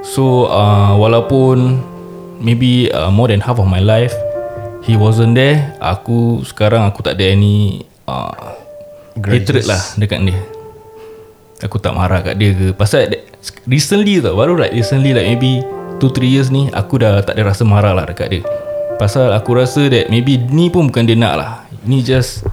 So 0.04 0.52
uh, 0.52 1.00
Walaupun 1.00 1.80
Maybe 2.44 2.92
uh, 2.92 3.08
more 3.08 3.32
than 3.32 3.40
half 3.40 3.64
of 3.64 3.72
my 3.72 3.80
life 3.80 4.12
He 4.84 5.00
wasn't 5.00 5.40
there 5.40 5.72
Aku 5.80 6.44
Sekarang 6.44 6.84
aku 6.84 7.00
tak 7.00 7.16
ada 7.16 7.32
any 7.32 7.88
uh, 8.04 8.60
Hatred 9.16 9.64
lah 9.64 9.80
Dekat 9.96 10.20
dia. 10.28 10.44
Aku 11.64 11.80
tak 11.80 11.96
marah 11.96 12.20
kat 12.20 12.36
dia 12.36 12.52
ke. 12.52 12.76
Pasal 12.76 13.08
Recently 13.64 14.20
tau 14.20 14.36
Baru 14.36 14.60
like 14.60 14.76
recently 14.76 15.16
like 15.16 15.24
maybe 15.24 15.64
2-3 16.04 16.28
years 16.28 16.52
ni 16.52 16.68
Aku 16.76 17.00
dah 17.00 17.24
tak 17.24 17.40
ada 17.40 17.56
rasa 17.56 17.64
marah 17.64 17.96
lah 17.96 18.04
dekat 18.04 18.28
dia. 18.28 18.44
Pasal 19.00 19.32
aku 19.32 19.56
rasa 19.56 19.88
that 19.88 20.12
Maybe 20.12 20.36
ni 20.36 20.68
pun 20.68 20.92
bukan 20.92 21.08
dia 21.08 21.16
nak 21.16 21.34
lah. 21.40 21.52
Ni 21.88 22.04
just 22.04 22.44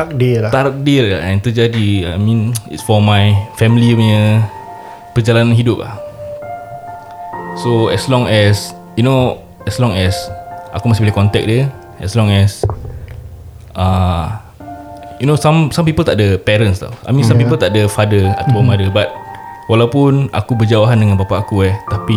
Takdir 0.00 0.36
lah. 0.40 0.50
Takdir 0.50 1.02
lah 1.12 1.22
yang 1.28 1.40
terjadi 1.44 2.16
I 2.16 2.18
mean 2.18 2.56
it's 2.72 2.80
for 2.80 3.04
my 3.04 3.36
family 3.60 3.92
punya 3.92 4.44
perjalanan 5.12 5.52
hidup 5.52 5.84
lah. 5.84 6.00
So 7.60 7.92
as 7.92 8.08
long 8.08 8.24
as 8.24 8.72
you 8.96 9.04
know 9.04 9.44
as 9.68 9.76
long 9.76 9.92
as 9.92 10.16
aku 10.72 10.88
masih 10.88 11.04
boleh 11.04 11.16
contact 11.16 11.44
dia 11.44 11.68
as 12.00 12.16
long 12.16 12.32
as 12.32 12.64
uh, 13.76 14.40
you 15.20 15.28
know 15.28 15.36
some 15.36 15.68
some 15.68 15.84
people 15.84 16.02
tak 16.02 16.16
ada 16.16 16.40
parents 16.40 16.80
tau. 16.80 16.92
I 17.04 17.12
mean 17.12 17.28
some 17.28 17.36
people 17.36 17.60
tak 17.60 17.76
ada 17.76 17.84
father 17.84 18.32
ataupun 18.40 18.64
mother 18.64 18.88
but 18.88 19.12
walaupun 19.68 20.32
aku 20.32 20.56
berjauhan 20.56 20.96
dengan 20.96 21.20
bapa 21.20 21.44
aku 21.44 21.68
eh 21.68 21.76
tapi 21.92 22.16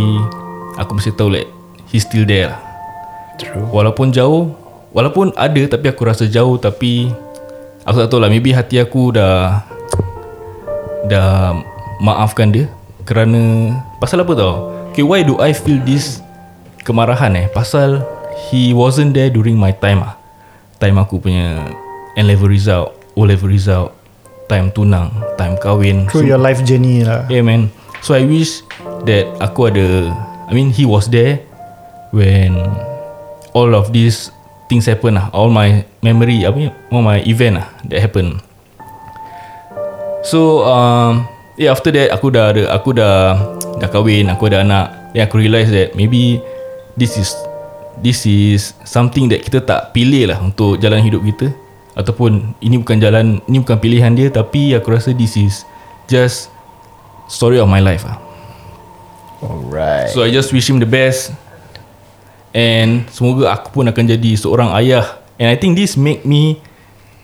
aku 0.80 0.96
mesti 0.96 1.12
tahu 1.20 1.36
like 1.36 1.52
he's 1.92 2.08
still 2.08 2.24
there 2.24 2.56
lah. 2.56 2.74
True. 3.42 3.66
Walaupun 3.74 4.14
jauh 4.14 4.54
Walaupun 4.94 5.34
ada 5.34 5.62
Tapi 5.66 5.90
aku 5.90 6.06
rasa 6.06 6.30
jauh 6.30 6.62
Tapi 6.62 7.10
Aku 7.84 8.00
tak 8.00 8.08
tahu 8.08 8.24
lah 8.24 8.32
Maybe 8.32 8.56
hati 8.56 8.80
aku 8.80 9.12
dah 9.12 9.60
Dah 11.12 11.52
Maafkan 12.00 12.52
dia 12.56 12.72
Kerana 13.04 13.76
Pasal 14.00 14.24
apa 14.24 14.32
tau? 14.36 14.54
Okay 14.92 15.04
why 15.04 15.20
do 15.24 15.36
I 15.44 15.52
feel 15.52 15.84
this 15.84 16.24
Kemarahan 16.88 17.36
eh? 17.36 17.48
Pasal 17.52 18.04
He 18.48 18.72
wasn't 18.72 19.12
there 19.12 19.28
during 19.28 19.60
my 19.60 19.76
time 19.76 20.04
ah. 20.04 20.16
Time 20.80 20.96
aku 21.00 21.20
punya 21.20 21.60
N-level 22.16 22.48
result 22.48 22.96
O-level 23.20 23.52
result 23.52 23.92
Time 24.48 24.72
tunang 24.72 25.12
Time 25.36 25.60
kahwin 25.60 26.08
Through 26.08 26.28
your 26.32 26.40
life 26.40 26.64
journey 26.64 27.04
lah. 27.04 27.28
Yeah 27.32 27.44
man. 27.44 27.72
So 28.00 28.16
I 28.16 28.24
wish 28.24 28.64
That 29.04 29.28
aku 29.44 29.68
ada 29.72 30.12
I 30.48 30.52
mean 30.56 30.72
he 30.72 30.88
was 30.88 31.12
there 31.12 31.44
When 32.16 32.56
All 33.52 33.76
of 33.76 33.92
these 33.92 34.32
Things 34.72 34.88
happen 34.88 35.20
lah 35.20 35.28
All 35.36 35.52
my 35.52 35.84
memory 36.04 36.44
Apa 36.44 36.58
ni 36.60 36.70
All 36.92 37.02
my 37.02 37.24
event 37.24 37.64
lah 37.64 37.68
That 37.88 38.04
happen. 38.04 38.44
So 40.28 40.68
um, 40.68 41.26
Yeah 41.56 41.72
after 41.72 41.90
that 41.96 42.12
Aku 42.14 42.30
dah 42.30 42.52
ada 42.52 42.64
Aku 42.76 42.92
dah 42.92 43.40
Dah 43.80 43.90
kahwin 43.90 44.28
Aku 44.30 44.52
ada 44.52 44.62
anak. 44.62 45.16
Then 45.16 45.26
aku 45.26 45.40
realise 45.40 45.72
that 45.72 45.96
Maybe 45.96 46.44
This 47.00 47.16
is 47.16 47.32
This 48.04 48.28
is 48.28 48.76
Something 48.84 49.32
that 49.32 49.42
kita 49.42 49.64
tak 49.64 49.96
pilih 49.96 50.30
lah 50.30 50.38
Untuk 50.44 50.78
jalan 50.84 51.02
hidup 51.02 51.24
kita. 51.24 51.50
Ataupun 51.96 52.54
Ini 52.60 52.76
bukan 52.84 53.00
jalan 53.00 53.26
Ini 53.48 53.58
bukan 53.64 53.80
pilihan 53.80 54.12
dia 54.14 54.28
Tapi 54.28 54.76
aku 54.76 54.92
rasa 54.94 55.16
this 55.16 55.40
is 55.40 55.64
Just 56.12 56.52
Story 57.32 57.56
of 57.56 57.72
my 57.72 57.80
life 57.80 58.04
lah. 58.04 58.20
Alright. 59.40 60.12
So 60.12 60.24
I 60.24 60.30
just 60.30 60.52
wish 60.52 60.68
him 60.68 60.80
the 60.84 60.88
best. 60.88 61.32
And 62.52 63.08
Semoga 63.10 63.56
aku 63.56 63.80
pun 63.80 63.88
akan 63.88 64.04
jadi 64.06 64.32
Seorang 64.36 64.76
ayah 64.76 65.23
And 65.40 65.50
I 65.50 65.56
think 65.58 65.78
this 65.78 65.98
make 65.98 66.26
me 66.26 66.62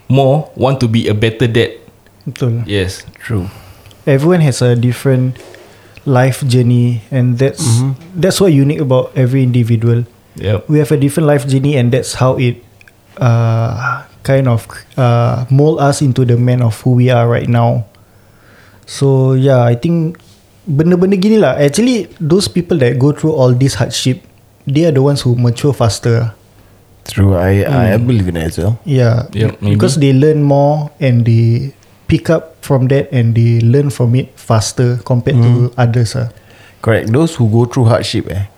More 0.10 0.50
Want 0.58 0.82
to 0.82 0.90
be 0.90 1.06
a 1.06 1.14
better 1.14 1.46
dad. 1.46 1.78
Betul. 2.26 2.66
Yes. 2.66 3.06
True. 3.22 3.46
Everyone 4.10 4.42
has 4.42 4.62
a 4.62 4.74
different 4.74 5.38
Life 6.10 6.42
journey 6.48 7.06
And 7.14 7.38
that's 7.38 7.62
That's 8.18 8.42
what 8.42 8.50
unique 8.50 8.82
about 8.82 9.14
Every 9.14 9.44
individual. 9.46 10.10
Yep. 10.42 10.66
We 10.66 10.80
have 10.82 10.90
a 10.90 10.98
different 10.98 11.28
life 11.30 11.46
journey 11.46 11.78
And 11.78 11.94
that's 11.94 12.18
how 12.18 12.42
it 12.42 12.66
uh, 13.22 14.08
Kind 14.26 14.50
of 14.50 14.66
uh, 14.98 15.46
Mold 15.54 15.78
us 15.78 16.02
into 16.02 16.26
the 16.26 16.38
man 16.38 16.66
of 16.66 16.80
who 16.82 16.98
we 16.98 17.14
are 17.14 17.30
right 17.30 17.46
now. 17.46 17.86
So 18.90 19.38
yeah 19.38 19.62
I 19.62 19.76
think 19.78 20.18
Benda-benda 20.66 21.18
gini 21.22 21.38
lah. 21.38 21.54
Actually 21.62 22.10
Those 22.18 22.50
people 22.50 22.82
that 22.82 22.98
go 22.98 23.14
through 23.14 23.38
All 23.38 23.54
this 23.54 23.78
hardship 23.78 24.26
They 24.66 24.90
are 24.90 24.96
the 24.96 25.06
ones 25.06 25.22
who 25.22 25.38
mature 25.38 25.74
faster 25.78 26.34
True 27.10 27.34
I 27.34 27.66
I 27.66 27.98
believe 27.98 28.30
in 28.30 28.38
that 28.38 28.54
as 28.54 28.58
well. 28.62 28.78
Yeah 28.86 29.26
Yep, 29.34 29.62
maybe. 29.66 29.74
Because 29.76 29.98
they 29.98 30.14
learn 30.14 30.46
more 30.46 30.94
And 31.02 31.26
they 31.26 31.74
Pick 32.10 32.30
up 32.30 32.58
from 32.66 32.90
that 32.90 33.10
And 33.14 33.34
they 33.38 33.62
learn 33.62 33.90
from 33.90 34.14
it 34.18 34.34
Faster 34.38 34.98
Compared 35.06 35.38
to 35.42 35.70
others 35.78 36.14
ah. 36.18 36.30
Correct. 36.82 37.10
Those 37.14 37.36
who 37.38 37.46
go 37.50 37.66
through 37.70 37.86
hardship 37.90 38.30
eh 38.30 38.50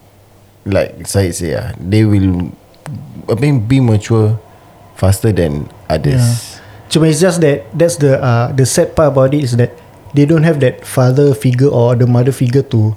Like 0.68 1.04
Syed 1.08 1.36
say 1.36 1.56
ah, 1.56 1.72
They 1.80 2.04
will 2.08 2.52
I 3.28 3.36
mean 3.40 3.64
be 3.68 3.80
mature 3.84 4.40
Faster 4.96 5.32
than 5.36 5.66
others. 5.90 6.60
Cuma 6.92 7.08
it's 7.12 7.20
just 7.24 7.40
that 7.44 7.66
That's 7.76 7.96
the 8.00 8.20
uh, 8.22 8.52
The 8.56 8.64
sad 8.68 8.96
part 8.96 9.12
about 9.16 9.34
it 9.36 9.44
Is 9.44 9.56
that 9.60 9.72
They 10.16 10.28
don't 10.28 10.44
have 10.44 10.60
that 10.64 10.84
Father 10.88 11.32
figure 11.36 11.72
Or 11.72 11.96
the 11.96 12.08
mother 12.08 12.32
figure 12.36 12.64
To 12.72 12.96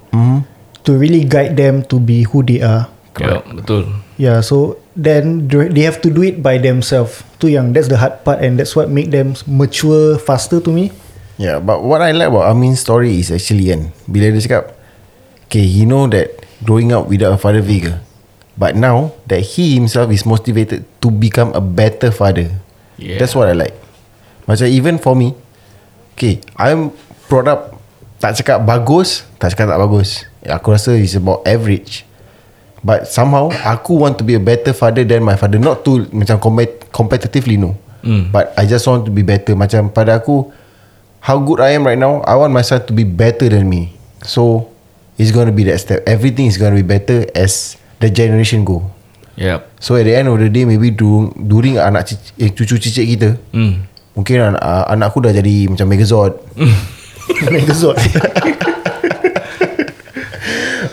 To 0.84 0.90
really 0.94 1.24
guide 1.24 1.56
them 1.56 1.82
To 1.88 1.98
be 1.98 2.26
who 2.26 2.42
they 2.46 2.60
are. 2.62 2.90
Yep 3.18 3.58
Betul. 3.62 3.90
Yeah 4.18 4.38
so 4.42 4.78
Then 4.94 5.50
They 5.50 5.82
have 5.82 5.98
to 6.06 6.10
do 6.10 6.22
it 6.22 6.38
by 6.38 6.58
themselves 6.62 7.26
Tu 7.42 7.58
yang 7.58 7.74
That's 7.74 7.90
the 7.90 7.98
hard 7.98 8.22
part 8.22 8.38
And 8.38 8.58
that's 8.58 8.78
what 8.78 8.86
make 8.86 9.10
them 9.10 9.34
Mature 9.50 10.18
faster 10.22 10.62
to 10.62 10.70
me 10.70 10.94
Yeah, 11.34 11.58
but 11.58 11.82
what 11.82 11.98
I 11.98 12.14
like 12.14 12.30
about 12.30 12.46
Amin's 12.46 12.78
story 12.78 13.18
is 13.18 13.34
actually 13.34 13.66
kan 13.66 13.90
bila 14.06 14.30
dia 14.30 14.42
cakap, 14.46 14.78
okay, 15.50 15.66
he 15.66 15.82
know 15.82 16.06
that 16.06 16.30
growing 16.62 16.94
up 16.94 17.10
without 17.10 17.34
a 17.34 17.40
father 17.40 17.58
figure, 17.58 17.98
but 18.54 18.78
now 18.78 19.10
that 19.26 19.42
he 19.42 19.74
himself 19.74 20.14
is 20.14 20.22
motivated 20.22 20.86
to 21.02 21.10
become 21.10 21.50
a 21.58 21.62
better 21.62 22.14
father. 22.14 22.54
Yeah. 22.94 23.18
That's 23.18 23.34
what 23.34 23.50
I 23.50 23.54
like. 23.58 23.74
Macam 24.46 24.70
even 24.70 25.02
for 25.02 25.18
me, 25.18 25.34
okay, 26.14 26.38
I'm 26.54 26.94
brought 27.26 27.50
up 27.50 27.82
tak 28.22 28.38
cakap 28.38 28.62
bagus, 28.62 29.26
tak 29.42 29.58
cakap 29.58 29.74
tak 29.74 29.80
bagus. 29.82 30.22
Aku 30.46 30.70
rasa 30.70 30.94
is 30.94 31.18
about 31.18 31.42
average. 31.42 32.06
But 32.84 33.08
somehow 33.08 33.48
Aku 33.64 33.96
want 33.96 34.20
to 34.20 34.24
be 34.24 34.36
a 34.36 34.42
better 34.42 34.76
father 34.76 35.02
Than 35.02 35.24
my 35.24 35.34
father. 35.34 35.56
Not 35.56 35.88
to 35.88 36.04
Macam 36.12 36.36
compet- 36.36 36.92
competitively 36.92 37.56
no. 37.56 37.72
Hmm. 38.04 38.28
But 38.28 38.52
I 38.60 38.68
just 38.68 38.84
want 38.84 39.08
to 39.08 39.12
be 39.12 39.24
better. 39.24 39.56
Macam 39.56 39.88
pada 39.88 40.20
aku 40.20 40.52
How 41.24 41.40
good 41.40 41.64
I 41.64 41.72
am 41.72 41.88
right 41.88 41.96
now 41.96 42.20
I 42.28 42.36
want 42.36 42.52
my 42.52 42.60
son 42.60 42.84
to 42.84 42.92
be 42.92 43.08
better 43.08 43.48
than 43.48 43.64
me. 43.66 43.96
So 44.20 44.68
It's 45.16 45.32
going 45.32 45.46
to 45.48 45.54
be 45.54 45.62
that 45.70 45.78
step. 45.80 46.04
Everything 46.04 46.44
is 46.44 46.60
going 46.60 46.76
to 46.76 46.80
be 46.80 46.84
better 46.84 47.24
As 47.32 47.80
the 47.98 48.12
generation 48.12 48.68
go. 48.68 48.84
Yep. 49.40 49.80
So 49.80 49.96
at 49.96 50.04
the 50.04 50.12
end 50.14 50.28
of 50.28 50.36
the 50.36 50.52
day 50.52 50.68
Maybe 50.68 50.92
during, 50.92 51.32
during 51.48 51.80
anak 51.80 52.12
eh, 52.36 52.52
cucu 52.52 52.76
cicit 52.76 53.08
kita 53.08 53.40
Hmm. 53.50 53.88
Mungkin 54.14 54.54
anak, 54.54 54.62
anak 54.92 55.06
aku 55.10 55.24
dah 55.24 55.32
jadi 55.32 55.72
Macam 55.72 55.88
Megazord. 55.88 56.36
Megazord. 57.54 57.96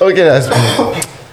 Okay 0.01 0.25
lah 0.25 0.41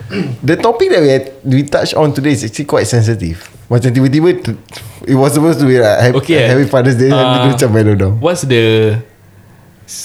The 0.48 0.56
topic 0.56 0.88
that 0.90 1.00
we 1.04 1.11
had, 1.12 1.24
we 1.44 1.62
touch 1.64 1.92
on 1.94 2.12
today 2.16 2.32
is 2.32 2.44
actually 2.44 2.68
quite 2.68 2.88
sensitive. 2.88 3.44
Macam 3.68 3.92
tiba-tiba 3.92 4.56
it 5.04 5.16
was 5.16 5.36
supposed 5.36 5.61
to 5.61 5.68
be 5.68 5.76
like 5.76 6.00
happy, 6.00 6.16
Okay, 6.24 6.36
eh. 6.40 6.48
happy 6.48 6.64
Father's 6.64 6.96
Day 6.96 7.12
uh, 7.12 7.52
macam 7.52 7.68
mellow 7.68 7.92
down. 7.92 8.12
What's 8.16 8.48
the 8.48 8.96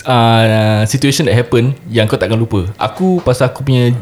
uh, 0.03 0.83
situation 0.83 1.31
that 1.31 1.35
happen 1.35 1.79
yang 1.87 2.11
kau 2.11 2.19
takkan 2.19 2.35
lupa? 2.35 2.67
Aku 2.75 3.23
pasal 3.23 3.51
aku 3.51 3.63
punya 3.63 3.95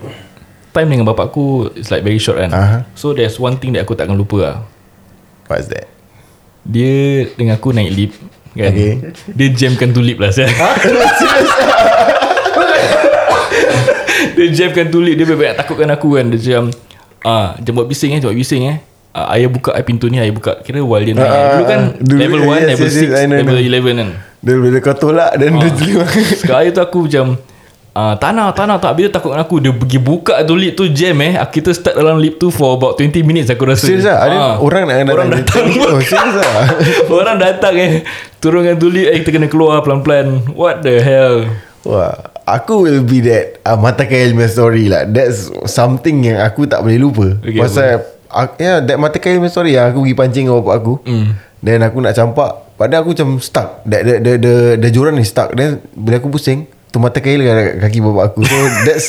time 0.73 0.87
dengan 0.89 1.05
bapak 1.05 1.29
aku 1.29 1.69
is 1.77 1.93
like 1.93 2.01
very 2.01 2.17
short 2.17 2.41
kan. 2.41 2.49
Aha. 2.49 2.77
So 2.97 3.13
there's 3.13 3.37
one 3.37 3.61
thing 3.61 3.77
that 3.77 3.85
aku 3.85 3.93
takkan 3.93 4.17
lupa 4.17 4.37
lah. 4.41 4.57
What's 5.45 5.69
that? 5.69 5.85
Dia 6.65 7.29
dengan 7.37 7.61
aku 7.61 7.69
naik 7.69 7.91
lift 7.93 8.17
kan. 8.57 8.73
Okay. 8.73 8.93
Dia 9.37 9.47
jamkan 9.53 9.93
tu 9.93 10.01
lift 10.01 10.17
lah 10.17 10.33
saya. 10.33 10.49
dia 14.31 14.45
jamkan 14.51 14.87
tu 14.87 14.99
lift 14.99 15.17
Dia 15.17 15.25
banyak 15.27 15.55
takutkan 15.55 15.89
aku 15.89 16.15
kan. 16.15 16.25
Dia 16.27 16.39
macam 16.39 16.63
ah, 17.23 17.47
Jangan 17.55 17.75
buat 17.75 17.87
bising 17.87 18.09
eh 18.09 18.17
Jangan 18.17 18.29
buat 18.29 18.39
bising 18.39 18.63
eh. 18.65 18.77
Ah, 19.11 19.27
Ayah 19.29 19.47
buka 19.47 19.71
eh, 19.71 19.81
pintu 19.81 20.07
ni 20.07 20.17
Ayah 20.17 20.31
buka. 20.31 20.59
Kira 20.59 20.79
while 20.79 21.01
dia 21.01 21.11
naik 21.11 21.25
Ah, 21.25 21.43
Dulu 21.51 21.63
kan 21.65 21.81
dulu, 21.97 22.17
Level 22.17 22.41
1 22.41 22.47
yes, 22.47 22.67
Level 22.69 22.87
yes, 22.87 22.95
yes, 22.97 23.11
I 23.11 23.23
6 23.23 23.27
know, 23.27 23.37
Level 23.37 23.55
know. 23.55 23.91
11 23.91 23.99
kan. 23.99 24.09
Dia 24.39 24.53
bila 24.55 24.77
kau 24.79 24.95
tolak 24.95 25.31
Dan 25.35 25.49
dia 25.55 25.69
terima. 25.77 26.05
Sekarang 26.33 26.69
tu 26.69 26.81
aku 26.81 26.99
macam 27.05 27.27
Ah, 27.91 28.15
tanah 28.15 28.55
tanah 28.55 28.79
tak 28.79 28.95
Bila 28.95 29.11
takut 29.11 29.29
dengan 29.29 29.43
aku 29.43 29.59
Dia 29.59 29.69
pergi 29.69 29.99
buka 29.99 30.39
tu 30.41 30.55
lift 30.55 30.75
tu 30.75 30.87
jam 30.87 31.11
eh 31.19 31.35
Kita 31.43 31.69
start 31.69 31.91
dalam 31.93 32.17
lift 32.17 32.39
tu 32.39 32.47
For 32.47 32.71
about 32.71 32.95
20 32.95 33.19
minutes 33.21 33.51
aku 33.51 33.67
rasa. 33.67 33.83
Serius 33.83 34.07
lah 34.07 34.15
Ada 34.21 34.31
Ah. 34.33 34.55
orang 34.57 34.87
nak 34.87 34.95
Orang 35.09 35.27
nak- 35.27 35.43
datang 35.43 35.67
Oh 35.91 35.99
serius 35.99 36.35
lah 36.39 36.71
Orang 37.19 37.35
datang 37.35 37.75
eh. 37.75 38.07
Turunkan 38.39 38.79
tu 38.79 38.87
lift 38.87 39.11
eh 39.11 39.19
Kita 39.19 39.35
kena 39.35 39.45
keluar 39.45 39.83
pelan-pelan. 39.83 40.55
What 40.55 40.79
the 40.81 41.03
hell? 41.03 41.51
Wah 41.83 42.30
Aku 42.45 42.85
will 42.85 43.05
be 43.05 43.21
that 43.23 43.61
uh, 43.63 43.77
Mata 43.77 44.03
kail 44.09 44.33
story 44.49 44.89
lah. 44.89 45.05
That's 45.05 45.51
something 45.69 46.25
yang 46.25 46.41
aku 46.41 46.65
tak 46.65 46.81
boleh 46.81 46.97
lupa. 46.97 47.37
Okay, 47.41 47.61
Pasal 47.61 48.01
uh, 48.29 48.47
yeah, 48.57 48.81
That 48.81 48.97
mata 48.97 49.21
kail 49.21 49.41
story 49.47 49.77
yang 49.77 49.93
Aku 49.93 50.03
pergi 50.05 50.15
pancing 50.17 50.45
dengan 50.49 50.61
bapak 50.63 50.75
aku 50.81 50.93
Hmm. 51.05 51.37
Then 51.61 51.85
aku 51.85 52.01
nak 52.01 52.17
campak 52.17 52.73
Padahal 52.75 53.05
aku 53.05 53.13
macam 53.13 53.37
stuck. 53.37 53.85
That 53.85 54.01
the, 54.01 54.13
the, 54.17 54.31
the, 54.41 54.53
the 54.81 54.89
joran 54.89 55.13
ni 55.13 55.25
stuck. 55.25 55.53
Then 55.53 55.85
bila 55.93 56.17
aku 56.17 56.33
pusing 56.33 56.65
Tu 56.91 56.97
mata 56.97 57.21
kail 57.21 57.39
kaki 57.77 57.99
bapak 58.01 58.23
aku. 58.33 58.41
So 58.45 58.57
that's 58.87 59.07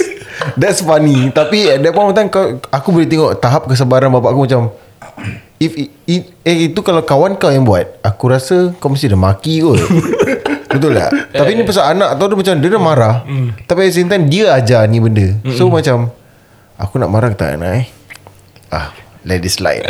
That's 0.57 0.81
funny. 0.85 1.33
Tapi 1.33 1.73
at 1.73 1.81
that 1.81 1.93
point 1.93 2.13
of 2.13 2.17
time 2.17 2.29
Aku 2.73 2.89
boleh 2.93 3.09
tengok 3.09 3.37
Tahap 3.41 3.69
kesabaran 3.69 4.13
bapak 4.13 4.33
aku 4.33 4.49
macam 4.49 4.63
If 5.63 5.79
it, 5.79 5.89
it, 6.09 6.23
Eh 6.43 6.73
itu 6.73 6.81
kalau 6.83 7.05
kawan 7.05 7.37
kau 7.37 7.53
yang 7.53 7.63
buat 7.69 8.01
Aku 8.03 8.33
rasa 8.33 8.75
Kau 8.81 8.91
mesti 8.91 9.13
dah 9.13 9.21
maki 9.21 9.63
kot 9.63 9.79
Betul 10.73 10.97
tak? 10.97 11.11
Tapi 11.39 11.51
ni 11.53 11.63
pasal 11.63 11.93
anak 11.93 12.17
Tahu 12.17 12.27
dia 12.29 12.39
macam 12.39 12.55
Dia 12.59 12.69
dah 12.69 12.83
marah. 12.83 13.17
Tapi 13.63 13.79
at 13.83 13.89
the 13.89 13.97
same 13.97 14.09
time 14.09 14.25
Dia 14.27 14.57
ajar 14.57 14.85
ni 14.87 14.99
benda. 14.99 15.37
So 15.53 15.69
macam 15.69 16.09
Aku 16.77 16.97
nak 16.97 17.09
marah 17.09 17.29
ke 17.29 17.37
tak 17.37 17.57
nak 17.57 17.79
eh? 17.79 17.87
Ah 18.69 18.91
Let 19.23 19.41
it 19.41 19.53
slide. 19.53 19.87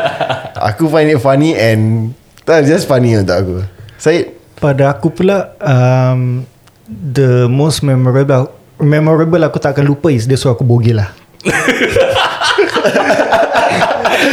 Aku 0.72 0.88
find 0.88 1.10
it 1.10 1.18
funny 1.18 1.52
And 1.52 2.14
tak, 2.42 2.64
Just 2.64 2.86
funny 2.86 3.12
untuk 3.14 3.34
aku. 3.34 3.54
Syed 3.96 4.32
Pada 4.56 4.90
aku 4.90 5.10
pula 5.10 5.52
um, 5.58 6.46
The 6.88 7.46
most 7.46 7.82
memorable 7.82 8.48
Memorable 8.78 9.42
aku 9.42 9.58
tak 9.58 9.76
akan 9.76 9.86
lupa 9.86 10.08
is 10.08 10.24
Dia 10.24 10.34
suruh 10.34 10.54
aku 10.54 10.62
bogel 10.62 10.98
lah. 10.98 11.10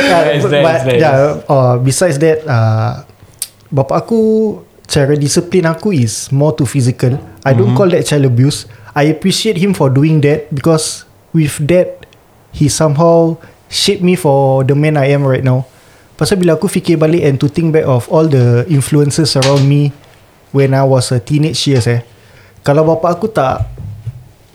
Nice, 0.10 0.46
But 0.46 0.78
nice. 0.86 1.00
yeah, 1.00 1.42
uh, 1.46 1.76
Besides 1.80 2.18
that 2.20 2.46
uh, 2.46 3.02
Bapak 3.70 4.06
aku 4.06 4.22
Cara 4.90 5.14
disiplin 5.14 5.70
aku 5.70 5.94
is 5.94 6.34
More 6.34 6.58
to 6.58 6.66
physical. 6.66 7.22
I 7.46 7.54
don't 7.54 7.78
call 7.78 7.94
that 7.94 8.10
child 8.10 8.26
abuse. 8.26 8.66
I 8.98 9.14
appreciate 9.14 9.62
him 9.62 9.78
for 9.78 9.94
doing 9.94 10.20
that 10.26 10.50
Because 10.50 11.06
With 11.30 11.62
that 11.70 12.10
He 12.50 12.68
somehow 12.74 13.38
Shaped 13.70 14.02
me 14.02 14.18
for 14.18 14.66
The 14.66 14.74
man 14.74 14.98
I 14.98 15.14
am 15.14 15.22
right 15.22 15.46
now. 15.46 15.70
Pasal 16.18 16.42
bila 16.42 16.58
aku 16.58 16.66
fikir 16.66 16.98
balik 16.98 17.22
And 17.22 17.38
to 17.38 17.48
think 17.48 17.70
back 17.72 17.86
of 17.86 18.10
All 18.10 18.26
the 18.26 18.66
influences 18.66 19.38
around 19.38 19.70
me 19.70 19.94
When 20.50 20.74
I 20.74 20.82
was 20.82 21.14
a 21.14 21.22
teenage 21.22 21.70
years 21.70 21.86
eh 21.86 22.02
Kalau 22.66 22.82
bapak 22.90 23.22
aku 23.22 23.30
tak 23.30 23.70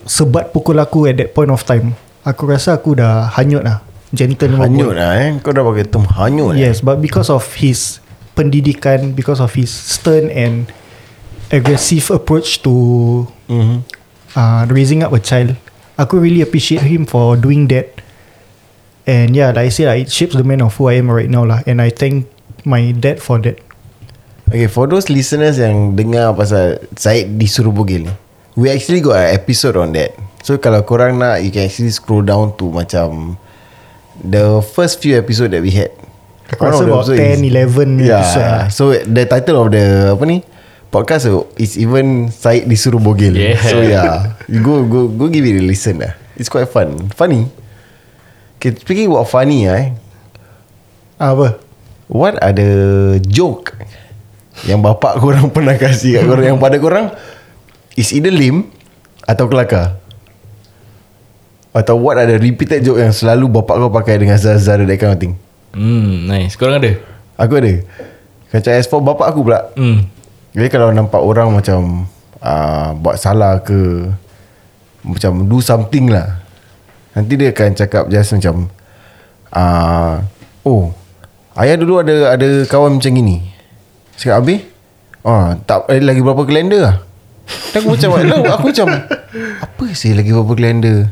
Sebat 0.03 0.51
pukul 0.51 0.77
aku 0.83 1.07
At 1.07 1.15
that 1.17 1.31
point 1.31 1.49
of 1.49 1.63
time 1.63 1.95
Aku 2.27 2.43
rasa 2.45 2.75
aku 2.75 2.99
dah 2.99 3.31
Hanyut 3.39 3.63
lah. 3.63 3.79
Gentle 4.11 4.55
Hanyut 4.59 4.93
lah 4.93 5.15
eh. 5.17 5.39
Kau 5.39 5.55
dah 5.55 5.63
pakai 5.63 5.85
term 5.87 6.05
hanyut 6.07 6.55
eh? 6.55 6.69
Yes, 6.69 6.79
but 6.79 7.01
because 7.03 7.27
of 7.31 7.43
his 7.57 8.03
pendidikan, 8.35 9.15
because 9.15 9.39
of 9.39 9.55
his 9.55 9.71
stern 9.71 10.29
and 10.29 10.67
aggressive 11.49 12.11
approach 12.11 12.61
to 12.61 12.73
mm-hmm. 13.47 13.81
uh, 14.35 14.67
raising 14.69 15.01
up 15.01 15.15
a 15.15 15.21
child, 15.23 15.55
aku 15.95 16.19
really 16.19 16.43
appreciate 16.43 16.83
him 16.83 17.07
for 17.07 17.39
doing 17.39 17.65
that. 17.71 18.03
And 19.07 19.33
yeah, 19.33 19.55
like 19.55 19.69
I 19.69 19.73
said, 19.73 19.89
it 19.97 20.11
shapes 20.11 20.35
the 20.35 20.43
man 20.43 20.61
of 20.61 20.75
who 20.75 20.91
I 20.91 20.99
am 20.99 21.09
right 21.09 21.29
now 21.29 21.45
lah. 21.45 21.61
And 21.63 21.79
I 21.79 21.93
thank 21.93 22.27
my 22.65 22.91
dad 22.91 23.23
for 23.23 23.39
that. 23.45 23.61
Okay 24.45 24.69
for 24.69 24.85
those 24.85 25.09
listeners 25.09 25.57
Yang 25.57 25.97
dengar 25.97 26.37
pasal 26.37 26.77
Syed 26.93 27.33
disuruh 27.41 27.73
ni 27.73 28.05
We 28.53 28.69
actually 28.69 29.01
got 29.01 29.17
an 29.17 29.33
episode 29.33 29.73
on 29.73 29.97
that 29.97 30.13
So 30.45 30.61
kalau 30.61 30.85
korang 30.85 31.17
nak 31.17 31.41
You 31.41 31.49
can 31.49 31.65
actually 31.65 31.89
scroll 31.89 32.21
down 32.21 32.53
to 32.61 32.69
Macam 32.69 33.41
The 34.21 34.61
first 34.61 35.01
few 35.01 35.17
episode 35.17 35.49
that 35.57 35.65
we 35.65 35.73
had 35.73 35.89
Aku 36.53 36.61
rasa 36.61 36.85
about 36.85 37.09
episode 37.09 37.41
10, 37.41 38.05
11 38.05 38.05
yeah. 38.05 38.21
episode 38.21 38.45
lah. 38.45 38.65
So 38.69 38.83
the 38.93 39.23
title 39.25 39.57
of 39.65 39.73
the 39.73 40.13
Apa 40.13 40.23
ni 40.29 40.45
Podcast 40.93 41.25
tu 41.25 41.49
Is 41.57 41.73
even 41.81 42.29
Syed 42.29 42.69
disuruh 42.69 43.01
bogel. 43.01 43.33
Yeah. 43.33 43.57
So 43.65 43.81
yeah. 43.81 44.37
You 44.45 44.61
go 44.61 44.85
go 44.85 45.09
go 45.09 45.25
give 45.25 45.41
it 45.41 45.57
a 45.57 45.63
listen 45.65 45.97
lah. 46.05 46.13
It's 46.37 46.51
quite 46.51 46.69
fun. 46.69 47.09
Funny. 47.17 47.49
Okay 48.61 48.77
speaking 48.77 49.09
about 49.09 49.25
funny 49.25 49.65
ah, 49.65 49.81
eh. 49.81 49.87
Apa? 51.17 51.57
What 52.05 52.37
are 52.37 52.53
the 52.53 52.71
joke 53.25 53.73
Yang 54.69 54.79
bapak 54.85 55.17
korang 55.25 55.49
pernah 55.49 55.73
kasih 55.73 56.21
kat 56.21 56.23
korang? 56.29 56.45
Yang 56.45 56.59
pada 56.61 56.77
korang 56.77 57.05
Is 57.97 58.13
either 58.13 58.29
lame 58.29 58.69
Atau 59.25 59.49
kelakar? 59.49 59.97
Atau 61.73 61.97
what 61.97 62.21
are 62.21 62.29
the 62.29 62.37
repeated 62.37 62.85
joke 62.85 63.01
Yang 63.01 63.25
selalu 63.25 63.49
bapak 63.49 63.81
kau 63.81 63.89
pakai 63.89 64.21
Dengan 64.21 64.37
Zara-Zara 64.37 64.85
That 64.85 65.01
kind 65.01 65.17
of 65.17 65.19
thing 65.19 65.35
Hmm 65.75 66.23
nice. 66.31 66.55
Korang 66.55 66.79
ada? 66.79 66.95
Aku 67.35 67.59
ada. 67.59 67.83
Macam 68.55 68.71
as 68.71 68.87
for 68.87 69.03
bapak 69.03 69.27
aku 69.35 69.43
pula. 69.43 69.67
Hmm. 69.75 70.07
Jadi 70.55 70.71
kalau 70.71 70.95
nampak 70.95 71.19
orang 71.19 71.51
macam 71.51 72.07
uh, 72.39 72.95
Buat 72.95 73.19
salah 73.19 73.59
ke 73.59 74.07
Macam 75.03 75.43
do 75.51 75.59
something 75.59 76.07
lah. 76.07 76.39
Nanti 77.11 77.35
dia 77.35 77.51
akan 77.51 77.75
cakap 77.75 78.07
just 78.07 78.31
macam 78.39 78.71
uh, 79.51 80.23
Oh 80.63 80.95
Ayah 81.59 81.75
dulu 81.75 81.99
ada 81.99 82.35
ada 82.35 82.47
kawan 82.67 82.99
macam 82.99 83.11
gini. 83.11 83.43
Cakap 84.15 84.43
habis 84.43 84.63
ah, 85.27 85.59
Tak 85.67 85.91
ada 85.91 86.03
lagi 86.03 86.23
berapa 86.23 86.43
kalender 86.47 86.79
lah? 86.87 86.95
Dan 87.75 87.83
aku 87.83 87.99
macam 87.99 88.09
Aku 88.59 88.65
macam 88.71 88.87
Apa 89.59 89.85
sih 89.91 90.15
lagi 90.15 90.31
berapa 90.31 90.55
kalender? 90.55 91.11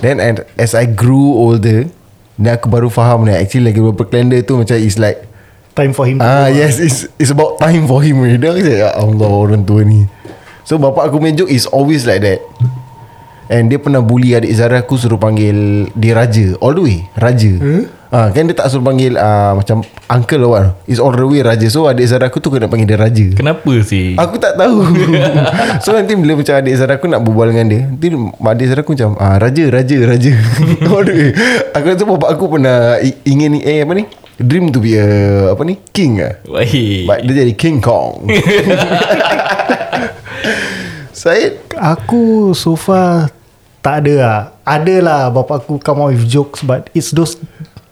Then 0.00 0.16
and, 0.16 0.48
as 0.56 0.72
I 0.72 0.88
grew 0.88 1.36
older 1.36 1.92
Then 2.38 2.54
aku 2.54 2.70
baru 2.70 2.86
faham 2.88 3.26
ni. 3.26 3.34
Actually 3.34 3.74
lagi 3.74 3.82
berapa 3.82 4.02
kalender 4.06 4.40
tu 4.46 4.62
Macam 4.62 4.78
is 4.78 4.96
like 4.96 5.26
Time 5.74 5.90
for 5.90 6.06
him 6.06 6.22
Ah 6.22 6.46
yes 6.50 6.78
it's, 6.78 7.10
it's 7.18 7.34
about 7.34 7.58
time 7.58 7.86
for 7.90 8.02
him. 8.02 8.22
Dia 8.22 8.50
kata 8.54 8.72
ya 8.72 8.88
Allah 8.94 9.30
orang 9.30 9.62
tua 9.66 9.82
ni. 9.82 10.06
So 10.62 10.78
bapak 10.78 11.10
aku 11.10 11.22
punya 11.22 11.44
joke 11.44 11.50
is 11.54 11.66
always 11.70 12.06
like 12.06 12.22
that. 12.22 12.42
And 13.48 13.72
dia 13.72 13.80
pernah 13.80 14.04
bully 14.04 14.36
adik 14.36 14.52
Zara 14.52 14.84
aku 14.84 14.98
Suruh 15.00 15.18
panggil 15.18 15.88
dia 15.94 16.14
Raja. 16.18 16.54
All 16.62 16.74
the 16.74 16.82
way 16.82 16.98
Raja. 17.14 17.52
Hmm? 17.58 17.97
Ah, 18.12 18.28
Kan 18.32 18.48
dia 18.48 18.56
tak 18.56 18.68
suruh 18.72 18.84
panggil 18.84 19.14
uh, 19.16 19.56
Macam 19.58 19.84
uncle 20.08 20.44
what. 20.48 20.76
It's 20.88 21.00
all 21.00 21.12
the 21.12 21.24
way 21.24 21.44
Raja. 21.44 21.68
So 21.68 21.88
adik 21.88 22.08
Zara 22.08 22.28
aku 22.32 22.40
tu 22.40 22.48
kena 22.48 22.68
panggil 22.68 22.88
dia 22.88 22.98
Raja. 22.98 23.26
Kenapa 23.36 23.72
sih? 23.84 24.16
Aku 24.16 24.40
tak 24.40 24.56
tahu. 24.56 24.84
So 25.84 25.94
nanti 25.94 26.16
bila 26.16 26.36
macam 26.36 26.54
adik 26.58 26.74
Zara 26.76 26.96
aku 26.96 27.06
nak 27.06 27.20
berbual 27.22 27.52
dengan 27.52 27.66
dia 27.68 27.82
Nanti 27.88 28.08
adik 28.40 28.66
Zara 28.68 28.80
aku 28.82 28.92
macam 28.96 29.10
ah, 29.20 29.36
Raja, 29.36 29.64
Raja, 29.68 29.96
Raja. 30.04 30.32
All 30.92 31.04
the 31.04 31.12
way. 31.12 31.30
Aku 31.76 31.84
rasa 31.88 32.04
bapak 32.04 32.30
aku 32.34 32.44
pernah 32.48 32.78
Ingin 33.24 33.60
Eh 33.60 33.84
apa 33.84 33.92
ni? 33.94 34.04
Dream 34.38 34.70
to 34.70 34.78
be 34.78 34.94
a 34.94 35.06
Apa 35.52 35.66
ni? 35.66 35.76
King 35.90 36.22
lah 36.22 36.34
Baik. 36.46 37.10
But 37.10 37.18
dia 37.26 37.34
jadi 37.42 37.54
King 37.58 37.82
Kong. 37.82 38.30
Syed 41.18 41.58
Aku 41.74 42.54
so 42.54 42.78
far 42.78 43.34
Tak 43.82 44.06
ada 44.06 44.14
lah 44.14 44.40
Ada 44.62 44.94
lah 45.02 45.22
Bapak 45.34 45.66
aku 45.66 45.82
come 45.82 46.06
out 46.06 46.14
with 46.14 46.22
jokes 46.30 46.62
But 46.62 46.86
it's 46.94 47.10
those 47.10 47.34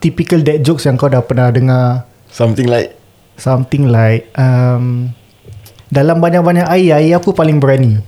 Typical 0.07 0.47
dad 0.47 0.63
jokes 0.63 0.87
Yang 0.87 1.03
kau 1.03 1.11
dah 1.11 1.19
pernah 1.27 1.51
dengar. 1.51 2.07
Something 2.31 2.71
like? 2.71 2.95
Something 3.35 3.91
like 3.91 4.31
um, 4.39 5.11
Dalam 5.91 6.23
banyak-banyak 6.23 6.63
air 6.71 7.03
Air 7.03 7.19
apa 7.19 7.27
paling 7.35 7.59
berani. 7.59 7.99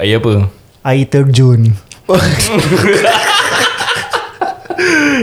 Air 0.00 0.16
apa? 0.16 0.48
Air 0.80 1.04
terjun. 1.12 1.76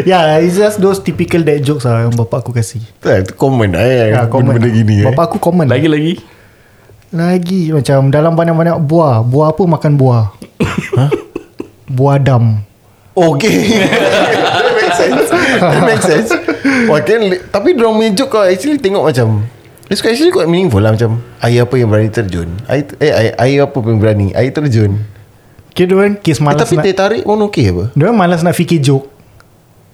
Yeah 0.07 0.39
It's 0.39 0.55
just 0.55 0.79
those 0.79 1.01
typical 1.01 1.43
dad 1.43 1.65
jokes 1.65 1.83
lah 1.83 2.05
Yang 2.05 2.21
bapak 2.21 2.45
aku 2.45 2.53
kasih. 2.53 2.79
Tak, 3.01 3.25
Itu 3.25 3.33
common 3.35 3.73
lah 3.73 3.83
eh, 3.83 4.13
Ya, 4.13 4.29
common. 4.29 4.61
Lah. 4.61 4.69
gini 4.69 5.01
eh. 5.03 5.05
Bapak 5.09 5.33
aku 5.33 5.37
common. 5.41 5.65
Lagi-lagi? 5.65 6.21
Lagi 7.09 7.73
macam 7.73 8.13
Dalam 8.13 8.37
banyak-banyak 8.37 8.77
buah. 8.85 9.25
Buah 9.25 9.49
apa 9.49 9.63
makan 9.65 9.93
buah? 9.97 10.25
Buah 11.89 12.21
dam. 12.21 12.61
Okay. 13.17 13.83
That 14.55 14.71
makes 14.77 14.95
sense 14.95 15.28
That 15.61 15.83
makes 15.83 16.03
sense. 16.03 16.29
Wah, 16.89 16.99
kan, 16.99 17.19
Tapi 17.45 17.69
dorang 17.73 17.95
punya 17.95 18.11
joke 18.13 18.31
kau 18.31 18.41
actually 18.41 18.77
tengok 18.77 19.03
macam 19.05 19.43
It's 19.85 19.99
actually 19.99 20.29
quite 20.29 20.45
meaningful 20.45 20.77
lah 20.77 20.91
macam 20.91 21.17
Air 21.39 21.63
apa 21.63 21.75
yang 21.75 21.87
berani 21.87 22.07
terjun? 22.07 22.49
Air, 22.65 22.85
eh, 22.97 23.09
air, 23.09 23.31
air 23.35 23.57
apa 23.63 23.77
yang 23.79 23.97
berani? 23.97 24.27
Air 24.31 24.51
terjun. 24.51 25.01
Kira 25.71 25.85
diorang 25.87 26.13
Kes 26.15 26.37
eh, 26.37 26.43
malas 26.43 26.61
Tapi 26.61 26.75
nak 26.75 26.83
teh 26.83 26.93
tarik 26.93 27.21
pun 27.23 27.39
okay 27.41 27.69
apa? 27.69 27.89
Diorang 27.91 28.13
malas 28.13 28.39
nak 28.39 28.53
fikir 28.53 28.79
joke. 28.79 29.09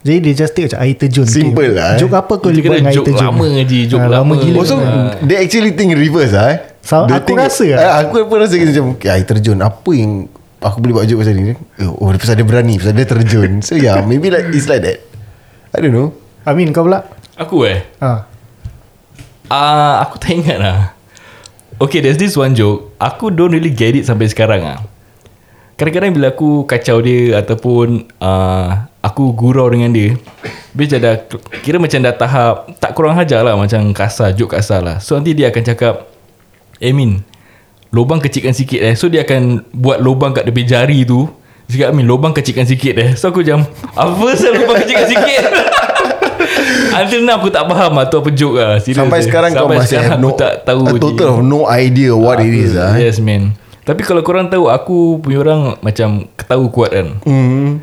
Jadi 0.01 0.18
dia 0.22 0.34
just 0.36 0.53
take 0.53 0.68
macam 0.68 0.80
air 0.80 0.93
terjun 0.95 1.26
Simple 1.26 1.72
lah, 1.72 1.95
eh. 1.95 1.97
Joke 1.97 2.13
apa 2.13 2.34
kau 2.36 2.49
libat 2.49 2.61
kira 2.61 2.76
dengan 2.76 2.88
air 2.88 2.95
joke 2.95 3.07
terjun? 3.07 3.26
lama 3.26 3.45
je, 3.63 3.80
joke 3.88 4.01
Ah, 4.01 4.11
lama. 4.11 4.34
gila. 4.36 4.55
Oh 4.55 4.63
so 4.63 4.76
They 5.22 5.38
actually 5.39 5.72
think 5.72 5.95
reverse 5.95 6.30
lah 6.30 6.45
eh? 6.51 6.59
So, 6.86 7.07
They 7.07 7.16
aku 7.16 7.34
rasa 7.34 7.66
lah. 7.66 7.80
eh, 7.80 7.91
Aku 8.03 8.16
pun 8.22 8.38
rasa 8.38 8.53
macam 8.53 8.86
okay, 8.93 9.09
Air 9.09 9.26
terjun 9.26 9.57
Apa 9.57 9.89
yang 9.91 10.30
Aku 10.59 10.78
boleh 10.78 10.93
buat 10.93 11.05
joke 11.05 11.22
pasal 11.22 11.34
ni? 11.34 11.55
Oh 11.95 12.09
dia 12.09 12.20
pasal 12.20 12.36
dia 12.36 12.43
berani 12.43 12.74
Pasal 12.76 12.93
dia 12.93 13.07
terjun. 13.07 13.51
So 13.61 13.74
yeah 13.74 14.03
Maybe 14.03 14.28
like 14.28 14.51
It's 14.51 14.68
like 14.68 14.84
that 14.84 14.99
I 15.76 15.84
don't 15.84 15.91
know. 15.91 16.15
Amin 16.47 16.71
kau 16.71 16.88
pula? 16.88 17.03
Aku 17.36 17.67
eh? 17.67 17.84
Ha. 17.99 18.23
Ah, 19.51 20.07
Aku 20.07 20.15
tak 20.15 20.32
ingat 20.32 20.55
lah. 20.55 20.95
Okay 21.84 21.99
there's 21.99 22.15
this 22.15 22.39
one 22.39 22.55
joke. 22.55 22.95
Aku 22.95 23.28
don't 23.28 23.51
really 23.51 23.76
get 23.76 23.91
it 23.91 24.07
sampai 24.07 24.32
sekarang 24.32 24.63
ah. 24.63 24.80
Kadang-kadang 25.76 26.15
bila 26.15 26.32
aku 26.32 26.63
kacau 26.63 27.03
dia 27.03 27.36
Ataupun 27.43 28.07
uh, 28.23 28.88
Aku 29.03 29.36
gurau 29.36 29.67
dengan 29.67 29.91
dia 29.91 30.15
Dia 30.71 30.84
macam 30.88 30.99
dah 31.03 31.15
Kira 31.59 31.78
macam 31.84 31.99
dah 31.99 32.15
tahap 32.15 32.55
Tak 32.80 32.95
kurang 32.95 33.19
hajar 33.19 33.43
lah 33.43 33.59
Macam 33.59 33.91
kasar 33.91 34.32
Joke 34.32 34.55
kasar 34.55 34.80
lah. 34.80 34.97
So 35.03 35.19
nanti 35.19 35.36
dia 35.36 35.51
akan 35.51 35.63
cakap 35.67 36.07
Eh 36.80 36.95
Min 36.95 37.19
Lubang 37.91 38.23
kecilkan 38.23 38.55
sikit 38.55 38.80
eh. 38.80 38.95
So 38.95 39.11
dia 39.11 39.28
akan 39.28 39.67
Buat 39.76 39.99
lubang 39.99 40.32
kat 40.32 40.47
tepi 40.47 40.63
jari 40.63 41.03
tu 41.03 41.28
Dia 41.66 41.74
cakap 41.76 41.89
Min 41.93 42.05
lubang 42.05 42.32
kecilkan 42.32 42.66
sikit 42.66 42.93
eh 42.95 43.09
So 43.13 43.30
aku 43.30 43.41
macam 43.41 43.66
Apa 43.91 44.26
sah 44.34 44.53
lubang 44.53 44.78
kecilkan 44.80 45.07
sikit 45.07 45.41
Until 46.99 47.22
now 47.26 47.38
aku 47.38 47.49
tak 47.51 47.66
faham 47.66 47.97
lah 47.97 48.05
Tu 48.07 48.16
apa 48.16 48.30
joke 48.32 48.55
lah 48.55 48.78
Serius 48.80 48.97
Sampai 49.01 49.20
eh. 49.20 49.26
sekarang 49.26 49.51
kau 49.51 49.68
Sampai 49.68 49.78
masih 49.82 49.89
sekarang 49.97 50.09
have 50.09 50.20
aku 50.22 50.30
no 50.32 50.38
tak 50.38 50.53
tahu 50.63 50.82
a 50.86 50.93
total 50.95 51.28
of 51.28 51.39
no 51.41 51.59
idea 51.68 52.11
what 52.16 52.39
it 52.39 52.53
is 52.53 52.72
lah. 52.78 52.95
Yes 52.95 53.18
man 53.20 53.57
Tapi 53.84 54.01
kalau 54.01 54.22
korang 54.22 54.47
tahu 54.47 54.70
Aku 54.70 55.20
punya 55.20 55.41
orang 55.41 55.76
Macam 55.82 56.30
ketawa 56.38 56.66
kuat 56.70 56.91
kan 56.93 57.07
Hmm. 57.26 57.82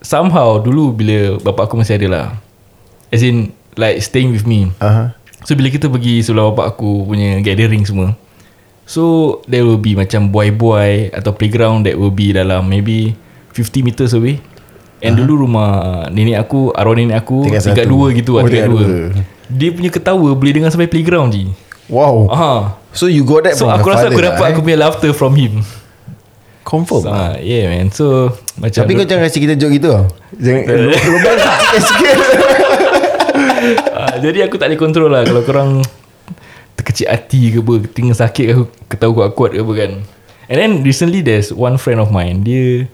Somehow 0.00 0.58
Dulu 0.58 0.96
bila 0.96 1.18
Bapak 1.38 1.70
aku 1.70 1.78
masih 1.78 2.00
ada 2.00 2.06
lah 2.08 2.26
As 3.12 3.20
in 3.20 3.52
Like 3.76 4.02
staying 4.02 4.32
with 4.34 4.48
me 4.48 4.72
Aha. 4.80 5.14
So 5.44 5.54
bila 5.54 5.68
kita 5.68 5.86
pergi 5.86 6.24
Sebelah 6.24 6.50
bapak 6.50 6.74
aku 6.74 7.04
punya 7.06 7.38
Gathering 7.40 7.84
semua 7.84 8.16
So 8.90 9.38
There 9.46 9.62
will 9.62 9.78
be 9.78 9.94
macam 9.94 10.34
Buai-buai 10.34 11.14
Atau 11.14 11.30
playground 11.38 11.86
That 11.86 11.94
will 11.94 12.10
be 12.10 12.34
dalam 12.34 12.66
Maybe 12.66 13.14
50 13.54 13.86
meters 13.86 14.10
away 14.18 14.42
And 14.98 15.14
uh-huh. 15.14 15.22
dulu 15.30 15.46
rumah 15.46 15.70
Nenek 16.10 16.42
aku 16.42 16.74
Arwah 16.74 16.98
nenek 16.98 17.22
aku 17.22 17.46
Tingkat 17.46 17.86
dua 17.86 18.10
gitu 18.10 18.34
lah 18.34 18.42
Oh, 18.42 18.50
Tingkat 18.50 18.66
tingkat 18.66 18.74
dua 18.74 18.82
dua. 18.82 19.22
Dia 19.46 19.70
punya 19.70 19.90
ketawa 19.94 20.28
Boleh 20.34 20.52
dengar 20.58 20.74
sampai 20.74 20.90
playground 20.90 21.30
je 21.30 21.46
Wow. 21.86 22.26
Aha. 22.30 22.54
So 22.90 23.06
you 23.06 23.22
got 23.22 23.46
that 23.46 23.54
So 23.54 23.70
from 23.70 23.78
aku 23.78 23.86
rasa 23.94 24.10
aku 24.10 24.18
lah, 24.22 24.34
dapat 24.34 24.46
eh? 24.46 24.50
Aku 24.54 24.60
punya 24.66 24.78
laughter 24.82 25.14
from 25.14 25.38
him 25.38 25.62
Confirm. 26.66 27.02
so, 27.02 27.10
ah, 27.10 27.34
Yeah 27.38 27.70
man 27.70 27.94
So 27.94 28.34
Macam 28.58 28.82
Tapi 28.82 28.92
kau 28.98 29.06
jangan 29.06 29.26
kasi 29.30 29.38
kita 29.38 29.54
joke 29.54 29.74
gitu. 29.78 29.90
Jangan 30.38 30.62
lubang 31.14 31.36
sikit-sikit. 31.46 32.16
Ah, 33.90 34.14
Jadi 34.18 34.38
aku 34.42 34.54
tak 34.58 34.70
boleh 34.70 34.78
control 34.78 35.10
lah 35.10 35.22
Kalau 35.26 35.42
korang 35.42 35.70
Terkecil 36.80 37.12
hati 37.12 37.52
ke 37.52 37.60
apa 37.60 37.74
Tinggal 37.92 38.16
sakit 38.16 38.44
ke 38.48 38.52
Aku 38.56 38.64
ketawa 38.88 39.12
kuat-kuat 39.12 39.52
ke 39.52 39.60
apa 39.60 39.72
kan. 39.76 39.92
And 40.48 40.56
then 40.56 40.72
recently 40.80 41.20
There's 41.20 41.52
one 41.52 41.76
friend 41.76 42.00
of 42.00 42.08
mine 42.08 42.40
Dia 42.40 42.88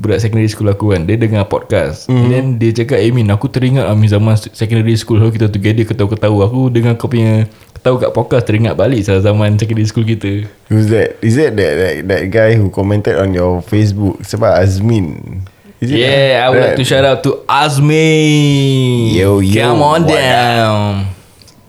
Budak 0.00 0.18
secondary 0.18 0.50
school 0.50 0.66
aku 0.66 0.90
kan 0.90 1.06
Dia 1.06 1.14
dengar 1.14 1.46
podcast. 1.46 2.10
Mm. 2.10 2.18
And 2.18 2.30
then 2.34 2.46
dia 2.58 2.74
cakap 2.74 2.98
Eh 2.98 3.14
Min 3.14 3.30
aku 3.30 3.46
teringat 3.46 3.86
Amin 3.86 4.10
zaman 4.10 4.34
secondary 4.34 4.98
school 4.98 5.22
Kalau 5.22 5.30
kita 5.30 5.46
together 5.46 5.86
ketawa-ketawa 5.86 6.50
Aku 6.50 6.74
dengar 6.74 6.98
kau 6.98 7.06
punya 7.06 7.46
Ketawa 7.78 8.02
kat 8.02 8.10
podcast 8.10 8.44
Teringat 8.50 8.74
balik 8.74 9.06
Salah 9.06 9.22
zaman 9.22 9.54
secondary 9.62 9.86
school 9.86 10.02
kita. 10.02 10.50
Who's 10.66 10.90
that? 10.90 11.22
Is 11.22 11.38
that 11.38 11.54
that, 11.54 11.72
that 11.78 11.94
that 12.10 12.22
guy 12.34 12.58
who 12.58 12.74
commented 12.74 13.14
on 13.14 13.30
your 13.30 13.62
Facebook? 13.62 14.26
Sebab 14.26 14.58
Azmin? 14.58 15.46
Is 15.78 15.94
it 15.94 16.02
Yeah 16.02 16.44
I 16.44 16.46
would 16.50 16.60
like 16.60 16.76
to 16.76 16.84
shout 16.84 17.06
out 17.06 17.22
to 17.24 17.46
Azmi 17.46 19.14
Yo, 19.16 19.40
yo, 19.40 19.62
Come 19.62 19.80
on 19.80 20.00
down 20.04 21.19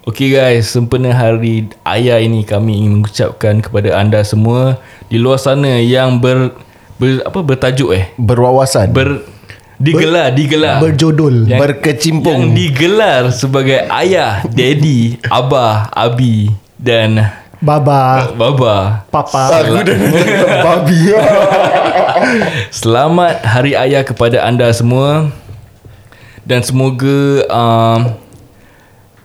Okay 0.01 0.33
guys. 0.33 0.73
Sempena 0.73 1.13
hari 1.13 1.69
ayah 1.85 2.17
ini 2.17 2.41
Kami 2.41 2.73
ingin 2.73 2.91
mengucapkan 3.01 3.61
kepada 3.61 4.01
anda 4.01 4.25
semua 4.25 4.81
Di 5.13 5.21
luar 5.21 5.37
sana 5.37 5.77
yang 5.77 6.17
ber, 6.17 6.57
ber 6.97 7.21
apa 7.21 7.39
bertajuk 7.45 7.93
eh? 7.93 8.09
Berwawasan. 8.17 8.89
ber 8.89 9.21
digelar 9.81 10.33
digelar. 10.33 10.77
Berjodol 10.81 11.45
yang, 11.45 11.61
Berkecimpung. 11.61 12.53
yang 12.53 12.57
digelar 12.57 13.33
sebagai 13.33 13.85
ayah 13.89 14.45
daddy 14.45 15.17
abah 15.29 15.89
abi 15.89 16.53
dan 16.77 17.33
Baba. 17.61 18.33
Baba. 18.33 19.05
Papa. 19.13 19.61
Aku 19.61 19.85
dah 19.85 19.97
babi. 20.65 21.13
Selamat 22.81 23.37
Hari 23.45 23.77
Ayah 23.77 24.01
kepada 24.01 24.41
anda 24.41 24.65
semua. 24.73 25.29
Dan 26.41 26.65
semoga 26.65 27.45
um, 27.53 28.17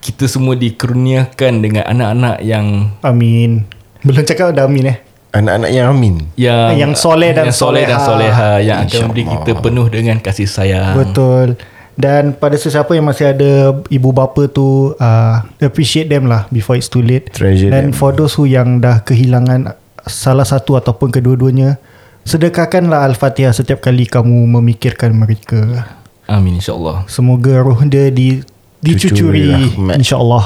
Kita 0.06 0.30
semua 0.30 0.54
dikurniakan 0.54 1.52
dengan 1.58 1.82
anak-anak 1.82 2.38
yang 2.46 2.94
Amin 3.02 3.66
Belum 4.06 4.22
cakap 4.22 4.54
dah 4.54 4.70
amin 4.70 4.94
eh 4.94 4.98
Anak-anak 5.34 5.70
yang 5.74 5.86
amin. 5.90 6.14
yang 6.38 6.78
Yang 6.78 6.92
soleh 6.96 7.34
dan 7.34 7.50
yang 7.50 7.58
soleh 7.58 7.84
dan 7.84 7.98
soleha. 7.98 8.50
yang 8.62 8.86
akan 8.86 9.00
memberi 9.10 9.24
kita 9.26 9.50
penuh 9.58 9.86
dengan 9.90 10.16
kasih 10.16 10.46
sayang. 10.48 10.94
Betul 10.94 11.58
Dan 11.92 12.38
pada 12.38 12.54
sesiapa 12.54 12.88
yang 12.94 13.04
masih 13.04 13.34
ada 13.34 13.74
Ibu 13.90 14.14
bapa 14.14 14.46
tu 14.46 14.94
uh, 14.94 15.36
Appreciate 15.58 16.06
them 16.06 16.30
lah 16.30 16.46
Before 16.48 16.78
it's 16.78 16.86
too 16.86 17.02
late 17.02 17.34
Treasure 17.34 17.68
Dan 17.68 17.90
them. 17.90 17.98
for 17.98 18.14
those 18.14 18.38
who 18.38 18.46
yang 18.46 18.78
dah 18.78 19.02
kehilangan 19.02 19.74
Salah 20.06 20.46
satu 20.46 20.78
ataupun 20.78 21.10
kedua-duanya 21.10 21.82
Sedekahkanlah 22.22 23.04
Al-Fatihah 23.10 23.52
Setiap 23.52 23.82
kali 23.82 24.06
kamu 24.06 24.46
memikirkan 24.56 25.10
mereka 25.12 25.96
Amin 26.26 26.58
insya-Allah. 26.58 27.06
Semoga 27.06 27.62
roh 27.62 27.78
dia 27.86 28.10
di, 28.10 28.42
Dicucuri 28.86 29.42
rahmat. 29.50 29.94
InsyaAllah 29.98 30.44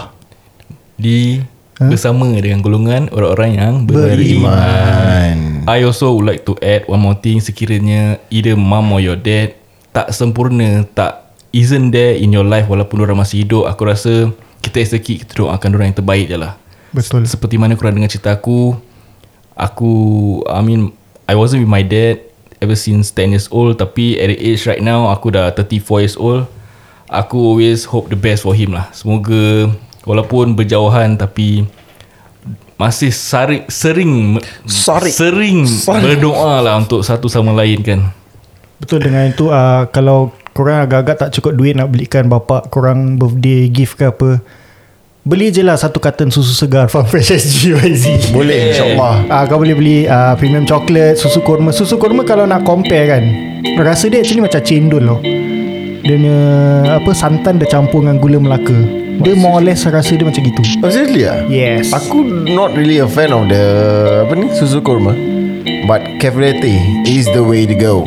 Di 0.96 1.40
bersama 1.80 2.28
dengan 2.36 2.60
golongan 2.60 3.08
orang-orang 3.08 3.50
yang 3.56 3.74
Beriman. 3.88 4.16
beriman. 4.20 5.36
I 5.64 5.80
also 5.84 6.12
would 6.12 6.28
like 6.28 6.44
to 6.44 6.52
add 6.60 6.84
one 6.84 7.00
more 7.00 7.16
thing 7.16 7.40
sekiranya 7.40 8.20
either 8.28 8.52
mom 8.52 8.92
or 8.92 9.00
your 9.00 9.16
dad 9.16 9.56
tak 9.96 10.12
sempurna, 10.12 10.84
tak 10.92 11.32
isn't 11.50 11.90
there 11.90 12.14
in 12.14 12.30
your 12.30 12.44
life 12.44 12.68
walaupun 12.68 13.00
orang 13.00 13.24
masih 13.24 13.42
hidup, 13.42 13.64
aku 13.66 13.88
rasa 13.88 14.28
kita 14.60 14.76
as 14.84 14.92
a 14.92 15.00
kid 15.00 15.24
kita 15.24 15.40
doakan 15.40 15.70
orang 15.72 15.86
yang 15.90 15.98
terbaik 15.98 16.26
je 16.28 16.36
lah. 16.36 16.54
Betul 16.92 17.24
Seperti 17.24 17.56
mana 17.56 17.74
korang 17.80 17.96
dengar 17.96 18.12
cerita 18.12 18.34
aku, 18.36 18.76
aku 19.56 19.92
I 20.46 20.60
mean 20.60 20.92
I 21.26 21.34
wasn't 21.38 21.64
with 21.64 21.72
my 21.72 21.80
dad 21.80 22.20
ever 22.60 22.76
since 22.76 23.08
10 23.14 23.32
years 23.32 23.48
old 23.48 23.80
tapi 23.80 24.20
at 24.20 24.28
the 24.28 24.36
age 24.36 24.68
right 24.68 24.84
now 24.84 25.08
aku 25.08 25.32
dah 25.32 25.48
34 25.54 26.04
years 26.04 26.16
old. 26.20 26.44
Aku 27.10 27.36
always 27.42 27.82
hope 27.90 28.06
the 28.06 28.14
best 28.14 28.46
for 28.46 28.54
him 28.54 28.70
lah. 28.70 28.86
Semoga 28.94 29.66
walaupun 30.06 30.54
berjauhan 30.54 31.18
tapi 31.18 31.66
masih 32.78 33.10
sari, 33.12 33.66
sering 33.68 34.38
Sarik. 34.64 35.12
sering 35.12 35.66
Sarik. 35.66 36.16
berdoa 36.16 36.62
lah 36.62 36.78
untuk 36.78 37.02
satu 37.02 37.26
sama 37.26 37.50
lain 37.52 37.82
kan. 37.82 38.00
Betul 38.80 39.04
dengan 39.04 39.28
itu 39.28 39.52
uh, 39.52 39.84
Kalau 39.92 40.32
korang 40.56 40.88
agak-agak 40.88 41.16
tak 41.20 41.30
cukup 41.36 41.52
duit 41.52 41.76
Nak 41.76 41.92
belikan 41.92 42.32
bapak 42.32 42.72
korang 42.72 43.20
Birthday 43.20 43.68
gift 43.68 44.00
ke 44.00 44.08
apa 44.08 44.40
Beli 45.20 45.52
je 45.52 45.60
lah 45.60 45.76
satu 45.76 46.00
carton 46.00 46.32
susu 46.32 46.56
segar 46.56 46.88
From 46.88 47.04
Fresh 47.12 47.28
SG 47.36 47.76
YZ 47.76 48.32
Boleh 48.32 48.72
insyaAllah. 48.72 49.28
Ah, 49.28 49.44
kau 49.44 49.60
boleh 49.60 49.76
beli 49.76 50.08
uh, 50.08 50.32
premium 50.40 50.64
coklat, 50.64 51.20
susu 51.20 51.44
kurma. 51.44 51.76
Susu 51.76 52.00
kurma 52.00 52.24
kalau 52.24 52.48
nak 52.48 52.64
compare 52.64 53.04
kan, 53.04 53.22
rasa 53.76 54.08
dia 54.08 54.24
actually 54.24 54.40
macam 54.40 54.64
cendol 54.64 55.04
loh. 55.04 55.20
Dia 56.10 56.18
punya 56.18 56.38
apa 56.98 57.10
santan 57.14 57.62
dia 57.62 57.70
campur 57.70 58.02
dengan 58.02 58.18
gula 58.18 58.42
Melaka. 58.42 58.74
Dia 59.22 59.38
more 59.38 59.58
or 59.58 59.62
less 59.62 59.86
rasa 59.86 60.18
dia 60.18 60.26
macam 60.26 60.42
gitu. 60.42 60.62
Oh 60.82 60.90
seriously 60.90 61.22
ah? 61.22 61.38
Yes. 61.46 61.94
Aku 61.94 62.26
not 62.50 62.74
really 62.74 62.98
a 62.98 63.06
fan 63.06 63.30
of 63.30 63.46
the 63.46 63.62
apa 64.26 64.34
ni 64.34 64.50
susu 64.50 64.82
kurma. 64.82 65.14
But 65.86 66.02
carefulty 66.18 66.82
is 67.06 67.30
the 67.30 67.46
way 67.46 67.62
to 67.66 67.74
go 67.74 68.02